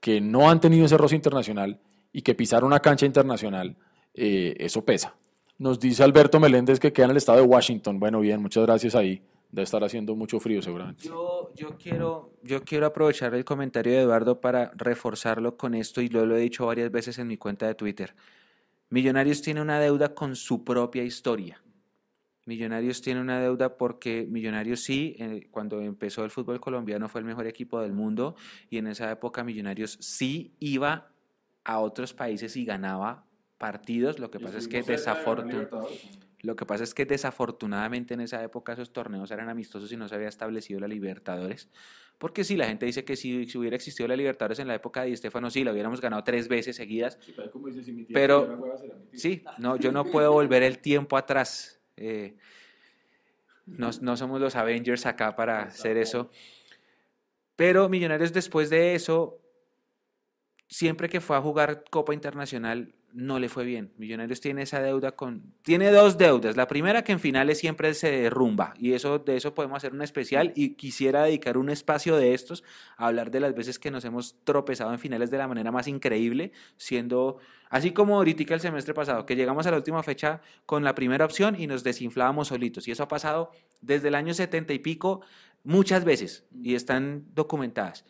[0.00, 1.80] que no han tenido ese roce internacional
[2.12, 3.76] y que pisar una cancha internacional,
[4.14, 5.14] eh, eso pesa.
[5.58, 8.00] Nos dice Alberto Meléndez que queda en el estado de Washington.
[8.00, 9.22] Bueno, bien, muchas gracias ahí.
[9.52, 11.04] Debe estar haciendo mucho frío seguramente.
[11.04, 16.08] Yo, yo, quiero, yo quiero aprovechar el comentario de Eduardo para reforzarlo con esto y
[16.08, 18.14] lo, lo he dicho varias veces en mi cuenta de Twitter.
[18.90, 21.62] Millonarios tiene una deuda con su propia historia.
[22.46, 27.26] Millonarios tiene una deuda porque Millonarios sí, eh, cuando empezó el fútbol colombiano fue el
[27.26, 28.34] mejor equipo del mundo
[28.70, 31.12] y en esa época Millonarios sí iba
[31.64, 33.24] a otros países y ganaba
[33.58, 34.18] partidos.
[34.18, 35.76] Lo que pasa es que desafortunadamente
[36.42, 40.08] lo que pasa es que desafortunadamente en esa época esos torneos eran amistosos y no
[40.08, 41.68] se había establecido la Libertadores.
[42.18, 45.02] Porque sí, la gente dice que si, si hubiera existido la Libertadores en la época
[45.02, 47.18] de Estefano, sí, la hubiéramos ganado tres veces seguidas.
[48.12, 48.62] pero,
[49.12, 51.80] sí, no, yo no puedo volver el tiempo atrás.
[51.96, 52.36] Eh,
[53.66, 56.30] no, no somos los Avengers acá para hacer eso.
[57.56, 59.40] Pero Millonarios después de eso,
[60.68, 63.92] siempre que fue a jugar Copa Internacional, no le fue bien.
[63.96, 65.54] Millonarios tiene esa deuda con...
[65.62, 66.56] Tiene dos deudas.
[66.56, 70.02] La primera que en finales siempre se derrumba y eso de eso podemos hacer un
[70.02, 72.62] especial y quisiera dedicar un espacio de estos
[72.96, 75.88] a hablar de las veces que nos hemos tropezado en finales de la manera más
[75.88, 77.38] increíble, siendo
[77.68, 81.24] así como ahorita el semestre pasado, que llegamos a la última fecha con la primera
[81.24, 82.86] opción y nos desinflábamos solitos.
[82.88, 83.50] Y eso ha pasado
[83.80, 85.22] desde el año 70 y pico
[85.64, 88.04] muchas veces y están documentadas.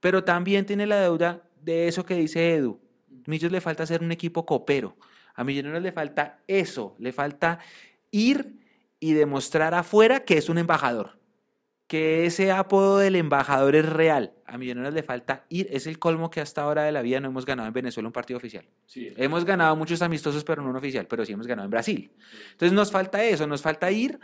[0.00, 2.80] Pero también tiene la deuda de eso que dice Edu,
[3.28, 4.96] Millos le falta ser un equipo copero.
[5.34, 7.58] A Millonarios le falta eso, le falta
[8.10, 8.56] ir
[8.98, 11.18] y demostrar afuera que es un embajador,
[11.86, 14.32] que ese apodo del embajador es real.
[14.46, 17.28] A Millonarios le falta ir, es el colmo que hasta ahora de la vida no
[17.28, 18.64] hemos ganado en Venezuela un partido oficial.
[18.94, 22.10] hemos ganado muchos amistosos, pero no un oficial, pero sí hemos ganado en Brasil.
[22.52, 24.18] Entonces nos falta eso, nos falta ir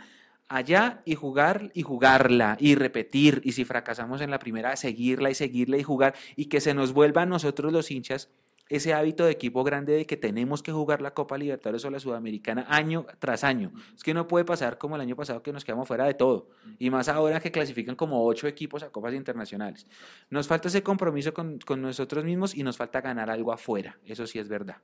[0.47, 5.35] allá y jugar y jugarla y repetir y si fracasamos en la primera, seguirla y
[5.35, 8.31] seguirla y jugar y que se nos vuelva a nosotros los hinchas
[8.69, 11.99] ese hábito de equipo grande de que tenemos que jugar la Copa Libertadores o la
[11.99, 13.71] Sudamericana año tras año.
[13.95, 16.49] Es que no puede pasar como el año pasado que nos quedamos fuera de todo.
[16.79, 19.85] Y más ahora que clasifican como ocho equipos a Copas Internacionales.
[20.29, 23.99] Nos falta ese compromiso con, con nosotros mismos y nos falta ganar algo afuera.
[24.05, 24.77] Eso sí es verdad.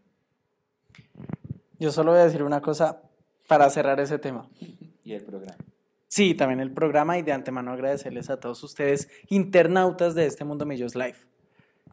[1.79, 3.01] Yo solo voy a decir una cosa
[3.47, 4.47] para cerrar ese tema.
[5.03, 5.57] Y el programa.
[6.07, 10.63] Sí, también el programa y de antemano agradecerles a todos ustedes, internautas de este Mundo
[10.63, 11.15] Millos Live.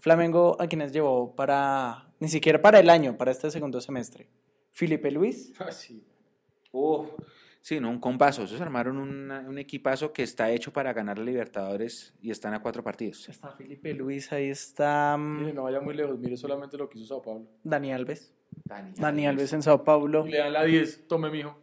[0.01, 4.29] Flamengo a quienes llevó para, ni siquiera para el año, para este segundo semestre.
[4.71, 5.53] Felipe Luis.
[5.61, 6.05] Ah, sí.
[7.61, 8.43] sí, no, un compaso.
[8.43, 12.83] Ellos armaron un equipazo que está hecho para ganar a Libertadores y están a cuatro
[12.83, 13.29] partidos.
[13.29, 15.17] Está Felipe Luis, ahí está.
[15.17, 17.47] Mm, no vaya muy lejos, mire solamente lo que hizo Sao Paulo.
[17.65, 18.33] Dani Alves.
[18.97, 20.27] Dani, Alves en Sao Paulo.
[20.27, 21.59] le dan la 10, tome mijo.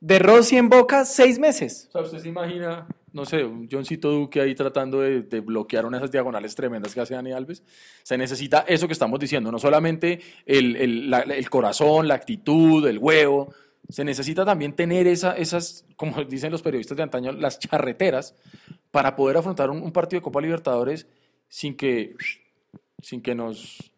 [0.00, 1.86] De Rossi en Boca, seis meses.
[1.88, 5.96] O sea, usted se imagina no sé, un Johncito Duque ahí tratando de, bloquear una
[5.96, 7.62] de esas diagonales tremendas que hace Dani Alves.
[8.02, 13.54] Se necesita eso que estamos diciendo, no solamente el, corazón, la actitud, el huevo,
[13.88, 18.34] se necesita también tener esa, esas, como dicen los periodistas de antaño, las charreteras
[18.90, 21.06] para poder afrontar un, partido de Copa Libertadores
[21.48, 22.14] sin que,
[23.00, 23.94] sin que nos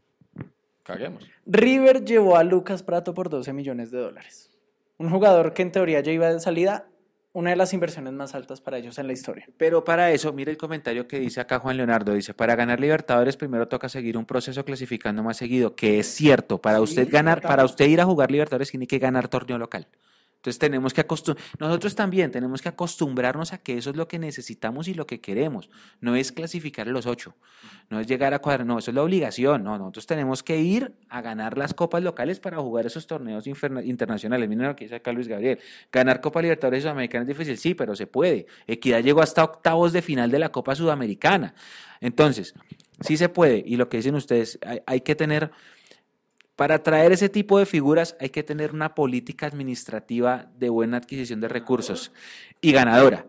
[0.85, 1.25] caguemos.
[1.45, 4.49] River llevó a Lucas Prato por 12 millones de dólares.
[4.97, 6.89] Un jugador que en teoría ya iba de salida
[7.39, 9.47] una de las inversiones más altas para ellos en la historia.
[9.57, 13.37] Pero para eso, mire el comentario que dice acá Juan Leonardo, dice, para ganar Libertadores
[13.37, 17.65] primero toca seguir un proceso clasificando más seguido, que es cierto, para usted ganar, para
[17.65, 19.87] usted ir a jugar Libertadores tiene que ganar torneo local.
[20.39, 21.05] Entonces tenemos que
[21.59, 25.21] nosotros también tenemos que acostumbrarnos a que eso es lo que necesitamos y lo que
[25.21, 25.69] queremos.
[26.01, 27.35] No es clasificar a los ocho,
[27.91, 29.65] no es llegar a cuadrar, no, eso es la obligación.
[29.65, 34.49] No, nosotros tenemos que ir a ganar las copas locales para jugar esos torneos internacionales.
[34.49, 35.59] Miren lo que dice acá Luis Gabriel.
[35.91, 38.47] Ganar Copa Libertadores Sudamericana es difícil, sí, pero se puede.
[38.69, 41.57] Equidad llegó hasta octavos de final de la Copa Sudamericana.
[42.01, 42.55] Entonces,
[43.01, 43.65] sí se puede.
[43.67, 45.51] Y lo que dicen ustedes, hay que tener
[46.59, 51.41] para traer ese tipo de figuras hay que tener una política administrativa de buena adquisición
[51.41, 52.11] de recursos
[52.61, 53.29] y ganadora.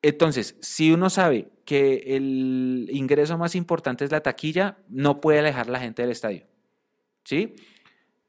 [0.00, 5.68] Entonces, si uno sabe que el ingreso más importante es la taquilla, no puede alejar
[5.68, 6.46] la gente del estadio.
[7.24, 7.56] ¿Sí?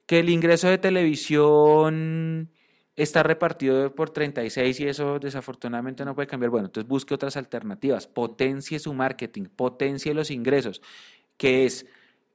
[0.07, 2.49] Que el ingreso de televisión
[2.95, 6.49] está repartido por 36 y eso desafortunadamente no puede cambiar.
[6.49, 10.81] Bueno, entonces busque otras alternativas, potencie su marketing, potencie los ingresos,
[11.37, 11.85] que es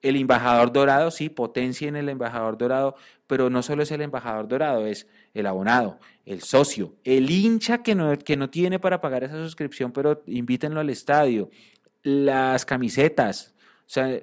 [0.03, 2.97] el embajador dorado, sí, potencia en el embajador dorado,
[3.27, 7.95] pero no solo es el embajador dorado, es el abonado, el socio, el hincha que
[7.95, 11.51] no, que no tiene para pagar esa suscripción, pero invítenlo al estadio,
[12.03, 14.21] las camisetas, o sea,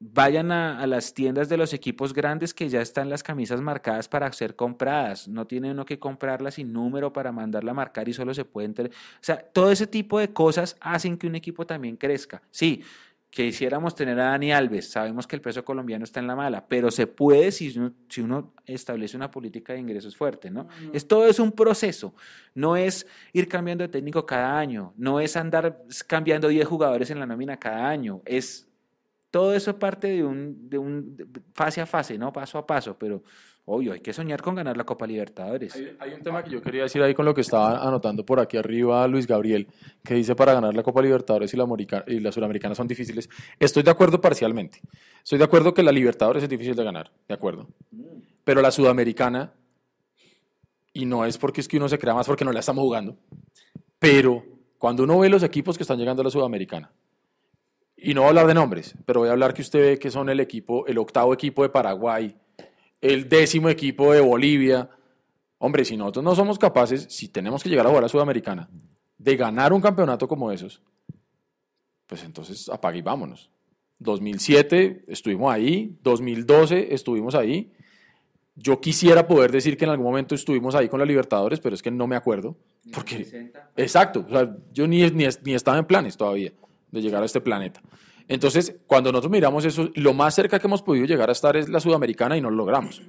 [0.00, 4.32] vayan a, las tiendas de los equipos grandes que ya están las camisas marcadas para
[4.32, 5.26] ser compradas.
[5.26, 8.74] No tiene uno que comprarlas sin número para mandarla a marcar y solo se pueden...
[8.78, 12.42] O sea, todo ese tipo de cosas hacen que un equipo también crezca.
[12.50, 12.82] Sí,
[13.30, 16.90] quisiéramos tener a Dani Alves, sabemos que el peso colombiano está en la mala, pero
[16.90, 20.68] se puede si uno, si uno establece una política de ingresos fuerte, ¿no?
[20.92, 22.14] Es, todo es un proceso,
[22.54, 27.20] no es ir cambiando de técnico cada año, no es andar cambiando 10 jugadores en
[27.20, 28.68] la nómina cada año, es
[29.30, 31.16] todo eso parte de un, de un
[31.54, 32.32] fase a fase, ¿no?
[32.32, 33.22] Paso a paso, pero
[33.70, 35.74] obvio, hay que soñar con ganar la Copa Libertadores.
[35.74, 38.40] Hay, hay un tema que yo quería decir ahí con lo que estaba anotando por
[38.40, 39.68] aquí arriba Luis Gabriel,
[40.02, 43.28] que dice para ganar la Copa Libertadores y la, Morica- y la Sudamericana son difíciles.
[43.58, 44.80] Estoy de acuerdo parcialmente.
[45.22, 47.68] Estoy de acuerdo que la Libertadores es difícil de ganar, de acuerdo.
[48.44, 49.52] Pero la Sudamericana,
[50.92, 53.16] y no es porque es que uno se crea más porque no la estamos jugando,
[53.98, 54.44] pero
[54.78, 56.90] cuando uno ve los equipos que están llegando a la Sudamericana,
[58.00, 60.10] y no voy a hablar de nombres, pero voy a hablar que usted ve que
[60.10, 62.34] son el equipo, el octavo equipo de Paraguay,
[63.00, 64.88] el décimo equipo de Bolivia.
[65.58, 68.68] Hombre, si nosotros no somos capaces, si tenemos que llegar a jugar a Sudamericana,
[69.16, 70.82] de ganar un campeonato como esos,
[72.06, 73.50] pues entonces apague y vámonos.
[73.98, 77.72] 2007 estuvimos ahí, 2012 estuvimos ahí.
[78.54, 81.82] Yo quisiera poder decir que en algún momento estuvimos ahí con la Libertadores, pero es
[81.82, 82.56] que no me acuerdo.
[82.92, 86.52] Porque, exacto, o sea, yo ni, ni, ni estaba en planes todavía
[86.90, 87.82] de llegar a este planeta.
[88.28, 91.68] Entonces, cuando nosotros miramos eso, lo más cerca que hemos podido llegar a estar es
[91.68, 93.02] la sudamericana y no lo logramos.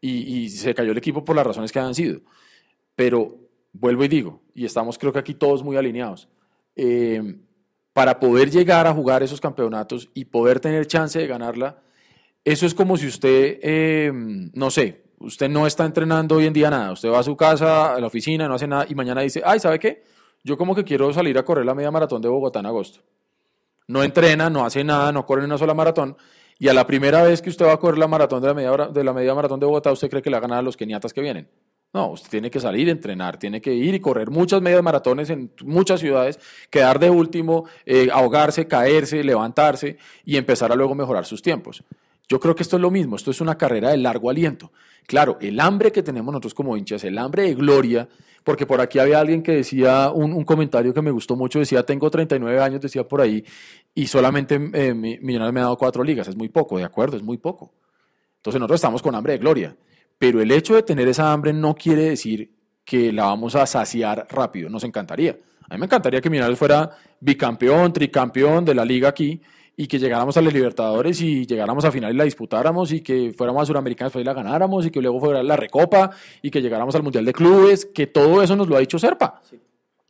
[0.00, 2.20] Y, se cayó el equipo por las razones que han sido.
[2.96, 3.36] Pero
[3.72, 6.28] vuelvo y digo, y estamos creo que aquí todos muy alineados,
[6.74, 7.36] eh,
[7.92, 11.82] para poder llegar a jugar esos campeonatos y poder tener chance de ganarla,
[12.44, 16.70] eso es como si usted, eh, no sé, usted no está entrenando hoy en día
[16.70, 19.42] nada, usted va a su casa, a la oficina, no hace nada y mañana dice,
[19.44, 20.02] ay, ¿sabe qué?
[20.42, 23.00] Yo como que quiero salir a correr la media maratón de Bogotá en agosto.
[23.88, 26.16] No entrena, no hace nada, no corre una sola maratón.
[26.58, 28.72] Y a la primera vez que usted va a correr la maratón de la media,
[28.72, 31.12] hora- de la media maratón de Bogotá, ¿usted cree que le va a los keniatas
[31.12, 31.48] que vienen?
[31.92, 35.52] No, usted tiene que salir entrenar, tiene que ir y correr muchas medias maratones en
[35.64, 36.38] muchas ciudades,
[36.70, 41.84] quedar de último, eh, ahogarse, caerse, levantarse y empezar a luego mejorar sus tiempos.
[42.28, 44.72] Yo creo que esto es lo mismo, esto es una carrera de largo aliento.
[45.06, 48.08] Claro, el hambre que tenemos nosotros como hinchas, el hambre de gloria,
[48.44, 52.10] porque por aquí había alguien que decía un, comentario que me gustó mucho, decía, tengo
[52.10, 53.44] 39 años, decía por ahí,
[53.94, 57.16] y solamente eh, mi- Millonarios me ha dado cuatro ligas, es muy poco, de acuerdo,
[57.16, 57.72] es muy poco.
[58.36, 59.76] Entonces nosotros estamos con hambre de gloria,
[60.18, 62.52] pero el hecho de tener esa hambre no quiere decir
[62.84, 65.36] que la vamos a saciar rápido, nos encantaría.
[65.68, 66.90] A mí me encantaría que Millonarios fuera
[67.20, 69.40] bicampeón, tricampeón de la liga aquí
[69.76, 73.32] y que llegáramos a los Libertadores y llegáramos a final y la disputáramos y que
[73.36, 76.10] fuéramos a Suramericana después y la ganáramos y que luego fuera la Recopa
[76.42, 79.40] y que llegáramos al Mundial de Clubes, que todo eso nos lo ha dicho Serpa.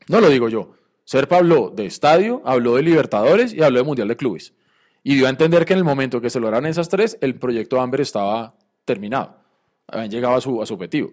[0.08, 0.72] No lo digo yo.
[1.04, 4.52] Serpa habló de estadio, habló de Libertadores y habló de Mundial de Clubes.
[5.04, 7.80] Y dio a entender que en el momento que se lograran esas tres, el proyecto
[7.80, 9.36] Amber estaba terminado.
[9.88, 11.10] Habían llegado a su, a su objetivo.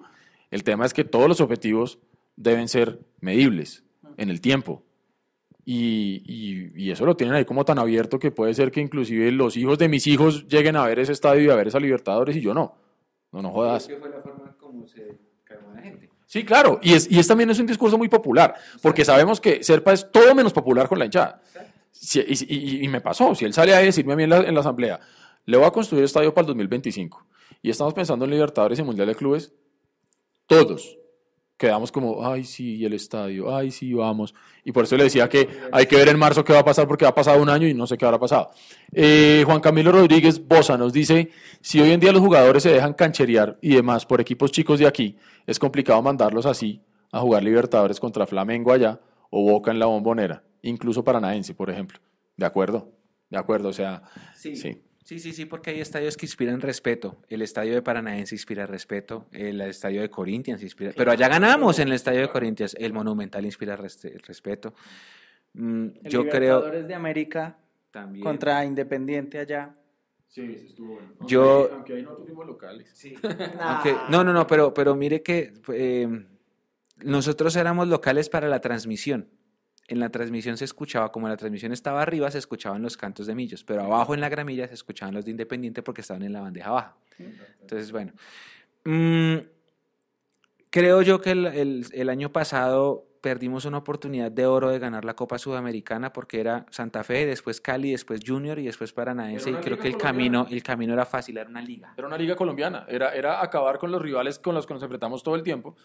[0.51, 1.99] El tema es que todos los objetivos
[2.35, 3.83] deben ser medibles
[4.17, 4.83] en el tiempo.
[5.71, 9.31] Y, y- y eso lo tienen ahí como tan abierto que puede ser que inclusive
[9.31, 12.35] los hijos de mis hijos lleguen a ver ese estadio y a ver esa Libertadores
[12.35, 12.75] y yo no.
[13.31, 13.85] No, no jodas.
[13.99, 16.09] fue la forma como se calmó la gente.
[16.25, 19.63] Sí, claro, y, es, y es también es un discurso muy popular, porque sabemos que
[19.63, 21.39] Serpa es todo menos popular con la hinchada.
[21.91, 22.19] Si-
[22.81, 24.99] y, me pasó, si él sale a decirme a mí en la, en la asamblea,
[25.45, 27.23] le voy a construir estadio para el 2025,
[27.61, 29.53] y estamos pensando en Libertadores y Mundial de Clubes,
[30.47, 30.97] todos
[31.59, 34.33] quedamos como, ay, sí, y el estadio, ay, sí, vamos.
[34.63, 36.87] Y por eso le decía que hay que ver en marzo qué va a pasar,
[36.87, 38.49] porque ha pasado un año y no sé qué habrá pasado.
[38.93, 41.29] Eh, Juan Camilo Rodríguez Bosa nos dice,
[41.59, 44.87] si hoy en día los jugadores se dejan cancherear y demás por equipos chicos de
[44.87, 46.81] aquí, es complicado mandarlos así
[47.11, 51.99] a jugar Libertadores contra Flamengo allá o Boca en la bombonera, incluso Paranaense, por ejemplo.
[52.37, 52.89] ¿De acuerdo?
[53.29, 54.01] De acuerdo, o sea,
[54.33, 54.55] Sí.
[54.55, 54.81] sí.
[55.09, 57.17] Sí, sí, sí, porque hay estadios que inspiran respeto.
[57.29, 60.91] El estadio de Paranaense inspira respeto, el estadio de Corinthians inspira...
[60.95, 64.75] Pero allá ganamos en el estadio de Corinthians, el Monumental inspira respeto.
[65.53, 66.61] Mm, El yo creo...
[66.61, 67.57] De América
[67.89, 68.23] También.
[68.23, 69.75] contra Independiente allá.
[70.27, 71.15] Sí, eso estuvo bueno.
[71.27, 72.93] Yo- Aunque ahí nosotros fuimos locales.
[73.61, 76.23] Aunque- no, no, no, pero, pero mire que eh,
[76.97, 79.27] nosotros éramos locales para la transmisión.
[79.89, 83.35] En la transmisión se escuchaba, como la transmisión estaba arriba, se escuchaban los cantos de
[83.35, 86.41] Millos, pero abajo en la gramilla se escuchaban los de Independiente porque estaban en la
[86.41, 86.95] bandeja baja.
[87.61, 88.13] Entonces, bueno.
[88.85, 89.37] Mm,
[90.69, 95.03] creo yo que el, el- el año pasado perdimos una oportunidad de oro de ganar
[95.03, 99.49] la Copa Sudamericana porque era Santa Fe, después Cali, después Junior y después Paranaense.
[99.49, 99.99] Y creo que el colombiana.
[99.99, 101.93] camino, el camino era fácil, era una liga.
[101.97, 105.21] Era una liga colombiana, era, era acabar con los rivales con los que nos enfrentamos
[105.21, 105.75] todo el tiempo,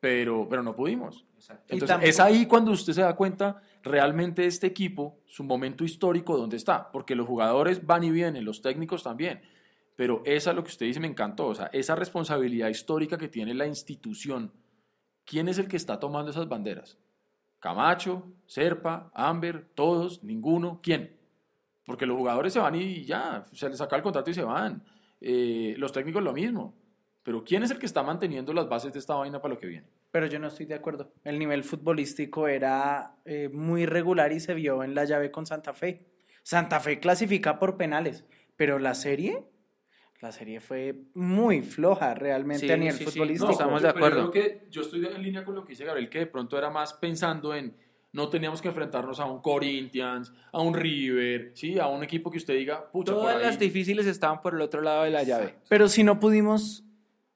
[0.00, 1.24] pero, pero no pudimos.
[1.68, 6.36] Entonces, tampoco- es ahí cuando usted se da cuenta realmente este equipo, su momento histórico,
[6.36, 9.40] dónde está, porque los jugadores van y vienen, los técnicos también,
[9.96, 13.54] pero esa lo que usted dice me encantó, o sea, esa responsabilidad histórica que tiene
[13.54, 14.52] la institución,
[15.24, 16.98] ¿quién es el que está tomando esas banderas?
[17.60, 21.18] Camacho, Serpa, Amber, todos, ninguno, ¿quién?
[21.88, 24.84] porque los jugadores se van y ya, se les saca el contrato y se van.
[25.22, 26.74] Eh, los técnicos lo mismo.
[27.28, 29.66] Pero ¿quién es el que está manteniendo las bases de esta vaina para lo que
[29.66, 29.86] viene?
[30.10, 31.12] Pero yo no estoy de acuerdo.
[31.24, 35.74] El nivel futbolístico era eh, muy regular y se vio en la llave con Santa
[35.74, 36.06] Fe.
[36.42, 38.24] Santa Fe clasifica por penales,
[38.56, 39.42] pero la serie,
[40.22, 43.10] la serie fue muy floja realmente Sí, a nivel sí, sí.
[43.10, 43.44] futbolístico.
[43.48, 44.30] No, estamos de pero yo acuerdo.
[44.30, 46.70] creo que yo estoy en línea con lo que dice Gabriel, que de pronto era
[46.70, 47.76] más pensando en
[48.10, 51.78] no teníamos que enfrentarnos a un Corinthians, a un River, ¿sí?
[51.78, 53.42] a un equipo que usted diga, pucha, por Todas ahí.
[53.42, 55.56] las difíciles estaban por el otro lado de la llave.
[55.68, 56.84] Pero si no pudimos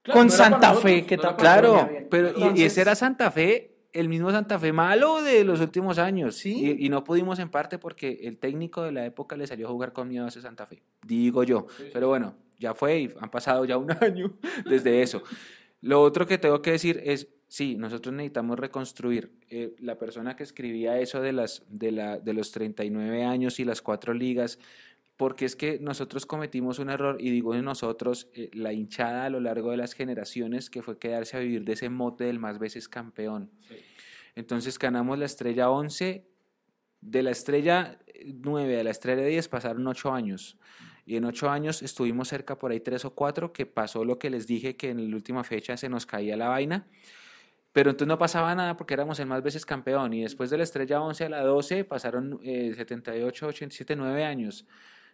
[0.03, 1.35] Claro, con no Santa nosotros, Fe, que no tal?
[1.37, 5.97] Claro, pero y- ese era Santa Fe, el mismo Santa Fe malo de los últimos
[5.97, 6.35] años.
[6.35, 6.75] Sí.
[6.79, 9.71] Y, y no pudimos en parte porque el técnico de la época le salió a
[9.71, 10.83] jugar con miedo a ese Santa Fe.
[11.05, 11.67] Digo yo.
[11.93, 14.33] Pero bueno, ya fue y han pasado ya un año
[14.65, 15.23] desde eso.
[15.81, 19.31] Lo otro que tengo que decir es, sí, nosotros necesitamos reconstruir.
[19.49, 23.65] Eh, la persona que escribía eso de, las, de, la, de los 39 años y
[23.65, 24.59] las cuatro ligas,
[25.17, 29.29] porque es que nosotros cometimos un error, y digo en nosotros, eh, la hinchada a
[29.29, 32.59] lo largo de las generaciones, que fue quedarse a vivir de ese mote del más
[32.59, 33.51] veces campeón.
[34.35, 36.27] Entonces ganamos la estrella 11,
[37.01, 40.57] de la estrella 9 a la estrella 10 pasaron 8 años.
[41.05, 44.29] Y en 8 años estuvimos cerca por ahí 3 o 4, que pasó lo que
[44.29, 46.87] les dije, que en la última fecha se nos caía la vaina.
[47.73, 50.13] Pero entonces no pasaba nada porque éramos el más veces campeón.
[50.13, 54.65] Y después de la estrella 11 a la 12 pasaron eh, 78, 87, 9 años.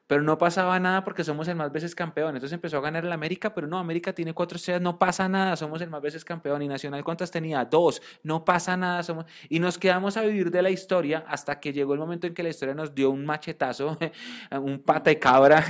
[0.10, 2.30] Pero no pasaba nada porque somos el más veces campeón.
[2.36, 5.56] Entonces empezó a ganar el América, pero no, América tiene cuatro estrellas, no pasa nada,
[5.56, 6.64] somos el más veces campeón.
[6.64, 7.64] Y Nacional, ¿cuántas tenía?
[7.64, 9.03] Dos, no pasa nada.
[9.03, 9.26] Somos...
[9.49, 12.41] Y nos quedamos a vivir de la historia hasta que llegó el momento en que
[12.41, 13.99] la historia nos dio un machetazo,
[14.52, 15.64] un pata de cabra.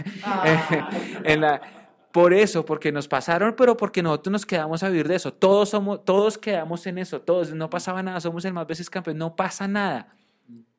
[1.26, 1.61] en la...
[2.14, 5.34] Por eso, porque nos pasaron, pero porque nosotros nos quedamos a vivir de eso.
[5.34, 9.18] Todos somos, todos quedamos en eso, todos, no pasaba nada, somos el más veces campeón,
[9.18, 10.16] no pasa nada.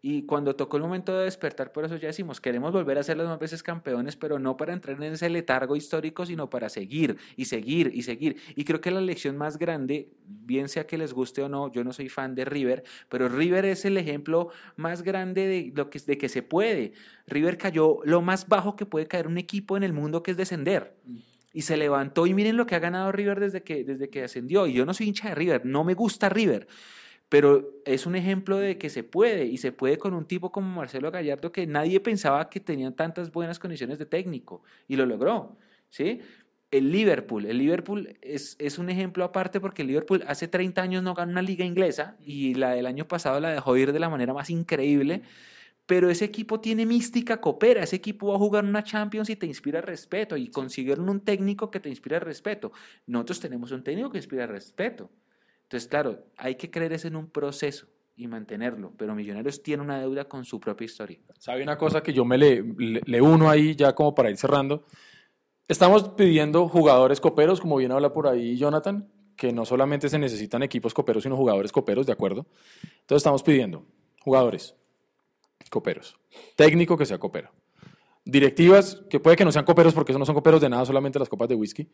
[0.02, 3.18] Y cuando tocó el momento de despertar, por eso ya decimos, queremos volver a ser
[3.18, 7.18] los más veces campeones, pero no para entrar en ese letargo histórico, sino para seguir
[7.36, 8.36] y seguir y seguir.
[8.56, 11.85] Y creo que la lección más grande, bien sea que les guste o no, yo
[11.85, 15.98] no soy fan de River, pero River es el ejemplo más grande de, lo que,
[15.98, 16.93] de que se puede.
[17.27, 20.39] River cayó lo más bajo que puede caer un equipo en el mundo, que es
[20.39, 20.97] descender.
[21.52, 24.66] Y se levantó y miren lo que ha ganado River desde que, desde que ascendió.
[24.66, 26.68] Y yo no soy hincha de River, no me gusta River
[27.31, 30.69] pero es un ejemplo de que se puede y se puede con un tipo como
[30.74, 35.57] Marcelo Gallardo que nadie pensaba que tenía tantas buenas condiciones de técnico y lo logró,
[35.90, 36.20] ¿sí?
[36.73, 41.02] El Liverpool, el Liverpool es, es un ejemplo aparte porque el Liverpool hace 30 años
[41.05, 44.09] no ganó una liga inglesa y la del año pasado la dejó ir de la
[44.09, 45.23] manera más increíble,
[45.86, 49.47] pero ese equipo tiene mística, coopera, ese equipo va a jugar una Champions y te
[49.47, 52.73] inspira respeto y consiguieron un técnico que te inspira respeto.
[53.07, 55.11] Nosotros tenemos un técnico que inspira respeto.
[55.70, 57.86] Entonces, claro, hay que creer eso en un proceso
[58.16, 61.20] y mantenerlo, pero Millonarios tiene una deuda con su propia historia.
[61.38, 64.36] ¿Sabe una cosa que yo me le, le, le uno ahí ya como para ir
[64.36, 64.84] cerrando?
[65.68, 70.64] Estamos pidiendo jugadores coperos, como bien habla por ahí Jonathan, que no solamente se necesitan
[70.64, 72.47] equipos coperos, sino jugadores coperos, ¿de acuerdo?
[72.82, 73.86] Entonces estamos pidiendo
[74.24, 74.74] jugadores
[75.70, 76.18] coperos,
[76.56, 77.52] técnico que sea copero,
[78.24, 81.20] directivas que puede que no sean coperos porque eso no son coperos de nada, solamente
[81.20, 81.88] las copas de whisky,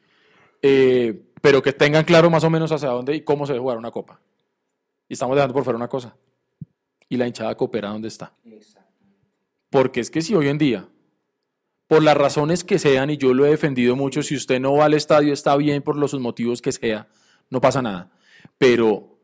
[0.63, 3.79] eh, pero que tengan claro más o menos hacia dónde y cómo se debe jugar
[3.79, 4.21] una copa.
[5.09, 6.17] Y estamos dejando por fuera una cosa.
[7.09, 8.33] ¿Y la hinchada coopera dónde está?
[9.71, 10.89] Porque es que si hoy en día,
[11.87, 14.87] por las razones que sean, y yo lo he defendido mucho, si usted no va
[14.87, 17.09] al estadio está bien por los motivos que sea,
[17.51, 18.11] no pasa nada.
[18.59, 19.19] Pero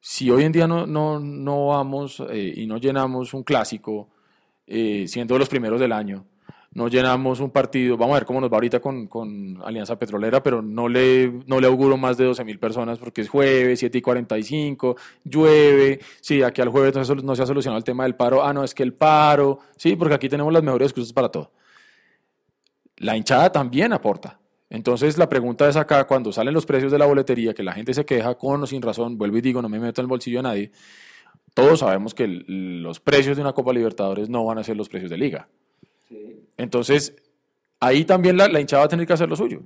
[0.00, 4.08] si hoy en día no, no, no vamos eh, y no llenamos un clásico,
[4.66, 6.26] eh, siendo los primeros del año,
[6.72, 10.40] no llenamos un partido, vamos a ver cómo nos va ahorita con, con Alianza Petrolera,
[10.42, 13.98] pero no le, no le auguro más de 12 mil personas porque es jueves, 7
[13.98, 18.04] y 45, llueve, sí, aquí al jueves no se, no se ha solucionado el tema
[18.04, 21.12] del paro, ah, no, es que el paro, sí, porque aquí tenemos las mejores excusas
[21.12, 21.52] para todo.
[22.98, 24.38] La hinchada también aporta.
[24.68, 27.92] Entonces la pregunta es acá, cuando salen los precios de la boletería, que la gente
[27.94, 30.38] se queja con o sin razón, vuelvo y digo, no me meto en el bolsillo
[30.38, 30.70] a nadie,
[31.52, 35.10] todos sabemos que los precios de una Copa Libertadores no van a ser los precios
[35.10, 35.48] de liga.
[36.60, 37.16] Entonces,
[37.80, 39.62] ahí también la, la, hinchada va a tener que hacer lo suyo.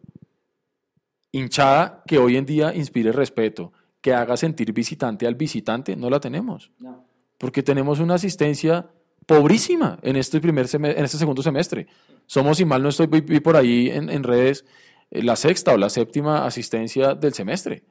[1.33, 6.21] Hinchada que hoy en día inspire respeto, que haga sentir visitante al visitante, no la
[6.21, 6.71] tenemos.
[6.79, 7.05] No.
[7.37, 8.89] Porque tenemos una asistencia
[9.27, 11.89] pobrísima en este, primer semestre, en este segundo semestre.
[12.27, 14.65] Somos, si mal no estoy, vi, por ahí en, en redes,
[15.11, 17.83] eh, la sexta o la séptima asistencia del semestre.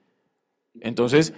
[0.80, 1.34] Entonces,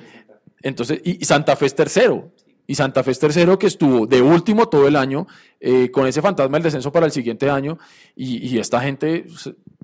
[0.61, 2.31] entonces y Santa Fe es tercero.
[2.67, 5.27] Y Santa Fe es tercero que estuvo de último todo el año
[5.59, 7.77] eh, con ese fantasma del descenso para el siguiente año
[8.15, 9.25] y, esta gente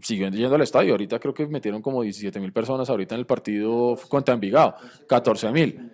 [0.01, 0.93] siguió yendo al estadio.
[0.93, 4.75] Ahorita creo que metieron como 17 mil personas ahorita en el partido contra Envigado,
[5.07, 5.91] 14 mil.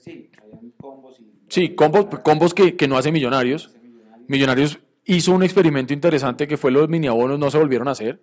[0.00, 0.30] Sí,
[0.80, 1.24] combos, y...
[1.48, 3.70] sí, combos, combos que, que, no hace Millonarios.
[4.26, 8.20] Millonarios hizo un experimento interesante que fue los mini abonos no se volvieron a hacer.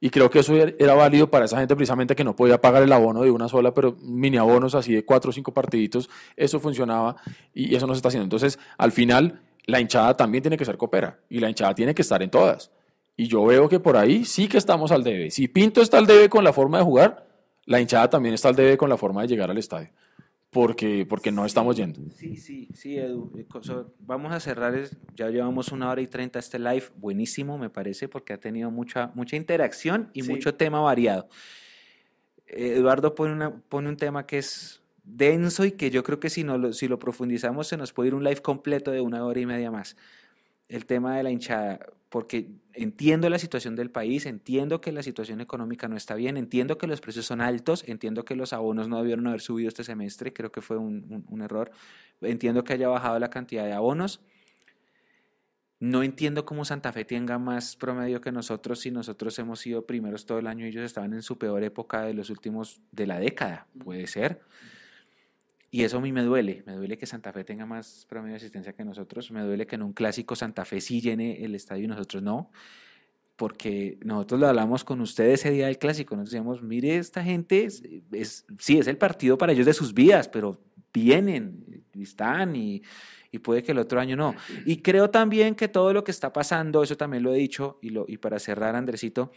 [0.00, 2.82] Y creo que eso er- era válido para esa gente precisamente que no podía pagar
[2.82, 6.60] el abono de una sola, pero mini abonos así de cuatro o cinco partiditos, eso
[6.60, 7.16] funcionaba
[7.54, 8.24] y eso no se está haciendo.
[8.24, 12.02] Entonces, al final, la hinchada también tiene que ser copera y la hinchada tiene que
[12.02, 12.70] estar en todas.
[13.16, 15.30] Y yo veo que por ahí sí que estamos al debe.
[15.30, 17.26] Si Pinto está al debe con la forma de jugar,
[17.64, 19.88] la hinchada también está al debe con la forma de llegar al estadio.
[20.56, 22.00] Porque, porque no estamos yendo.
[22.14, 23.30] Sí, sí, sí, Edu.
[23.36, 23.46] Eh,
[24.00, 28.08] Vamos a cerrar, es- ya llevamos una hora y treinta este live, buenísimo me parece,
[28.08, 30.30] porque ha tenido mucha, mucha interacción y Sí.
[30.30, 31.28] mucho tema variado.
[32.46, 36.44] Eduardo pone, una, pone un tema que es denso y que yo creo que si,
[36.44, 39.40] no lo, si lo profundizamos se nos puede ir un live completo de una hora
[39.40, 39.96] y media más.
[40.68, 45.40] El tema de la hinchada, porque entiendo la situación del país, entiendo que la situación
[45.40, 48.98] económica no está bien, entiendo que los precios son altos, entiendo que los abonos no
[48.98, 51.70] debieron haber subido este semestre, creo que fue un, un- error,
[52.20, 54.20] entiendo que haya bajado la cantidad de abonos.
[55.78, 60.24] No entiendo cómo Santa Fe tenga más promedio que nosotros si nosotros hemos sido primeros
[60.24, 63.18] todo el año y ellos estaban en su peor época de los últimos, de la
[63.18, 64.40] década, puede ser.
[65.76, 68.36] Y eso a mí me duele, me duele que Santa Fe tenga más promedio de
[68.38, 71.84] asistencia que nosotros, me duele que en un clásico Santa Fe sí llene el estadio
[71.84, 72.50] y nosotros no,
[73.36, 77.64] porque nosotros lo hablamos con ustedes ese día del clásico, nos decíamos, mire, esta gente,
[77.66, 80.58] es, es- sí, es el partido para ellos de sus vidas, pero
[80.94, 82.82] vienen, están y,
[83.30, 84.34] y puede que el otro año no.
[84.64, 87.90] Y creo también que todo lo que está pasando, eso también lo he dicho, y,
[87.90, 89.30] lo, y para cerrar, Andresito,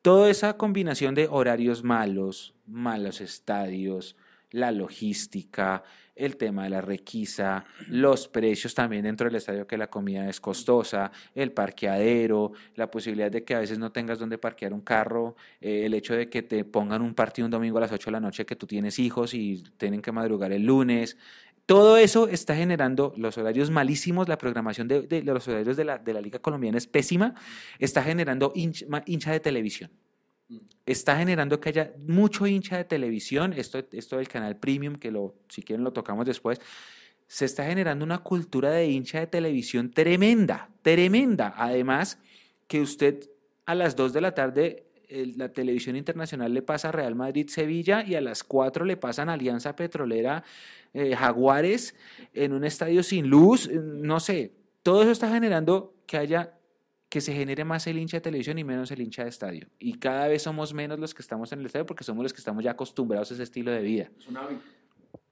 [0.00, 4.16] toda esa combinación de horarios malos, malos estadios,
[4.50, 5.82] la logística,
[6.16, 10.40] el tema de la requisa, los precios también dentro del estadio que la comida es
[10.40, 15.36] costosa, el parqueadero, la posibilidad de que a veces no tengas donde parquear un carro,
[15.60, 18.12] eh, el hecho de que te pongan un partido un domingo a las 8 de
[18.12, 21.16] la noche que tú tienes hijos y tienen que madrugar el lunes.
[21.66, 25.98] Todo eso está generando los horarios malísimos, la programación de, de los horarios de la,
[25.98, 27.34] de la Liga Colombiana es pésima,
[27.78, 29.90] está generando hinch- ma- hincha de televisión
[30.86, 35.34] está generando que haya mucho hincha de televisión, esto, esto del canal premium, que lo,
[35.48, 36.60] si quieren lo tocamos después,
[37.26, 41.54] se está generando una cultura de hincha de televisión tremenda, tremenda.
[41.56, 42.18] Además,
[42.66, 43.28] que usted
[43.66, 48.20] a las 2 de la tarde la televisión internacional le pasa Real Madrid-Sevilla y a
[48.20, 50.44] las 4 le pasan Alianza Petrolera
[50.92, 51.94] eh, Jaguares
[52.34, 54.52] en un estadio sin luz, no sé,
[54.82, 56.57] todo eso está generando que haya
[57.08, 59.66] que se genere más el hincha de televisión y menos el hincha de estadio.
[59.78, 62.38] Y cada vez somos menos los que estamos en el estadio porque somos los que
[62.38, 64.10] estamos ya acostumbrados a ese estilo de vida.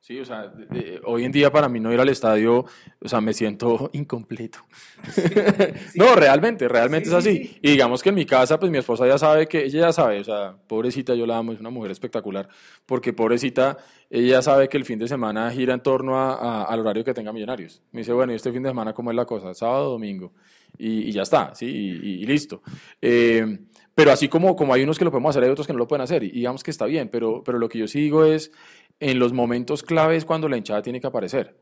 [0.01, 2.65] Sí, o sea, de- de- hoy en día para mí no ir al estadio,
[3.01, 4.61] o sea, me siento incompleto.
[5.97, 7.59] no, realmente, realmente es así.
[7.61, 10.21] Y digamos que en mi casa, pues mi esposa ya sabe que, ella ya sabe,
[10.21, 12.49] o sea, pobrecita, yo la amo, es una mujer espectacular,
[12.87, 13.79] porque pobrecita,
[14.09, 17.13] ella sabe que el fin de semana gira en torno a- a- al horario que
[17.13, 17.83] tenga Millonarios.
[17.91, 19.53] Me dice, bueno, ¿y este fin de semana cómo es la cosa?
[19.55, 20.33] Sábado, domingo.
[20.79, 21.67] Y, y ya está, ¿sí?
[21.67, 22.63] Y, y- y listo.
[23.01, 23.59] Eh,
[23.95, 25.89] pero así como, como hay unos que lo podemos hacer, hay otros que no lo
[25.89, 26.23] pueden hacer.
[26.23, 28.53] Y digamos que está bien, pero, pero lo que yo sí digo es,
[29.01, 31.57] en los momentos claves cuando la hinchada tiene que aparecer.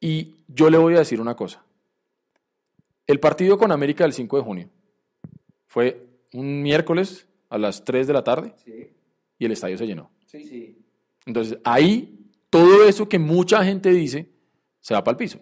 [0.00, 1.64] Y yo le voy a decir una cosa.
[3.06, 4.68] El partido con América del 5 de junio
[5.66, 8.52] fue un miércoles a las 3 de la tarde
[9.38, 10.10] y el estadio se llenó.
[11.24, 12.18] Entonces, ahí
[12.50, 14.30] todo eso que mucha gente dice
[14.80, 15.40] se va para el piso.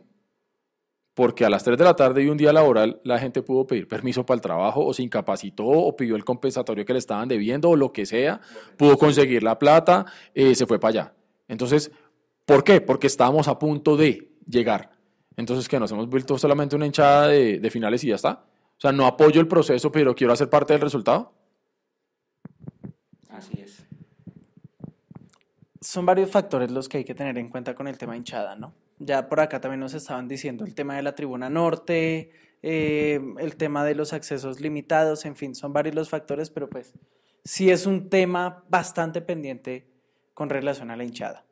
[1.16, 3.88] Porque a las 3 de la tarde y un día laboral la gente pudo pedir
[3.88, 7.70] permiso para el trabajo o se incapacitó o pidió el compensatorio que le estaban debiendo
[7.70, 8.38] o lo que sea,
[8.76, 11.14] pudo conseguir la plata, eh, se fue para allá.
[11.48, 11.90] Entonces,
[12.44, 12.82] ¿por qué?
[12.82, 14.90] Porque estábamos a punto de llegar.
[15.38, 18.44] Entonces, que nos hemos vuelto solamente una hinchada de, de finales y ya está.
[18.76, 21.32] O sea, no apoyo el proceso, pero quiero hacer parte del resultado.
[23.30, 23.86] Así es.
[25.80, 28.74] son varios factores los que hay que tener en cuenta con el tema hinchada, ¿no?
[28.98, 32.30] Ya por acá también nos estaban diciendo el tema de la tribuna norte,
[32.62, 36.94] eh, el tema de los accesos limitados, en fin, son varios los factores, pero pues
[37.44, 39.86] sí es un tema bastante pendiente
[40.34, 41.44] con relación a la hinchada.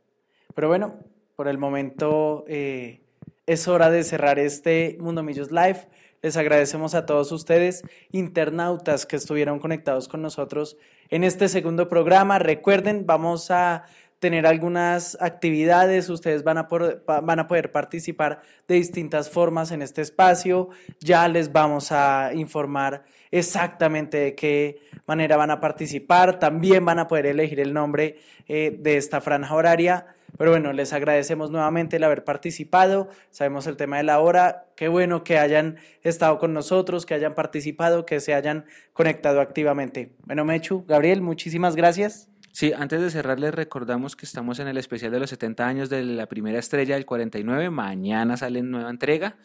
[0.55, 0.99] Pero bueno,
[1.37, 3.01] por el momento eh,
[3.47, 5.89] es hora de cerrar este Mundo Millos Live.
[6.23, 10.79] Les agradecemos a todos ustedes, internautas que estuvieron conectados con nosotros
[11.11, 12.39] en este segundo programa.
[12.39, 13.85] Recuerden, vamos a
[14.25, 19.83] tener algunas actividades, ustedes van a, pa- van a poder participar de distintas formas en
[19.83, 26.87] este espacio, ya les vamos a informar exactamente de qué manera van a participar, también
[26.87, 28.17] van a poder elegir el nombre
[28.49, 30.07] eh, de esta franja horaria,
[30.39, 34.89] pero bueno, les agradecemos nuevamente el haber participado, sabemos el tema de la hora, qué
[34.89, 38.65] bueno que hayan estado con nosotros, que hayan participado, que se hayan
[38.95, 40.13] conectado activamente.
[40.25, 42.31] Bueno, Mechu, Gabriel, muchísimas gracias.
[42.55, 45.91] Sí, antes de cerrar les recordamos que estamos en el especial de los 70 años
[45.91, 47.69] de la primera estrella del 49.
[47.71, 49.39] Mañana sale nueva entrega.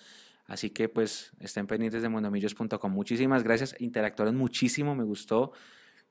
[0.45, 2.91] Así que pues estén pendientes de mundomillos.com.
[2.91, 5.53] Muchísimas gracias, interactuaron muchísimo, me gustó,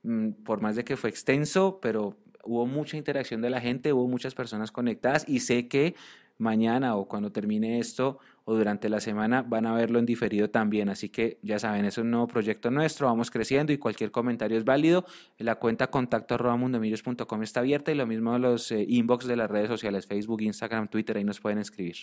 [0.03, 4.09] mm, por más de que fue extenso, pero hubo mucha interacción de la gente, hubo
[4.09, 5.95] muchas personas conectadas y sé que
[6.37, 8.19] mañana o cuando termine esto
[8.51, 10.89] o durante la semana van a verlo en diferido también.
[10.89, 14.65] Así que ya saben, es un nuevo proyecto nuestro, vamos creciendo y cualquier comentario es
[14.65, 15.05] válido.
[15.37, 19.51] La cuenta contacto arroba mundomillos.com está abierta y lo mismo los eh, inbox de las
[19.51, 21.97] redes sociales, Facebook, Instagram, Twitter, ahí nos pueden escribir.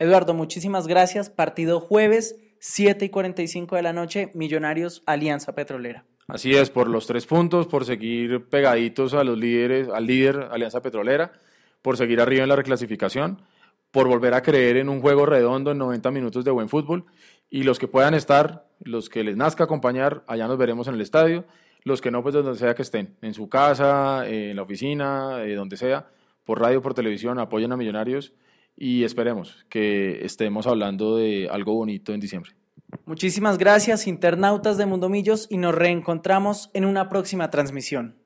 [0.00, 1.30] Eduardo, muchísimas gracias.
[1.30, 6.04] Partido jueves, 7 y 45 de la noche, Millonarios, Alianza Petrolera.
[6.26, 10.82] Así es, por los tres puntos, por seguir pegaditos a los líderes, al líder Alianza
[10.82, 11.34] Petrolera,
[11.82, 13.40] por seguir arriba en la reclasificación,
[13.90, 17.06] por volver a creer en un juego redondo en 90 minutos de buen fútbol.
[17.50, 21.00] Y los que puedan estar, los que les nazca acompañar, allá nos veremos en el
[21.00, 21.44] estadio.
[21.84, 25.54] Los que no, pues donde sea que estén, en su casa, en la oficina, eh,
[25.54, 26.08] donde sea,
[26.44, 28.32] por radio, por televisión, apoyen a Millonarios
[28.76, 32.52] y esperemos que estemos hablando de algo bonito en diciembre.
[33.06, 38.16] Muchísimas gracias, internautas de Mundomillos, y nos reencontramos en una próxima transmisión.